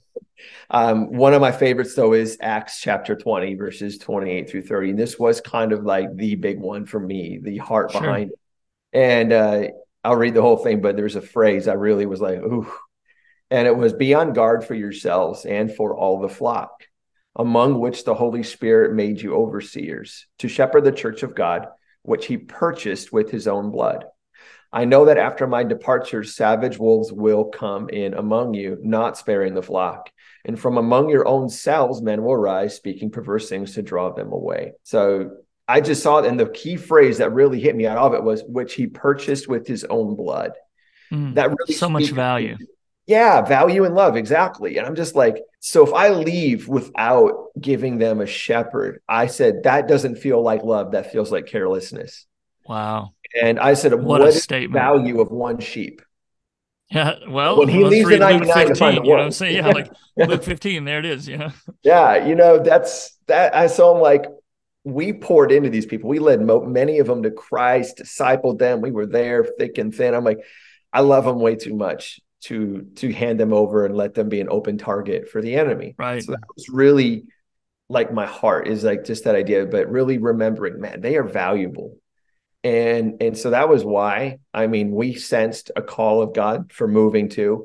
Um, 0.70 1.12
one 1.12 1.34
of 1.34 1.40
my 1.40 1.52
favorites 1.52 1.94
though 1.94 2.12
is 2.12 2.38
Acts 2.40 2.80
chapter 2.80 3.14
20, 3.14 3.54
verses 3.54 3.98
28 3.98 4.50
through 4.50 4.62
30. 4.62 4.90
And 4.90 4.98
this 4.98 5.18
was 5.18 5.40
kind 5.40 5.72
of 5.72 5.84
like 5.84 6.14
the 6.14 6.34
big 6.34 6.60
one 6.60 6.86
for 6.86 7.00
me, 7.00 7.38
the 7.42 7.58
heart 7.58 7.92
sure. 7.92 8.00
behind 8.00 8.32
it. 8.32 8.38
And 8.92 9.32
uh, 9.32 9.68
I'll 10.04 10.16
read 10.16 10.34
the 10.34 10.42
whole 10.42 10.58
thing, 10.58 10.80
but 10.80 10.96
there's 10.96 11.16
a 11.16 11.20
phrase 11.20 11.68
I 11.68 11.74
really 11.74 12.06
was 12.06 12.20
like, 12.20 12.38
ooh. 12.38 12.70
And 13.50 13.66
it 13.66 13.76
was 13.76 13.92
be 13.92 14.12
on 14.14 14.32
guard 14.32 14.64
for 14.64 14.74
yourselves 14.74 15.44
and 15.44 15.72
for 15.72 15.96
all 15.96 16.20
the 16.20 16.28
flock, 16.28 16.84
among 17.36 17.78
which 17.78 18.04
the 18.04 18.14
Holy 18.14 18.42
Spirit 18.42 18.94
made 18.94 19.20
you 19.20 19.34
overseers, 19.34 20.26
to 20.38 20.48
shepherd 20.48 20.84
the 20.84 20.92
church 20.92 21.22
of 21.22 21.34
God, 21.34 21.68
which 22.02 22.26
he 22.26 22.38
purchased 22.38 23.12
with 23.12 23.30
his 23.30 23.46
own 23.46 23.70
blood. 23.70 24.04
I 24.72 24.84
know 24.84 25.06
that 25.06 25.18
after 25.18 25.46
my 25.46 25.64
departure, 25.64 26.24
savage 26.24 26.78
wolves 26.78 27.12
will 27.12 27.44
come 27.44 27.88
in 27.88 28.14
among 28.14 28.54
you, 28.54 28.78
not 28.82 29.16
sparing 29.16 29.54
the 29.54 29.62
flock. 29.62 30.10
And 30.44 30.58
from 30.58 30.76
among 30.76 31.08
your 31.08 31.26
own 31.26 31.48
selves, 31.48 32.02
men 32.02 32.22
will 32.22 32.36
rise, 32.36 32.76
speaking 32.76 33.10
perverse 33.10 33.48
things 33.48 33.74
to 33.74 33.82
draw 33.82 34.12
them 34.12 34.32
away. 34.32 34.72
So 34.82 35.30
I 35.66 35.80
just 35.80 36.02
saw 36.02 36.18
it. 36.18 36.26
And 36.26 36.38
the 36.38 36.48
key 36.48 36.76
phrase 36.76 37.18
that 37.18 37.32
really 37.32 37.60
hit 37.60 37.74
me 37.74 37.86
out 37.86 37.98
of 37.98 38.14
it 38.14 38.22
was, 38.22 38.44
which 38.46 38.74
he 38.74 38.86
purchased 38.86 39.48
with 39.48 39.66
his 39.66 39.84
own 39.84 40.14
blood. 40.14 40.52
Mm, 41.12 41.34
that 41.34 41.50
really 41.50 41.74
so 41.74 41.88
much 41.88 42.10
value. 42.10 42.56
Yeah, 43.06 43.42
value 43.42 43.84
and 43.84 43.94
love. 43.94 44.16
Exactly. 44.16 44.78
And 44.78 44.86
I'm 44.86 44.96
just 44.96 45.14
like, 45.14 45.36
so 45.66 45.84
if 45.84 45.92
I 45.92 46.10
leave 46.10 46.68
without 46.68 47.48
giving 47.60 47.98
them 47.98 48.20
a 48.20 48.26
shepherd, 48.26 49.02
I 49.08 49.26
said, 49.26 49.64
that 49.64 49.88
doesn't 49.88 50.14
feel 50.14 50.40
like 50.40 50.62
love. 50.62 50.92
That 50.92 51.10
feels 51.10 51.32
like 51.32 51.46
carelessness. 51.46 52.24
Wow. 52.68 53.14
And 53.42 53.58
I 53.58 53.74
said, 53.74 53.92
what, 53.92 54.20
what 54.20 54.28
a 54.28 54.32
statement. 54.32 54.74
value 54.74 55.20
of 55.20 55.32
one 55.32 55.58
sheep? 55.58 56.02
Yeah, 56.88 57.16
well, 57.28 57.58
when 57.58 57.68
he 57.68 57.82
leaves 57.82 58.08
the 58.08 58.18
99 58.18 58.46
15, 58.46 58.68
to 58.68 58.74
find 58.76 58.96
the 58.96 59.00
you 59.00 59.08
know 59.08 59.16
what 59.16 59.20
I'm 59.20 59.32
saying? 59.32 59.56
Yeah, 59.56 59.66
like 59.66 59.90
Luke 60.16 60.44
15, 60.44 60.84
there 60.84 61.00
it 61.00 61.04
is, 61.04 61.28
know. 61.36 61.50
Yeah, 61.82 62.24
you 62.24 62.36
know, 62.36 62.60
that's 62.60 63.18
that 63.26 63.56
I 63.56 63.66
saw 63.66 63.96
him 63.96 64.00
like 64.00 64.24
we 64.84 65.14
poured 65.14 65.50
into 65.50 65.68
these 65.68 65.84
people. 65.84 66.08
We 66.08 66.20
led 66.20 66.42
mo- 66.42 66.64
many 66.64 67.00
of 67.00 67.08
them 67.08 67.24
to 67.24 67.32
Christ, 67.32 67.96
discipled 67.96 68.60
them. 68.60 68.82
We 68.82 68.92
were 68.92 69.06
there 69.06 69.44
thick 69.58 69.78
and 69.78 69.92
thin. 69.92 70.14
I'm 70.14 70.22
like, 70.22 70.38
I 70.92 71.00
love 71.00 71.24
them 71.24 71.40
way 71.40 71.56
too 71.56 71.74
much 71.74 72.20
to 72.42 72.86
to 72.96 73.12
hand 73.12 73.40
them 73.40 73.52
over 73.52 73.86
and 73.86 73.96
let 73.96 74.14
them 74.14 74.28
be 74.28 74.40
an 74.40 74.48
open 74.50 74.78
target 74.78 75.28
for 75.28 75.40
the 75.40 75.54
enemy. 75.54 75.94
Right. 75.98 76.22
So 76.22 76.32
that 76.32 76.40
was 76.54 76.68
really 76.68 77.24
like 77.88 78.12
my 78.12 78.26
heart 78.26 78.68
is 78.68 78.84
like 78.84 79.04
just 79.04 79.24
that 79.24 79.34
idea, 79.34 79.64
but 79.66 79.90
really 79.90 80.18
remembering, 80.18 80.80
man, 80.80 81.00
they 81.00 81.16
are 81.16 81.24
valuable 81.24 81.96
and 82.66 83.22
and 83.22 83.38
so 83.38 83.50
that 83.50 83.68
was 83.68 83.84
why 83.84 84.38
i 84.52 84.66
mean 84.66 84.90
we 84.90 85.14
sensed 85.14 85.70
a 85.76 85.82
call 85.82 86.20
of 86.20 86.34
god 86.34 86.72
for 86.72 86.88
moving 86.88 87.28
to 87.28 87.64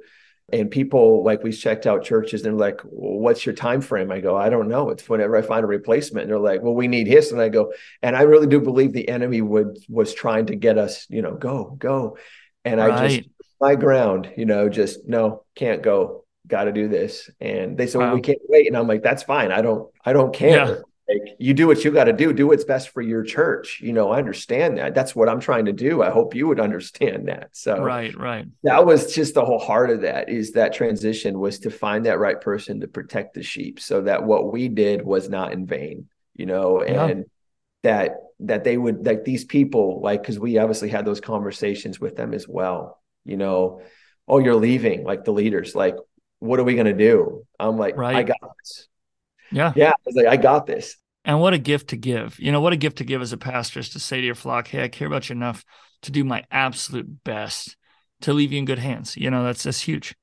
and 0.54 0.70
people 0.70 1.24
like 1.24 1.42
we 1.44 1.52
checked 1.52 1.88
out 1.88 2.04
churches 2.04 2.46
and 2.46 2.54
they're 2.54 2.68
like 2.70 2.82
well, 2.84 3.20
what's 3.20 3.44
your 3.44 3.56
time 3.56 3.82
frame 3.82 4.12
i 4.12 4.20
go 4.20 4.38
i 4.38 4.50
don't 4.50 4.68
know 4.68 4.92
it's 4.92 5.10
whenever 5.10 5.36
i 5.36 5.42
find 5.42 5.64
a 5.64 5.68
replacement 5.68 6.24
and 6.24 6.32
they're 6.32 6.40
like 6.40 6.62
well 6.62 6.76
we 6.76 6.88
need 6.88 7.08
his 7.08 7.32
and 7.32 7.42
i 7.42 7.50
go 7.50 7.74
and 8.04 8.16
i 8.16 8.22
really 8.22 8.46
do 8.46 8.62
believe 8.62 8.94
the 8.94 9.10
enemy 9.10 9.42
would 9.42 9.76
was 9.90 10.14
trying 10.14 10.46
to 10.46 10.56
get 10.56 10.78
us 10.78 11.08
you 11.10 11.24
know 11.24 11.34
go 11.34 11.76
go 11.80 12.18
and 12.64 12.80
right. 12.80 12.92
i 12.92 13.08
just 13.08 13.30
my 13.62 13.76
ground 13.76 14.32
you 14.36 14.46
know 14.46 14.68
just 14.68 15.08
no 15.08 15.44
can't 15.56 15.82
go. 15.82 16.26
Got 16.48 16.66
to 16.66 16.72
do 16.72 16.88
this. 16.88 17.30
And 17.40 17.78
they 17.78 17.88
said 17.88 18.00
wow. 18.00 18.08
well, 18.08 18.16
we 18.16 18.22
can't 18.22 18.40
wait. 18.50 18.68
And 18.68 18.76
i'm 18.76 18.88
like 18.88 19.04
that's 19.04 19.24
fine. 19.24 19.52
I 19.52 19.62
don't 19.62 19.90
i 20.04 20.12
don't 20.14 20.34
care. 20.34 20.50
Yeah. 20.50 20.76
Like 21.08 21.36
you 21.40 21.54
do 21.54 21.68
what 21.68 21.84
you 21.84 21.92
got 21.92 22.06
to 22.06 22.14
do. 22.14 22.32
Do 22.34 22.48
what's 22.48 22.64
best 22.64 22.90
for 22.90 23.02
your 23.02 23.24
church. 23.24 23.80
You 23.82 23.94
know 23.94 24.12
i 24.12 24.18
understand 24.18 24.78
that. 24.78 24.96
That's 24.96 25.16
what 25.16 25.30
i'm 25.30 25.40
trying 25.40 25.66
to 25.66 25.74
do. 25.74 26.02
I 26.02 26.10
hope 26.10 26.36
you 26.36 26.48
would 26.48 26.60
understand 26.60 27.28
that. 27.28 27.50
So 27.52 27.82
right 27.82 28.16
right. 28.18 28.48
that 28.64 28.86
was 28.86 29.14
just 29.14 29.36
the 29.36 29.46
whole 29.46 29.60
heart 29.60 29.92
of 29.92 30.02
that 30.02 30.30
is 30.30 30.54
that 30.54 30.74
transition 30.74 31.40
was 31.40 31.60
to 31.60 31.70
find 31.70 32.06
that 32.06 32.20
right 32.20 32.42
person 32.42 32.82
to 32.82 32.88
protect 32.88 33.36
the 33.36 33.44
sheep 33.44 33.80
so 33.80 34.02
that 34.02 34.24
what 34.24 34.52
we 34.52 34.68
did 34.68 35.04
was 35.04 35.30
not 35.30 35.54
in 35.54 35.66
vain 35.66 36.08
you 36.36 36.46
know 36.46 36.84
yeah. 36.84 37.06
and 37.06 37.26
that 37.84 38.16
that 38.40 38.64
they 38.64 38.78
would 38.78 39.06
like 39.06 39.24
these 39.24 39.46
people 39.46 40.02
like 40.02 40.22
because 40.22 40.40
we 40.40 40.58
obviously 40.58 40.90
had 40.90 41.06
those 41.06 41.22
conversations 41.22 42.00
with 42.00 42.16
them 42.16 42.34
as 42.34 42.48
well 42.48 43.01
you 43.26 43.38
know 43.38 43.82
oh 44.28 44.40
you're 44.40 44.56
leaving 44.56 45.04
like 45.04 45.24
the 45.24 45.34
leaders 45.34 45.76
like 45.76 45.96
what 46.40 46.60
are 46.60 46.64
we 46.64 46.74
going 46.74 46.86
to 46.86 46.94
do 46.94 47.46
i'm 47.60 47.78
like 47.78 47.96
right. 47.98 48.16
i 48.16 48.24
got 48.24 48.38
this 48.60 48.88
yeah. 49.52 49.74
Yeah. 49.76 49.90
I 49.90 49.94
was 50.06 50.16
like, 50.16 50.28
I 50.28 50.38
got 50.38 50.66
this. 50.66 50.98
And 51.24 51.40
what 51.40 51.54
a 51.54 51.60
gift 51.60 51.90
to 51.90 51.98
give. 51.98 52.40
You 52.40 52.52
know, 52.52 52.62
what 52.62 52.74
a 52.74 52.78
gift 52.78 52.98
to 52.98 53.04
give 53.04 53.22
as 53.22 53.34
a 53.34 53.38
pastor 53.38 53.80
is 53.80 53.90
to 53.90 54.00
say 54.00 54.20
to 54.20 54.26
your 54.26 54.36
flock, 54.36 54.68
hey, 54.68 54.84
I 54.84 54.88
care 54.88 55.08
about 55.08 55.30
you 55.30 55.36
enough 55.36 55.64
to 56.04 56.12
do 56.12 56.24
my 56.24 56.44
absolute 56.50 57.24
best 57.24 57.76
to 58.22 58.34
leave 58.34 58.52
you 58.52 58.60
in 58.60 58.66
good 58.66 58.80
hands. 58.80 59.16
You 59.16 59.30
know, 59.30 59.44
that's 59.44 59.64
that's 59.64 59.82
huge. 59.82 60.16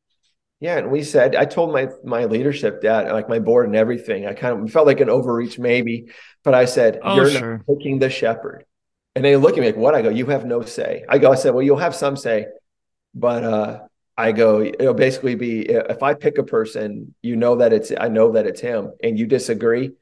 Yeah, 0.61 0.79
and 0.79 0.91
we 0.91 1.05
said 1.05 1.37
I 1.37 1.45
told 1.45 1.73
my 1.73 1.89
my 2.05 2.25
leadership 2.25 2.83
that 2.83 3.13
like 3.13 3.29
my 3.29 3.39
board 3.39 3.67
and 3.67 3.77
everything. 3.77 4.27
I 4.27 4.35
kind 4.35 4.61
of 4.61 4.73
felt 4.73 4.89
like 4.89 4.99
an 4.99 5.09
overreach 5.09 5.57
maybe, 5.57 6.11
but 6.43 6.53
I 6.53 6.65
said 6.65 6.99
oh, 7.01 7.15
you're 7.15 7.31
sure. 7.31 7.59
not 7.59 7.67
picking 7.67 8.01
the 8.01 8.11
shepherd. 8.11 8.65
And 9.15 9.25
they 9.25 9.37
look 9.37 9.53
at 9.53 9.61
me 9.61 9.67
like, 9.67 9.77
"What?" 9.77 9.95
I 9.95 10.03
go, 10.03 10.09
"You 10.09 10.27
have 10.27 10.45
no 10.45 10.63
say." 10.63 11.05
I 11.09 11.19
go, 11.19 11.31
I 11.31 11.37
said, 11.37 11.55
"Well, 11.55 11.63
you'll 11.63 11.77
have 11.77 11.95
some 11.95 12.17
say, 12.17 12.47
but 13.15 13.45
uh 13.45 13.81
I 14.19 14.33
go, 14.33 14.63
it'll 14.63 14.95
basically 14.95 15.37
be 15.37 15.61
if 15.61 16.03
I 16.03 16.15
pick 16.15 16.39
a 16.39 16.43
person, 16.43 17.15
you 17.23 17.37
know 17.37 17.57
that 17.57 17.73
it's 17.73 17.93
I 17.97 18.09
know 18.09 18.33
that 18.33 18.49
it's 18.49 18.61
him, 18.61 18.91
and 19.01 19.17
you 19.17 19.27
disagree, 19.27 19.93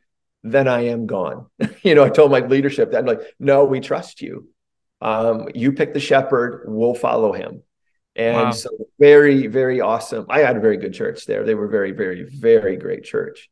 then 0.42 0.69
I 0.69 0.87
am 0.87 1.07
gone. 1.07 1.47
you 1.83 1.95
know, 1.95 2.05
I 2.05 2.09
told 2.09 2.31
my 2.31 2.40
leadership 2.40 2.92
that 2.92 2.99
I'm 2.99 3.07
like, 3.07 3.21
no, 3.38 3.64
we 3.64 3.81
trust 3.81 4.23
you. 4.23 4.49
Um, 5.03 5.49
you 5.55 5.73
pick 5.73 5.92
the 5.92 6.01
shepherd, 6.01 6.64
we'll 6.66 6.95
follow 6.95 7.33
him. 7.33 7.62
And 8.14 8.37
wow. 8.37 8.51
so 8.53 8.71
very, 8.99 9.47
very 9.47 9.83
awesome. 9.83 10.25
I 10.31 10.38
had 10.38 10.57
a 10.57 10.61
very 10.61 10.79
good 10.79 10.95
church 10.95 11.27
there. 11.27 11.45
They 11.45 11.55
were 11.55 11.69
very, 11.69 11.92
very, 11.92 12.25
very 12.25 12.79
great 12.79 13.05
church. 13.05 13.51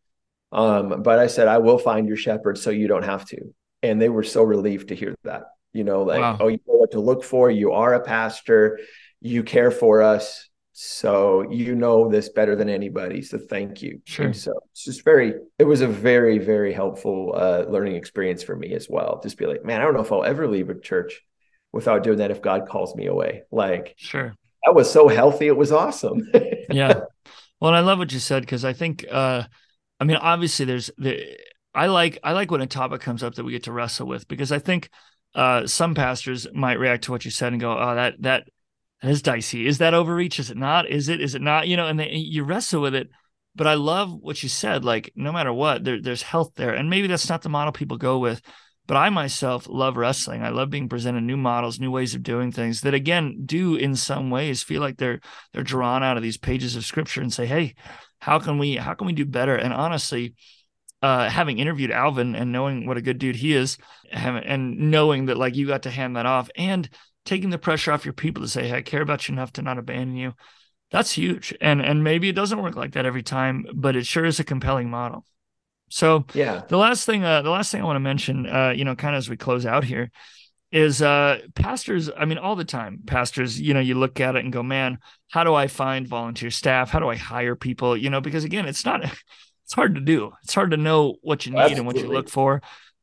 Um, 0.52 1.02
but 1.02 1.18
I 1.18 1.26
said, 1.26 1.48
I 1.48 1.58
will 1.58 1.78
find 1.78 2.08
your 2.08 2.16
shepherd 2.16 2.56
so 2.56 2.70
you 2.70 2.88
don't 2.88 3.04
have 3.04 3.26
to. 3.26 3.54
And 3.82 4.00
they 4.00 4.08
were 4.08 4.22
so 4.22 4.42
relieved 4.42 4.88
to 4.88 4.94
hear 4.94 5.14
that. 5.24 5.48
You 5.74 5.84
know, 5.84 6.04
like, 6.04 6.20
wow. 6.20 6.38
oh, 6.40 6.48
you 6.48 6.60
know 6.66 6.76
what 6.76 6.92
to 6.92 7.00
look 7.00 7.24
for. 7.24 7.50
You 7.50 7.72
are 7.72 7.92
a 7.92 8.00
pastor. 8.00 8.78
You 9.24 9.42
care 9.42 9.70
for 9.70 10.02
us 10.02 10.48
so 10.76 11.48
you 11.52 11.76
know 11.76 12.10
this 12.10 12.28
better 12.30 12.56
than 12.56 12.68
anybody 12.68 13.22
so 13.22 13.38
thank 13.38 13.80
you. 13.80 14.02
Sure. 14.04 14.26
and 14.26 14.36
so 14.36 14.52
it's 14.72 14.84
just 14.84 15.04
very 15.04 15.34
it 15.56 15.64
was 15.64 15.82
a 15.82 15.86
very 15.86 16.38
very 16.38 16.72
helpful 16.72 17.32
uh, 17.36 17.64
learning 17.68 17.94
experience 17.94 18.42
for 18.42 18.56
me 18.56 18.74
as 18.74 18.88
well. 18.90 19.20
Just 19.22 19.38
be 19.38 19.46
like 19.46 19.64
man 19.64 19.80
i 19.80 19.84
don't 19.84 19.94
know 19.94 20.00
if 20.00 20.10
i'll 20.10 20.24
ever 20.24 20.48
leave 20.48 20.70
a 20.70 20.78
church 20.78 21.22
without 21.72 22.02
doing 22.02 22.18
that 22.18 22.32
if 22.32 22.42
god 22.42 22.68
calls 22.68 22.96
me 22.96 23.06
away. 23.06 23.42
Like 23.52 23.94
sure. 23.96 24.34
that 24.64 24.74
was 24.74 24.90
so 24.90 25.06
healthy 25.06 25.46
it 25.46 25.56
was 25.56 25.72
awesome. 25.72 26.28
Yeah. 26.70 27.02
Well 27.60 27.72
i 27.72 27.80
love 27.80 27.98
what 27.98 28.12
you 28.12 28.18
said 28.18 28.42
because 28.42 28.64
i 28.64 28.72
think 28.72 29.06
uh 29.08 29.44
i 30.00 30.04
mean 30.04 30.16
obviously 30.16 30.66
there's 30.66 30.90
the 30.98 31.24
i 31.72 31.86
like 31.86 32.18
i 32.24 32.32
like 32.32 32.50
when 32.50 32.62
a 32.62 32.66
topic 32.66 33.00
comes 33.00 33.22
up 33.22 33.36
that 33.36 33.44
we 33.44 33.52
get 33.52 33.64
to 33.64 33.72
wrestle 33.72 34.08
with 34.08 34.26
because 34.26 34.50
i 34.50 34.58
think 34.58 34.90
uh 35.34 35.66
some 35.66 35.94
pastors 35.94 36.48
might 36.52 36.80
react 36.80 37.04
to 37.04 37.12
what 37.12 37.24
you 37.24 37.30
said 37.30 37.52
and 37.52 37.60
go 37.60 37.78
oh 37.78 37.94
that 37.94 38.14
that 38.20 38.48
that 39.04 39.10
is 39.10 39.20
dicey. 39.20 39.66
Is 39.66 39.78
that 39.78 39.92
overreach? 39.92 40.40
Is 40.40 40.50
it 40.50 40.56
not? 40.56 40.88
Is 40.88 41.10
it? 41.10 41.20
Is 41.20 41.34
it 41.34 41.42
not? 41.42 41.68
You 41.68 41.76
know, 41.76 41.86
and 41.86 42.00
they, 42.00 42.08
you 42.12 42.42
wrestle 42.42 42.80
with 42.80 42.94
it. 42.94 43.10
But 43.54 43.66
I 43.66 43.74
love 43.74 44.14
what 44.14 44.42
you 44.42 44.48
said. 44.48 44.82
Like, 44.82 45.12
no 45.14 45.30
matter 45.30 45.52
what, 45.52 45.84
there, 45.84 46.00
there's 46.00 46.22
health 46.22 46.52
there, 46.56 46.72
and 46.72 46.88
maybe 46.88 47.06
that's 47.06 47.28
not 47.28 47.42
the 47.42 47.50
model 47.50 47.70
people 47.70 47.98
go 47.98 48.18
with. 48.18 48.40
But 48.86 48.96
I 48.96 49.10
myself 49.10 49.66
love 49.68 49.98
wrestling. 49.98 50.42
I 50.42 50.48
love 50.48 50.70
being 50.70 50.88
presented 50.88 51.20
new 51.20 51.36
models, 51.36 51.78
new 51.78 51.90
ways 51.90 52.14
of 52.14 52.22
doing 52.22 52.50
things 52.50 52.80
that, 52.80 52.94
again, 52.94 53.42
do 53.44 53.74
in 53.74 53.94
some 53.94 54.30
ways 54.30 54.62
feel 54.62 54.80
like 54.80 54.96
they're 54.96 55.20
they're 55.52 55.62
drawn 55.62 56.02
out 56.02 56.16
of 56.16 56.22
these 56.22 56.38
pages 56.38 56.74
of 56.74 56.86
scripture 56.86 57.20
and 57.20 57.30
say, 57.30 57.44
"Hey, 57.44 57.74
how 58.20 58.38
can 58.38 58.56
we 58.56 58.76
how 58.76 58.94
can 58.94 59.06
we 59.06 59.12
do 59.12 59.26
better?" 59.26 59.54
And 59.54 59.74
honestly, 59.74 60.32
uh, 61.02 61.28
having 61.28 61.58
interviewed 61.58 61.90
Alvin 61.90 62.34
and 62.34 62.52
knowing 62.52 62.86
what 62.86 62.96
a 62.96 63.02
good 63.02 63.18
dude 63.18 63.36
he 63.36 63.52
is, 63.52 63.76
and 64.10 64.78
knowing 64.78 65.26
that 65.26 65.36
like 65.36 65.56
you 65.56 65.66
got 65.66 65.82
to 65.82 65.90
hand 65.90 66.16
that 66.16 66.24
off, 66.24 66.48
and 66.56 66.88
taking 67.24 67.50
the 67.50 67.58
pressure 67.58 67.92
off 67.92 68.04
your 68.04 68.14
people 68.14 68.42
to 68.42 68.48
say, 68.48 68.68
hey, 68.68 68.76
I 68.76 68.82
care 68.82 69.02
about 69.02 69.28
you 69.28 69.32
enough 69.32 69.52
to 69.54 69.62
not 69.62 69.78
abandon 69.78 70.16
you. 70.16 70.34
That's 70.90 71.12
huge. 71.12 71.54
And 71.60 71.82
and 71.82 72.04
maybe 72.04 72.28
it 72.28 72.34
doesn't 72.34 72.62
work 72.62 72.76
like 72.76 72.92
that 72.92 73.06
every 73.06 73.22
time, 73.22 73.66
but 73.74 73.96
it 73.96 74.06
sure 74.06 74.24
is 74.24 74.38
a 74.38 74.44
compelling 74.44 74.90
model. 74.90 75.24
So 75.88 76.26
yeah, 76.34 76.62
the 76.68 76.76
last 76.76 77.06
thing, 77.06 77.24
uh, 77.24 77.42
the 77.42 77.50
last 77.50 77.72
thing 77.72 77.80
I 77.80 77.84
want 77.84 77.96
to 77.96 78.00
mention, 78.00 78.46
uh, 78.46 78.70
you 78.70 78.84
know, 78.84 78.94
kind 78.94 79.14
of 79.14 79.18
as 79.18 79.28
we 79.28 79.36
close 79.36 79.66
out 79.66 79.84
here, 79.84 80.10
is 80.70 81.02
uh, 81.02 81.40
pastors. 81.54 82.10
I 82.16 82.24
mean, 82.26 82.38
all 82.38 82.56
the 82.56 82.64
time, 82.64 83.00
pastors. 83.06 83.60
You 83.60 83.74
know, 83.74 83.80
you 83.80 83.94
look 83.94 84.20
at 84.20 84.36
it 84.36 84.44
and 84.44 84.52
go, 84.52 84.62
man, 84.62 84.98
how 85.30 85.44
do 85.44 85.54
I 85.54 85.66
find 85.66 86.06
volunteer 86.06 86.50
staff? 86.50 86.90
How 86.90 87.00
do 87.00 87.08
I 87.08 87.16
hire 87.16 87.56
people? 87.56 87.96
You 87.96 88.10
know, 88.10 88.20
because 88.20 88.44
again, 88.44 88.66
it's 88.66 88.84
not. 88.84 89.04
It's 89.64 89.72
hard 89.72 89.94
to 89.94 90.00
do. 90.02 90.30
It's 90.42 90.52
hard 90.52 90.72
to 90.72 90.76
know 90.76 91.16
what 91.22 91.46
you 91.46 91.52
need 91.52 91.58
Absolutely. 91.58 91.78
and 91.78 91.86
what 91.86 91.96
you 91.96 92.12
look 92.12 92.28
for. 92.28 92.60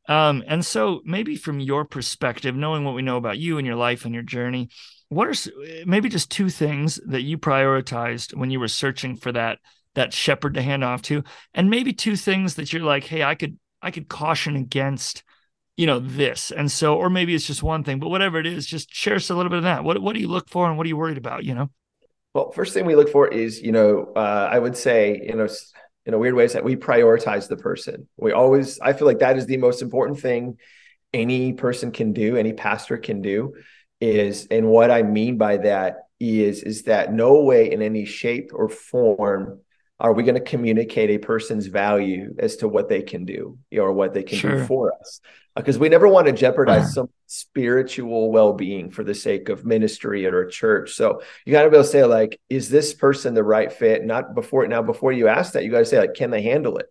Um, 0.08 0.42
and 0.46 0.64
so 0.64 1.00
maybe 1.04 1.36
from 1.36 1.60
your 1.60 1.84
perspective, 1.84 2.56
knowing 2.56 2.84
what 2.84 2.94
we 2.94 3.02
know 3.02 3.16
about 3.16 3.38
you 3.38 3.58
and 3.58 3.66
your 3.66 3.76
life 3.76 4.04
and 4.04 4.12
your 4.12 4.24
journey, 4.24 4.68
what 5.08 5.28
are 5.28 5.34
maybe 5.84 6.08
just 6.08 6.30
two 6.30 6.48
things 6.48 6.98
that 7.06 7.22
you 7.22 7.38
prioritized 7.38 8.34
when 8.34 8.50
you 8.50 8.58
were 8.58 8.68
searching 8.68 9.16
for 9.16 9.30
that 9.32 9.58
that 9.94 10.12
shepherd 10.14 10.54
to 10.54 10.62
hand 10.62 10.82
off 10.82 11.02
to, 11.02 11.22
and 11.52 11.68
maybe 11.68 11.92
two 11.92 12.16
things 12.16 12.54
that 12.54 12.72
you're 12.72 12.82
like, 12.82 13.04
hey, 13.04 13.22
I 13.22 13.34
could 13.34 13.58
I 13.82 13.90
could 13.90 14.08
caution 14.08 14.56
against, 14.56 15.22
you 15.76 15.86
know, 15.86 15.98
this. 15.98 16.50
And 16.50 16.70
so, 16.70 16.96
or 16.96 17.10
maybe 17.10 17.34
it's 17.34 17.46
just 17.46 17.62
one 17.62 17.84
thing, 17.84 17.98
but 17.98 18.08
whatever 18.08 18.38
it 18.38 18.46
is, 18.46 18.66
just 18.66 18.92
share 18.94 19.16
us 19.16 19.28
a 19.28 19.34
little 19.34 19.50
bit 19.50 19.58
of 19.58 19.64
that. 19.64 19.84
What 19.84 20.00
what 20.00 20.14
do 20.14 20.20
you 20.20 20.28
look 20.28 20.48
for 20.48 20.66
and 20.66 20.78
what 20.78 20.86
are 20.86 20.88
you 20.88 20.96
worried 20.96 21.18
about? 21.18 21.44
You 21.44 21.54
know. 21.54 21.70
Well, 22.34 22.50
first 22.52 22.72
thing 22.72 22.86
we 22.86 22.96
look 22.96 23.10
for 23.10 23.28
is, 23.28 23.60
you 23.60 23.72
know, 23.72 24.10
uh, 24.16 24.48
I 24.50 24.58
would 24.58 24.74
say, 24.74 25.20
you 25.22 25.34
know, 25.34 25.48
in 26.06 26.14
a 26.14 26.18
weird 26.18 26.34
way 26.34 26.44
is 26.44 26.52
that 26.54 26.64
we 26.64 26.76
prioritize 26.76 27.48
the 27.48 27.56
person. 27.56 28.08
We 28.16 28.32
always, 28.32 28.80
I 28.80 28.92
feel 28.92 29.06
like 29.06 29.20
that 29.20 29.36
is 29.36 29.46
the 29.46 29.56
most 29.56 29.82
important 29.82 30.20
thing 30.20 30.58
any 31.12 31.52
person 31.52 31.92
can 31.92 32.12
do, 32.12 32.36
any 32.36 32.52
pastor 32.52 32.96
can 32.96 33.22
do 33.22 33.54
is, 34.00 34.46
and 34.50 34.66
what 34.66 34.90
I 34.90 35.02
mean 35.02 35.36
by 35.38 35.58
that 35.58 35.98
is 36.18 36.62
is 36.62 36.84
that 36.84 37.12
no 37.12 37.42
way 37.42 37.72
in 37.72 37.82
any 37.82 38.04
shape 38.04 38.52
or 38.54 38.68
form 38.68 39.60
are 40.02 40.12
we 40.12 40.24
going 40.24 40.34
to 40.34 40.40
communicate 40.40 41.10
a 41.10 41.18
person's 41.18 41.66
value 41.66 42.34
as 42.40 42.56
to 42.56 42.66
what 42.66 42.88
they 42.88 43.02
can 43.02 43.24
do 43.24 43.56
or 43.72 43.92
what 43.92 44.12
they 44.12 44.24
can 44.24 44.36
sure. 44.36 44.58
do 44.58 44.66
for 44.66 44.92
us 45.00 45.20
because 45.54 45.76
uh, 45.76 45.80
we 45.80 45.88
never 45.88 46.08
want 46.08 46.26
to 46.26 46.32
jeopardize 46.32 46.82
uh-huh. 46.82 46.92
some 46.92 47.08
spiritual 47.26 48.32
well-being 48.32 48.90
for 48.90 49.04
the 49.04 49.14
sake 49.14 49.48
of 49.48 49.64
ministry 49.64 50.26
or 50.26 50.42
a 50.42 50.50
church 50.50 50.94
so 50.94 51.22
you 51.46 51.52
got 51.52 51.62
to 51.62 51.70
be 51.70 51.76
able 51.76 51.84
to 51.84 51.90
say 51.90 52.04
like 52.04 52.38
is 52.50 52.68
this 52.68 52.92
person 52.92 53.32
the 53.32 53.44
right 53.44 53.72
fit 53.72 54.04
not 54.04 54.34
before 54.34 54.66
now 54.66 54.82
before 54.82 55.12
you 55.12 55.28
ask 55.28 55.52
that 55.52 55.64
you 55.64 55.70
got 55.70 55.78
to 55.78 55.86
say 55.86 55.98
like 55.98 56.14
can 56.14 56.30
they 56.30 56.42
handle 56.42 56.76
it 56.78 56.86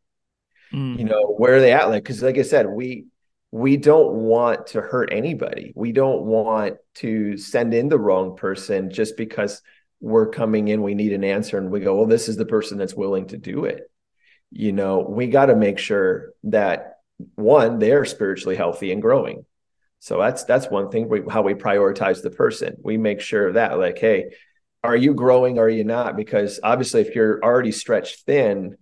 mm. 0.74 0.97
you 0.97 1.04
know 1.04 1.36
where 1.38 1.56
are 1.56 1.60
they 1.60 1.74
at 1.74 1.89
like 1.89 2.04
because 2.04 2.24
like 2.24 2.38
i 2.38 2.43
said 2.43 2.65
we 2.67 3.06
we 3.52 3.76
don't 3.76 4.13
want 4.13 4.67
to 4.67 4.80
hurt 4.80 5.10
anybody 5.12 5.74
we 5.76 5.91
don't 5.91 6.24
want 6.24 6.78
to 6.95 7.38
send 7.38 7.74
in 7.74 7.89
the 7.89 8.00
wrong 8.00 8.38
person 8.38 8.89
just 8.89 9.17
because 9.17 9.62
we're 10.02 10.30
coming 10.30 10.68
in, 10.68 10.82
we 10.82 10.96
need 10.96 11.14
an 11.14 11.24
answer, 11.24 11.58
and 11.58 11.72
we 11.72 11.80
go, 11.80 11.96
well, 11.96 12.08
this 12.08 12.28
is 12.28 12.36
the 12.36 12.46
person 12.46 12.78
that's 12.78 12.96
willing 12.96 13.28
to 13.28 13.38
do 13.38 13.66
it. 13.66 13.90
You 14.50 14.74
know, 14.74 15.00
we 15.00 15.28
got 15.28 15.46
to 15.46 15.56
make 15.56 15.78
sure 15.78 16.34
that 16.46 16.98
one, 17.36 17.80
they're 17.80 18.04
spiritually 18.06 18.56
healthy 18.56 18.92
and 18.92 19.02
growing. 19.02 19.46
So 20.00 20.20
that's 20.20 20.44
that's 20.46 20.68
one 20.68 20.90
thing 20.90 21.08
we, 21.08 21.22
how 21.30 21.44
we 21.44 21.54
prioritize 21.54 22.24
the 22.24 22.32
person. 22.32 22.78
We 22.84 22.98
make 22.98 23.22
sure 23.22 23.50
of 23.50 23.54
that 23.54 23.78
like, 23.78 24.00
hey, 24.00 24.34
are 24.84 24.96
you 24.96 25.14
growing? 25.14 25.60
Are 25.60 25.70
you 25.70 25.84
not? 25.84 26.18
Because 26.18 26.60
obviously, 26.64 27.02
if 27.02 27.14
you're 27.14 27.40
already 27.44 27.72
stretched 27.72 28.26
thin, 28.26 28.78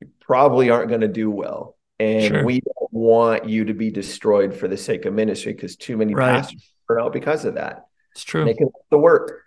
you 0.00 0.08
probably 0.20 0.70
aren't 0.70 0.88
going 0.88 1.00
to 1.00 1.08
do 1.08 1.30
well. 1.30 1.76
And 1.98 2.26
sure. 2.26 2.44
we 2.44 2.60
don't 2.60 2.92
want 2.92 3.48
you 3.48 3.66
to 3.66 3.74
be 3.74 3.90
destroyed 3.90 4.54
for 4.54 4.68
the 4.68 4.76
sake 4.76 5.04
of 5.04 5.14
ministry 5.14 5.52
because 5.52 5.76
too 5.76 5.96
many 5.96 6.14
right. 6.14 6.42
pastors 6.42 6.72
burn 6.86 7.02
out 7.02 7.12
because 7.12 7.44
of 7.44 7.54
that. 7.54 7.86
It's 8.12 8.22
true. 8.22 8.44
Making 8.44 8.70
the 8.90 8.98
work 8.98 9.42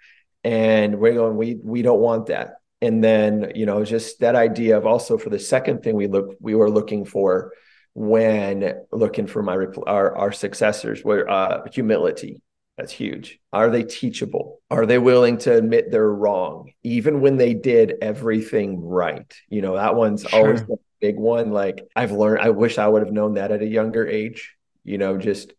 and 0.47 0.97
we're 0.99 1.13
going 1.13 1.35
we 1.35 1.55
we 1.61 1.81
don't 1.81 1.99
want 1.99 2.27
that. 2.27 2.61
And 2.81 3.03
then 3.03 3.51
you 3.53 3.65
know 3.65 3.83
just 3.83 4.21
that 4.21 4.35
idea 4.35 4.77
of 4.77 4.85
also 4.85 5.17
for 5.17 5.29
the 5.29 5.39
second 5.39 5.83
thing 5.83 5.95
we 5.95 6.07
look 6.07 6.37
we 6.39 6.55
were 6.55 6.69
looking 6.69 7.03
for 7.03 7.51
when 7.93 8.73
looking 8.91 9.27
for 9.27 9.43
my 9.43 9.57
our, 9.85 10.15
our 10.15 10.31
successors 10.31 11.03
were 11.03 11.29
uh, 11.29 11.69
humility. 11.71 12.41
That's 12.77 12.93
huge. 12.93 13.39
Are 13.51 13.71
they 13.71 13.83
teachable? 13.83 14.61
Are 14.69 14.85
they 14.85 14.99
willing 14.99 15.39
to 15.39 15.53
admit 15.55 15.91
they're 15.91 16.13
wrong 16.13 16.71
even 16.81 17.19
when 17.19 17.35
they 17.35 17.53
did 17.53 17.95
everything 18.01 18.79
right? 18.79 19.33
You 19.49 19.61
know 19.61 19.75
that 19.75 19.95
one's 19.95 20.21
sure. 20.21 20.39
always 20.39 20.65
the 20.65 20.77
big 21.01 21.17
one. 21.17 21.51
Like 21.51 21.85
i've 21.93 22.13
learned 22.13 22.41
i 22.41 22.51
wish 22.51 22.77
i 22.77 22.87
would 22.87 23.03
have 23.03 23.11
known 23.11 23.33
that 23.33 23.51
at 23.51 23.61
a 23.61 23.67
younger 23.67 24.07
age. 24.07 24.55
You 24.85 24.97
know 24.97 25.17
just 25.17 25.51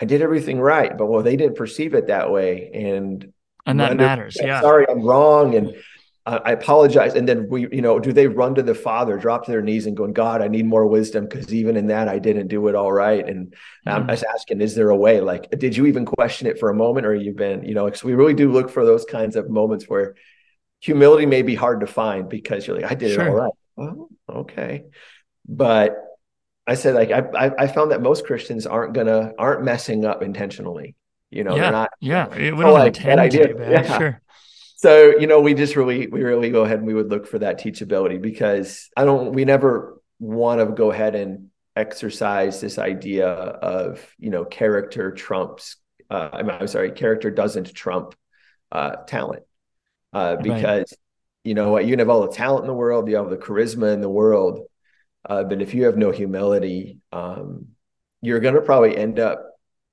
i 0.00 0.04
did 0.04 0.20
everything 0.20 0.60
right 0.60 0.98
but 0.98 1.06
well 1.06 1.22
they 1.22 1.36
didn't 1.36 1.56
perceive 1.56 1.94
it 1.94 2.08
that 2.08 2.32
way. 2.32 2.70
And 2.74 3.32
and 3.66 3.80
that 3.80 3.96
matters. 3.96 4.36
Yeah. 4.40 4.60
Sorry, 4.60 4.86
I'm 4.88 5.02
wrong. 5.02 5.54
And 5.54 5.74
I 6.28 6.50
apologize. 6.50 7.14
And 7.14 7.28
then 7.28 7.48
we, 7.48 7.68
you 7.70 7.80
know, 7.80 8.00
do 8.00 8.12
they 8.12 8.26
run 8.26 8.56
to 8.56 8.62
the 8.62 8.74
father, 8.74 9.16
drop 9.16 9.44
to 9.44 9.50
their 9.52 9.62
knees 9.62 9.86
and 9.86 9.96
going, 9.96 10.12
God, 10.12 10.42
I 10.42 10.48
need 10.48 10.66
more 10.66 10.84
wisdom 10.84 11.28
because 11.28 11.54
even 11.54 11.76
in 11.76 11.86
that 11.86 12.08
I 12.08 12.18
didn't 12.18 12.48
do 12.48 12.66
it 12.66 12.74
all 12.74 12.90
right. 12.90 13.24
And 13.24 13.52
mm-hmm. 13.52 13.88
I'm 13.88 14.08
just 14.08 14.24
asking, 14.24 14.60
is 14.60 14.74
there 14.74 14.90
a 14.90 14.96
way? 14.96 15.20
Like, 15.20 15.48
did 15.56 15.76
you 15.76 15.86
even 15.86 16.04
question 16.04 16.48
it 16.48 16.58
for 16.58 16.68
a 16.68 16.74
moment 16.74 17.06
or 17.06 17.14
you've 17.14 17.36
been, 17.36 17.64
you 17.64 17.74
know, 17.74 17.84
because 17.84 18.02
we 18.02 18.14
really 18.14 18.34
do 18.34 18.50
look 18.50 18.70
for 18.70 18.84
those 18.84 19.04
kinds 19.04 19.36
of 19.36 19.48
moments 19.48 19.84
where 19.84 20.16
humility 20.80 21.26
may 21.26 21.42
be 21.42 21.54
hard 21.54 21.78
to 21.80 21.86
find 21.86 22.28
because 22.28 22.66
you're 22.66 22.74
like, 22.80 22.90
I 22.90 22.96
did 22.96 23.14
sure. 23.14 23.24
it 23.24 23.28
all 23.28 23.34
right. 23.36 23.52
Oh, 23.78 24.08
okay. 24.40 24.82
But 25.48 25.96
I 26.66 26.74
said, 26.74 26.96
like, 26.96 27.12
I, 27.12 27.52
I 27.56 27.66
found 27.68 27.92
that 27.92 28.02
most 28.02 28.26
Christians 28.26 28.66
aren't 28.66 28.94
gonna, 28.94 29.32
aren't 29.38 29.62
messing 29.62 30.04
up 30.04 30.24
intentionally. 30.24 30.96
You 31.30 31.44
know, 31.44 31.54
yeah, 31.54 31.62
they're 31.62 31.72
not. 31.72 31.90
Yeah, 32.00 32.28
we 32.36 32.50
don't 32.50 32.72
like 32.72 32.96
intend 32.96 33.20
idea. 33.20 33.70
yeah. 33.70 33.98
sure. 33.98 34.22
So 34.76 35.18
you 35.18 35.26
know, 35.26 35.40
we 35.40 35.54
just 35.54 35.76
really, 35.76 36.06
we 36.06 36.22
really 36.22 36.50
go 36.50 36.64
ahead 36.64 36.78
and 36.78 36.86
we 36.86 36.94
would 36.94 37.08
look 37.08 37.26
for 37.26 37.38
that 37.38 37.60
teachability 37.60 38.20
because 38.20 38.90
I 38.96 39.04
don't, 39.04 39.32
we 39.32 39.44
never 39.44 40.00
want 40.18 40.60
to 40.60 40.66
go 40.66 40.90
ahead 40.90 41.14
and 41.14 41.50
exercise 41.74 42.60
this 42.60 42.78
idea 42.78 43.28
of 43.28 44.14
you 44.18 44.30
know 44.30 44.44
character 44.44 45.12
trumps. 45.12 45.76
Uh, 46.10 46.28
I'm, 46.32 46.50
I'm 46.50 46.68
sorry, 46.68 46.92
character 46.92 47.30
doesn't 47.30 47.74
trump 47.74 48.14
uh, 48.72 48.96
talent 49.06 49.44
uh, 50.12 50.36
because. 50.36 50.92
Right. 50.92 51.00
You 51.44 51.54
know 51.54 51.70
what? 51.70 51.84
You 51.84 51.92
can 51.92 52.00
have 52.00 52.08
all 52.08 52.26
the 52.26 52.34
talent 52.34 52.64
in 52.64 52.66
the 52.66 52.74
world, 52.74 53.08
you 53.08 53.14
have 53.14 53.30
the 53.30 53.36
charisma 53.36 53.94
in 53.94 54.00
the 54.00 54.08
world, 54.08 54.66
uh, 55.28 55.44
but 55.44 55.60
if 55.62 55.74
you 55.74 55.84
have 55.84 55.96
no 55.96 56.10
humility, 56.10 56.98
um, 57.12 57.68
you're 58.20 58.40
going 58.40 58.54
to 58.54 58.62
probably 58.62 58.96
end 58.96 59.18
up 59.18 59.45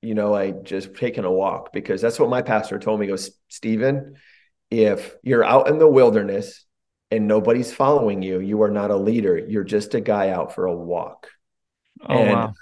you 0.04 0.14
know, 0.14 0.34
I 0.34 0.50
just 0.50 0.94
taking 0.94 1.24
a 1.24 1.32
walk 1.32 1.72
because 1.72 2.00
that's 2.00 2.18
what 2.18 2.28
my 2.28 2.42
pastor 2.42 2.78
told 2.78 3.00
me. 3.00 3.06
He 3.06 3.10
goes, 3.10 3.30
Steven, 3.48 4.16
if 4.70 5.16
you're 5.22 5.44
out 5.44 5.68
in 5.68 5.78
the 5.78 5.88
wilderness 5.88 6.64
and 7.10 7.26
nobody's 7.26 7.72
following 7.72 8.22
you, 8.22 8.40
you 8.40 8.62
are 8.62 8.70
not 8.70 8.90
a 8.90 8.96
leader. 8.96 9.38
You're 9.38 9.64
just 9.64 9.94
a 9.94 10.00
guy 10.00 10.30
out 10.30 10.54
for 10.54 10.66
a 10.66 10.76
walk. 10.76 11.28
Oh, 12.06 12.14
and 12.16 12.32
wow. 12.32 12.52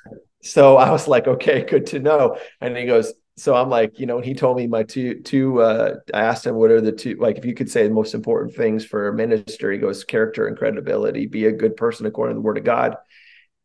so 0.43 0.77
I 0.77 0.91
was 0.91 1.09
like, 1.09 1.27
okay, 1.27 1.65
good 1.65 1.87
to 1.87 1.99
know. 1.99 2.39
And 2.61 2.77
he 2.77 2.87
goes, 2.87 3.13
so 3.37 3.55
I'm 3.55 3.71
like, 3.71 3.99
you 3.99 4.07
know, 4.07 4.21
he 4.21 4.35
told 4.35 4.59
me 4.59 4.67
my 4.67 4.83
two, 4.83 5.23
two, 5.23 5.63
uh, 5.63 5.97
I 6.13 6.21
asked 6.21 6.47
him, 6.47 6.55
what 6.55 6.71
are 6.71 6.83
the 6.83 6.93
two, 6.93 7.17
like, 7.19 7.39
if 7.39 7.45
you 7.45 7.55
could 7.55 7.71
say 7.71 7.89
the 7.89 7.95
most 7.95 8.15
important 8.15 8.55
things 8.55 8.85
for 8.85 9.09
a 9.09 9.15
minister, 9.15 9.73
he 9.73 9.79
goes, 9.79 10.05
character 10.05 10.47
and 10.47 10.57
credibility, 10.57 11.27
be 11.27 11.47
a 11.47 11.53
good 11.53 11.77
person 11.77 12.07
according 12.07 12.37
to 12.37 12.39
the 12.39 12.45
word 12.45 12.59
of 12.59 12.65
God 12.65 12.97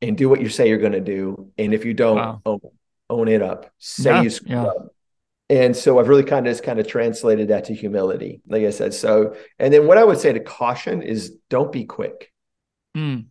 and 0.01 0.17
do 0.17 0.29
what 0.29 0.41
you 0.41 0.47
say 0.47 0.69
you're 0.69 0.77
going 0.77 0.93
to 0.93 1.01
do. 1.01 1.51
And 1.57 1.73
if 1.73 1.83
you 1.83 1.93
don't, 1.93 2.15
wow. 2.15 2.41
oh, 2.45 2.61
own 3.09 3.27
it 3.27 3.41
up, 3.41 3.71
say 3.77 4.11
yeah, 4.11 4.21
you 4.21 4.29
screwed 4.29 4.51
yeah. 4.51 4.65
up. 4.65 4.87
And 5.49 5.75
so 5.75 5.97
I've 5.97 6.09
really 6.09 6.23
kind 6.23 6.45
of 6.45 6.51
just 6.51 6.63
kind 6.63 6.79
of 6.79 6.87
translated 6.87 7.47
that 7.49 7.65
to 7.65 7.73
humility, 7.73 8.41
like 8.47 8.63
I 8.63 8.69
said. 8.69 8.93
So, 8.93 9.35
and 9.59 9.73
then 9.73 9.87
what 9.87 9.97
I 9.97 10.03
would 10.03 10.19
say 10.19 10.33
to 10.33 10.41
caution 10.41 11.01
is 11.01 11.37
don't 11.49 11.71
be 11.71 11.85
quick. 11.85 12.33
Mm. 12.97 13.27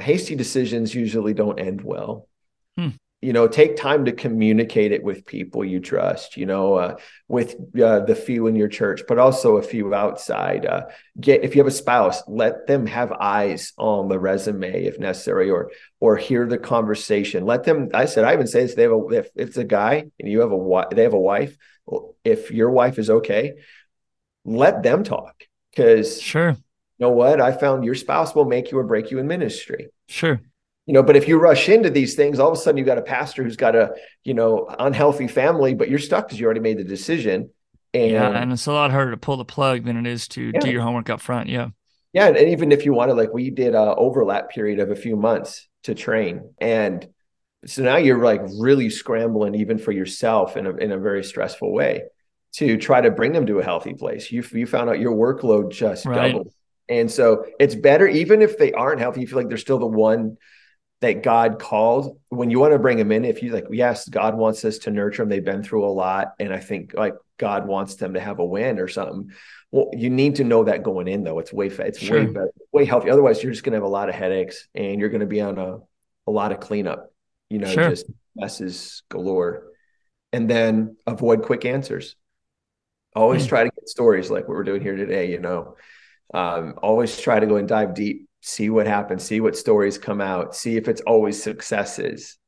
Hasty 0.00 0.34
decisions 0.34 0.94
usually 0.94 1.34
don't 1.34 1.60
end 1.60 1.82
well. 1.82 2.26
Hmm 2.78 2.88
you 3.20 3.32
know 3.32 3.48
take 3.48 3.76
time 3.76 4.04
to 4.04 4.12
communicate 4.12 4.92
it 4.92 5.02
with 5.02 5.26
people 5.26 5.64
you 5.64 5.80
trust 5.80 6.36
you 6.36 6.46
know 6.46 6.74
uh, 6.74 6.96
with 7.26 7.56
uh, 7.82 8.00
the 8.00 8.14
few 8.14 8.46
in 8.46 8.54
your 8.54 8.68
church 8.68 9.02
but 9.08 9.18
also 9.18 9.56
a 9.56 9.62
few 9.62 9.92
outside 9.92 10.64
uh, 10.64 10.86
get 11.20 11.42
if 11.42 11.54
you 11.54 11.60
have 11.60 11.66
a 11.66 11.74
spouse 11.74 12.22
let 12.28 12.66
them 12.66 12.86
have 12.86 13.10
eyes 13.12 13.72
on 13.76 14.08
the 14.08 14.18
resume 14.18 14.84
if 14.84 14.98
necessary 14.98 15.50
or 15.50 15.70
or 16.00 16.16
hear 16.16 16.46
the 16.46 16.58
conversation. 16.58 17.44
Let 17.44 17.64
them 17.64 17.88
i 17.92 18.04
said 18.04 18.24
i 18.24 18.32
even 18.32 18.46
say 18.46 18.62
this 18.62 18.74
they 18.74 18.82
have 18.82 18.92
a 18.92 19.06
if 19.08 19.28
it's 19.34 19.56
a 19.56 19.64
guy 19.64 20.04
and 20.18 20.30
you 20.30 20.40
have 20.40 20.52
a 20.52 20.56
wife, 20.56 20.90
they 20.90 21.02
have 21.02 21.14
a 21.14 21.18
wife 21.18 21.56
if 22.24 22.50
your 22.50 22.70
wife 22.70 22.98
is 22.98 23.10
okay 23.10 23.54
let 24.44 24.82
them 24.82 25.02
talk 25.02 25.34
because 25.70 26.20
sure. 26.20 26.50
you 26.50 26.56
know 27.00 27.10
what? 27.10 27.40
I 27.40 27.52
found 27.52 27.84
your 27.84 27.94
spouse 27.94 28.34
will 28.34 28.46
make 28.46 28.70
you 28.70 28.78
or 28.78 28.84
break 28.84 29.10
you 29.10 29.18
in 29.18 29.26
ministry. 29.26 29.88
Sure 30.06 30.40
you 30.88 30.94
know 30.94 31.02
but 31.02 31.14
if 31.14 31.28
you 31.28 31.38
rush 31.38 31.68
into 31.68 31.90
these 31.90 32.14
things 32.14 32.40
all 32.40 32.50
of 32.50 32.58
a 32.58 32.60
sudden 32.60 32.78
you've 32.78 32.86
got 32.86 32.98
a 32.98 33.02
pastor 33.02 33.44
who's 33.44 33.56
got 33.56 33.76
a 33.76 33.94
you 34.24 34.34
know 34.34 34.66
unhealthy 34.80 35.28
family 35.28 35.74
but 35.74 35.88
you're 35.88 35.98
stuck 35.98 36.26
because 36.26 36.40
you 36.40 36.46
already 36.46 36.60
made 36.60 36.78
the 36.78 36.84
decision 36.84 37.50
and 37.94 38.10
yeah 38.10 38.30
and 38.30 38.50
it's 38.50 38.66
a 38.66 38.72
lot 38.72 38.90
harder 38.90 39.12
to 39.12 39.16
pull 39.16 39.36
the 39.36 39.44
plug 39.44 39.84
than 39.84 39.96
it 39.96 40.10
is 40.10 40.26
to 40.26 40.50
yeah. 40.52 40.60
do 40.60 40.70
your 40.70 40.82
homework 40.82 41.08
up 41.10 41.20
front 41.20 41.48
yeah 41.48 41.68
yeah 42.12 42.26
and 42.26 42.48
even 42.48 42.72
if 42.72 42.84
you 42.84 42.92
wanted 42.92 43.14
like 43.14 43.32
we 43.32 43.50
did 43.50 43.74
a 43.74 43.94
overlap 43.94 44.50
period 44.50 44.80
of 44.80 44.90
a 44.90 44.96
few 44.96 45.14
months 45.14 45.68
to 45.84 45.94
train 45.94 46.52
and 46.58 47.06
so 47.66 47.82
now 47.82 47.96
you're 47.96 48.22
like 48.24 48.40
really 48.58 48.88
scrambling 48.88 49.54
even 49.54 49.78
for 49.78 49.92
yourself 49.92 50.56
in 50.56 50.66
a, 50.66 50.74
in 50.76 50.90
a 50.90 50.98
very 50.98 51.22
stressful 51.22 51.72
way 51.72 52.02
to 52.52 52.78
try 52.78 53.00
to 53.00 53.10
bring 53.10 53.32
them 53.32 53.44
to 53.44 53.58
a 53.58 53.64
healthy 53.64 53.92
place 53.92 54.32
you, 54.32 54.42
you 54.52 54.66
found 54.66 54.88
out 54.88 54.98
your 54.98 55.14
workload 55.14 55.70
just 55.70 56.06
right. 56.06 56.32
doubled 56.32 56.52
and 56.88 57.10
so 57.10 57.44
it's 57.60 57.74
better 57.74 58.06
even 58.06 58.40
if 58.40 58.56
they 58.56 58.72
aren't 58.72 59.00
healthy 59.00 59.20
you 59.20 59.26
feel 59.26 59.36
like 59.36 59.48
they're 59.48 59.58
still 59.58 59.78
the 59.78 59.86
one 59.86 60.38
that 61.00 61.22
God 61.22 61.60
called 61.60 62.18
when 62.28 62.50
you 62.50 62.58
want 62.58 62.72
to 62.72 62.78
bring 62.78 62.98
them 62.98 63.12
in, 63.12 63.24
if 63.24 63.42
you 63.42 63.52
like, 63.52 63.66
yes, 63.70 64.08
God 64.08 64.36
wants 64.36 64.64
us 64.64 64.78
to 64.78 64.90
nurture 64.90 65.22
them. 65.22 65.28
They've 65.28 65.44
been 65.44 65.62
through 65.62 65.86
a 65.86 65.90
lot. 65.90 66.34
And 66.40 66.52
I 66.52 66.58
think 66.58 66.94
like 66.94 67.14
God 67.38 67.68
wants 67.68 67.96
them 67.96 68.14
to 68.14 68.20
have 68.20 68.40
a 68.40 68.44
win 68.44 68.80
or 68.80 68.88
something. 68.88 69.30
Well, 69.70 69.90
you 69.92 70.10
need 70.10 70.36
to 70.36 70.44
know 70.44 70.64
that 70.64 70.82
going 70.82 71.06
in 71.06 71.22
though. 71.22 71.38
It's 71.38 71.52
way, 71.52 71.68
it's 71.68 72.00
sure. 72.00 72.20
way 72.20 72.26
better, 72.26 72.52
way 72.72 72.84
healthy. 72.84 73.10
Otherwise 73.10 73.42
you're 73.42 73.52
just 73.52 73.62
going 73.62 73.74
to 73.74 73.76
have 73.76 73.84
a 73.84 73.88
lot 73.88 74.08
of 74.08 74.16
headaches 74.16 74.66
and 74.74 74.98
you're 74.98 75.08
going 75.08 75.20
to 75.20 75.26
be 75.26 75.40
on 75.40 75.58
a, 75.58 75.78
a 76.26 76.30
lot 76.30 76.50
of 76.50 76.58
cleanup, 76.58 77.12
you 77.48 77.58
know, 77.58 77.70
sure. 77.70 77.90
just 77.90 78.06
messes 78.34 79.02
galore. 79.08 79.64
And 80.32 80.50
then 80.50 80.96
avoid 81.06 81.42
quick 81.42 81.64
answers. 81.64 82.16
Always 83.14 83.46
mm. 83.46 83.48
try 83.48 83.64
to 83.64 83.70
get 83.70 83.88
stories 83.88 84.30
like 84.30 84.48
what 84.48 84.56
we're 84.56 84.64
doing 84.64 84.82
here 84.82 84.96
today, 84.96 85.30
you 85.30 85.38
know, 85.38 85.76
um, 86.34 86.74
always 86.82 87.18
try 87.18 87.38
to 87.38 87.46
go 87.46 87.56
and 87.56 87.68
dive 87.68 87.94
deep 87.94 88.27
see 88.40 88.70
what 88.70 88.86
happens, 88.86 89.24
see 89.24 89.40
what 89.40 89.56
stories 89.56 89.98
come 89.98 90.20
out, 90.20 90.54
see 90.54 90.76
if 90.76 90.88
it's 90.88 91.00
always 91.02 91.42
successes 91.42 92.38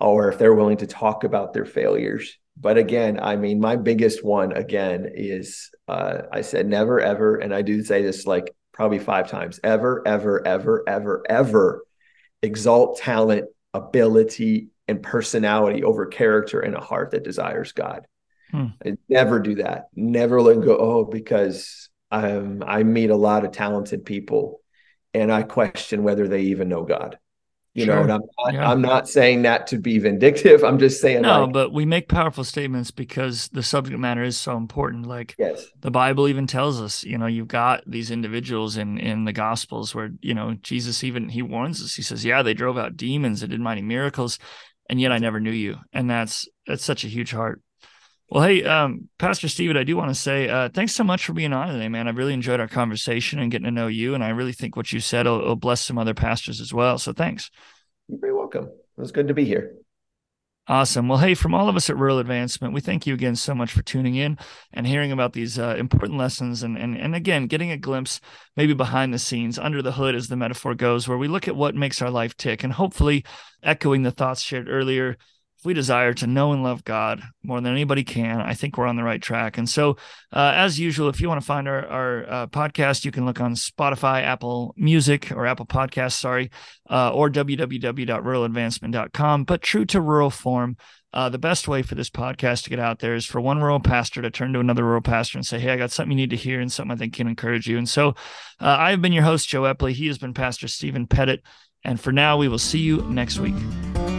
or 0.00 0.28
if 0.28 0.38
they're 0.38 0.54
willing 0.54 0.76
to 0.78 0.86
talk 0.86 1.24
about 1.24 1.52
their 1.52 1.64
failures. 1.64 2.38
But 2.60 2.76
again, 2.76 3.20
I 3.20 3.36
mean, 3.36 3.60
my 3.60 3.76
biggest 3.76 4.24
one 4.24 4.52
again 4.52 5.08
is 5.14 5.70
uh, 5.86 6.22
I 6.32 6.40
said 6.40 6.66
never, 6.66 7.00
ever, 7.00 7.36
and 7.36 7.54
I 7.54 7.62
do 7.62 7.82
say 7.84 8.02
this 8.02 8.26
like 8.26 8.54
probably 8.72 8.98
five 8.98 9.30
times 9.30 9.60
ever, 9.62 10.02
ever, 10.06 10.46
ever, 10.46 10.84
ever, 10.88 11.24
ever 11.28 11.84
exalt 12.42 12.98
talent, 12.98 13.46
ability, 13.74 14.68
and 14.86 15.02
personality 15.02 15.84
over 15.84 16.06
character 16.06 16.60
and 16.60 16.74
a 16.74 16.80
heart 16.80 17.12
that 17.12 17.24
desires 17.24 17.72
God. 17.72 18.06
Hmm. 18.50 18.68
never 19.08 19.40
do 19.40 19.56
that. 19.56 19.88
Never 19.94 20.40
let 20.40 20.62
go. 20.62 20.76
Oh, 20.78 21.04
because 21.04 21.90
um, 22.10 22.64
I 22.66 22.82
meet 22.82 23.10
a 23.10 23.16
lot 23.16 23.44
of 23.44 23.52
talented 23.52 24.06
people, 24.06 24.57
and 25.14 25.32
I 25.32 25.42
question 25.42 26.02
whether 26.02 26.28
they 26.28 26.42
even 26.42 26.68
know 26.68 26.84
God. 26.84 27.18
You 27.74 27.84
sure. 27.84 27.94
know, 27.94 28.02
and 28.02 28.12
I'm 28.12 28.20
not, 28.38 28.54
yeah. 28.54 28.70
I'm 28.70 28.82
not 28.82 29.08
saying 29.08 29.42
that 29.42 29.68
to 29.68 29.78
be 29.78 30.00
vindictive. 30.00 30.64
I'm 30.64 30.80
just 30.80 31.00
saying 31.00 31.22
no, 31.22 31.44
like, 31.44 31.52
but 31.52 31.72
we 31.72 31.86
make 31.86 32.08
powerful 32.08 32.42
statements 32.42 32.90
because 32.90 33.48
the 33.52 33.62
subject 33.62 33.96
matter 34.00 34.24
is 34.24 34.36
so 34.36 34.56
important. 34.56 35.06
Like 35.06 35.36
yes. 35.38 35.64
the 35.80 35.90
Bible 35.92 36.26
even 36.26 36.48
tells 36.48 36.80
us, 36.80 37.04
you 37.04 37.18
know, 37.18 37.26
you've 37.26 37.46
got 37.46 37.84
these 37.86 38.10
individuals 38.10 38.76
in 38.76 38.98
in 38.98 39.26
the 39.26 39.32
Gospels 39.32 39.94
where 39.94 40.10
you 40.20 40.34
know 40.34 40.54
Jesus 40.62 41.04
even 41.04 41.28
he 41.28 41.40
warns 41.40 41.80
us. 41.80 41.94
He 41.94 42.02
says, 42.02 42.24
"Yeah, 42.24 42.42
they 42.42 42.54
drove 42.54 42.78
out 42.78 42.96
demons, 42.96 43.42
they 43.42 43.46
did 43.46 43.60
mighty 43.60 43.82
miracles, 43.82 44.40
and 44.90 45.00
yet 45.00 45.12
I 45.12 45.18
never 45.18 45.38
knew 45.38 45.52
you." 45.52 45.76
And 45.92 46.10
that's 46.10 46.48
that's 46.66 46.84
such 46.84 47.04
a 47.04 47.08
huge 47.08 47.30
heart. 47.30 47.60
Well, 48.30 48.44
hey, 48.44 48.62
um, 48.62 49.08
Pastor 49.18 49.48
Steven, 49.48 49.78
I 49.78 49.84
do 49.84 49.96
want 49.96 50.10
to 50.10 50.14
say 50.14 50.50
uh, 50.50 50.68
thanks 50.68 50.94
so 50.94 51.02
much 51.02 51.24
for 51.24 51.32
being 51.32 51.54
on 51.54 51.68
today, 51.68 51.88
man. 51.88 52.08
I 52.08 52.10
really 52.10 52.34
enjoyed 52.34 52.60
our 52.60 52.68
conversation 52.68 53.38
and 53.38 53.50
getting 53.50 53.64
to 53.64 53.70
know 53.70 53.86
you, 53.86 54.14
and 54.14 54.22
I 54.22 54.28
really 54.28 54.52
think 54.52 54.76
what 54.76 54.92
you 54.92 55.00
said 55.00 55.24
will, 55.24 55.38
will 55.38 55.56
bless 55.56 55.80
some 55.80 55.96
other 55.96 56.12
pastors 56.12 56.60
as 56.60 56.72
well. 56.72 56.98
So 56.98 57.14
thanks. 57.14 57.50
You're 58.06 58.20
very 58.20 58.34
welcome. 58.34 58.64
It 58.64 59.00
was 59.00 59.12
good 59.12 59.28
to 59.28 59.34
be 59.34 59.46
here. 59.46 59.76
Awesome. 60.66 61.08
Well, 61.08 61.16
hey, 61.16 61.32
from 61.32 61.54
all 61.54 61.70
of 61.70 61.76
us 61.76 61.88
at 61.88 61.96
Rural 61.96 62.18
Advancement, 62.18 62.74
we 62.74 62.82
thank 62.82 63.06
you 63.06 63.14
again 63.14 63.34
so 63.34 63.54
much 63.54 63.72
for 63.72 63.80
tuning 63.80 64.16
in 64.16 64.36
and 64.74 64.86
hearing 64.86 65.10
about 65.10 65.32
these 65.32 65.58
uh, 65.58 65.76
important 65.78 66.18
lessons, 66.18 66.62
and 66.62 66.76
and 66.76 66.98
and 66.98 67.14
again, 67.14 67.46
getting 67.46 67.70
a 67.70 67.78
glimpse, 67.78 68.20
maybe 68.54 68.74
behind 68.74 69.14
the 69.14 69.18
scenes, 69.18 69.58
under 69.58 69.80
the 69.80 69.92
hood, 69.92 70.14
as 70.14 70.28
the 70.28 70.36
metaphor 70.36 70.74
goes, 70.74 71.08
where 71.08 71.16
we 71.16 71.28
look 71.28 71.48
at 71.48 71.56
what 71.56 71.74
makes 71.74 72.02
our 72.02 72.10
life 72.10 72.36
tick, 72.36 72.62
and 72.62 72.74
hopefully, 72.74 73.24
echoing 73.62 74.02
the 74.02 74.10
thoughts 74.10 74.42
shared 74.42 74.68
earlier, 74.68 75.16
if 75.58 75.66
we 75.66 75.74
desire 75.74 76.14
to 76.14 76.26
know 76.28 76.52
and 76.52 76.62
love 76.62 76.84
God 76.84 77.20
more 77.42 77.60
than 77.60 77.72
anybody 77.72 78.04
can, 78.04 78.40
I 78.40 78.54
think 78.54 78.78
we're 78.78 78.86
on 78.86 78.94
the 78.94 79.02
right 79.02 79.20
track. 79.20 79.58
And 79.58 79.68
so, 79.68 79.96
uh, 80.32 80.52
as 80.54 80.78
usual, 80.78 81.08
if 81.08 81.20
you 81.20 81.28
want 81.28 81.40
to 81.40 81.46
find 81.46 81.66
our, 81.66 81.84
our 81.88 82.30
uh, 82.30 82.46
podcast, 82.46 83.04
you 83.04 83.10
can 83.10 83.26
look 83.26 83.40
on 83.40 83.54
Spotify, 83.54 84.22
Apple 84.22 84.72
Music, 84.76 85.32
or 85.32 85.46
Apple 85.46 85.66
Podcasts, 85.66 86.12
sorry, 86.12 86.52
uh, 86.88 87.12
or 87.12 87.28
www.ruraladvancement.com. 87.28 89.44
But 89.44 89.62
true 89.62 89.84
to 89.86 90.00
rural 90.00 90.30
form, 90.30 90.76
uh, 91.12 91.28
the 91.28 91.38
best 91.38 91.66
way 91.66 91.82
for 91.82 91.96
this 91.96 92.10
podcast 92.10 92.62
to 92.64 92.70
get 92.70 92.78
out 92.78 93.00
there 93.00 93.16
is 93.16 93.26
for 93.26 93.40
one 93.40 93.60
rural 93.60 93.80
pastor 93.80 94.22
to 94.22 94.30
turn 94.30 94.52
to 94.52 94.60
another 94.60 94.84
rural 94.84 95.00
pastor 95.00 95.38
and 95.38 95.46
say, 95.46 95.58
Hey, 95.58 95.70
I 95.70 95.76
got 95.76 95.90
something 95.90 96.16
you 96.16 96.22
need 96.22 96.30
to 96.30 96.36
hear 96.36 96.60
and 96.60 96.70
something 96.70 96.92
I 96.92 96.96
think 96.96 97.14
can 97.14 97.26
encourage 97.26 97.66
you. 97.66 97.78
And 97.78 97.88
so 97.88 98.10
uh, 98.60 98.76
I've 98.78 99.02
been 99.02 99.12
your 99.12 99.24
host, 99.24 99.48
Joe 99.48 99.62
Epley. 99.62 99.90
He 99.92 100.06
has 100.06 100.18
been 100.18 100.34
Pastor 100.34 100.68
Steven 100.68 101.08
Pettit. 101.08 101.42
And 101.82 102.00
for 102.00 102.12
now, 102.12 102.36
we 102.36 102.46
will 102.46 102.58
see 102.58 102.80
you 102.80 103.02
next 103.02 103.38
week. 103.38 104.17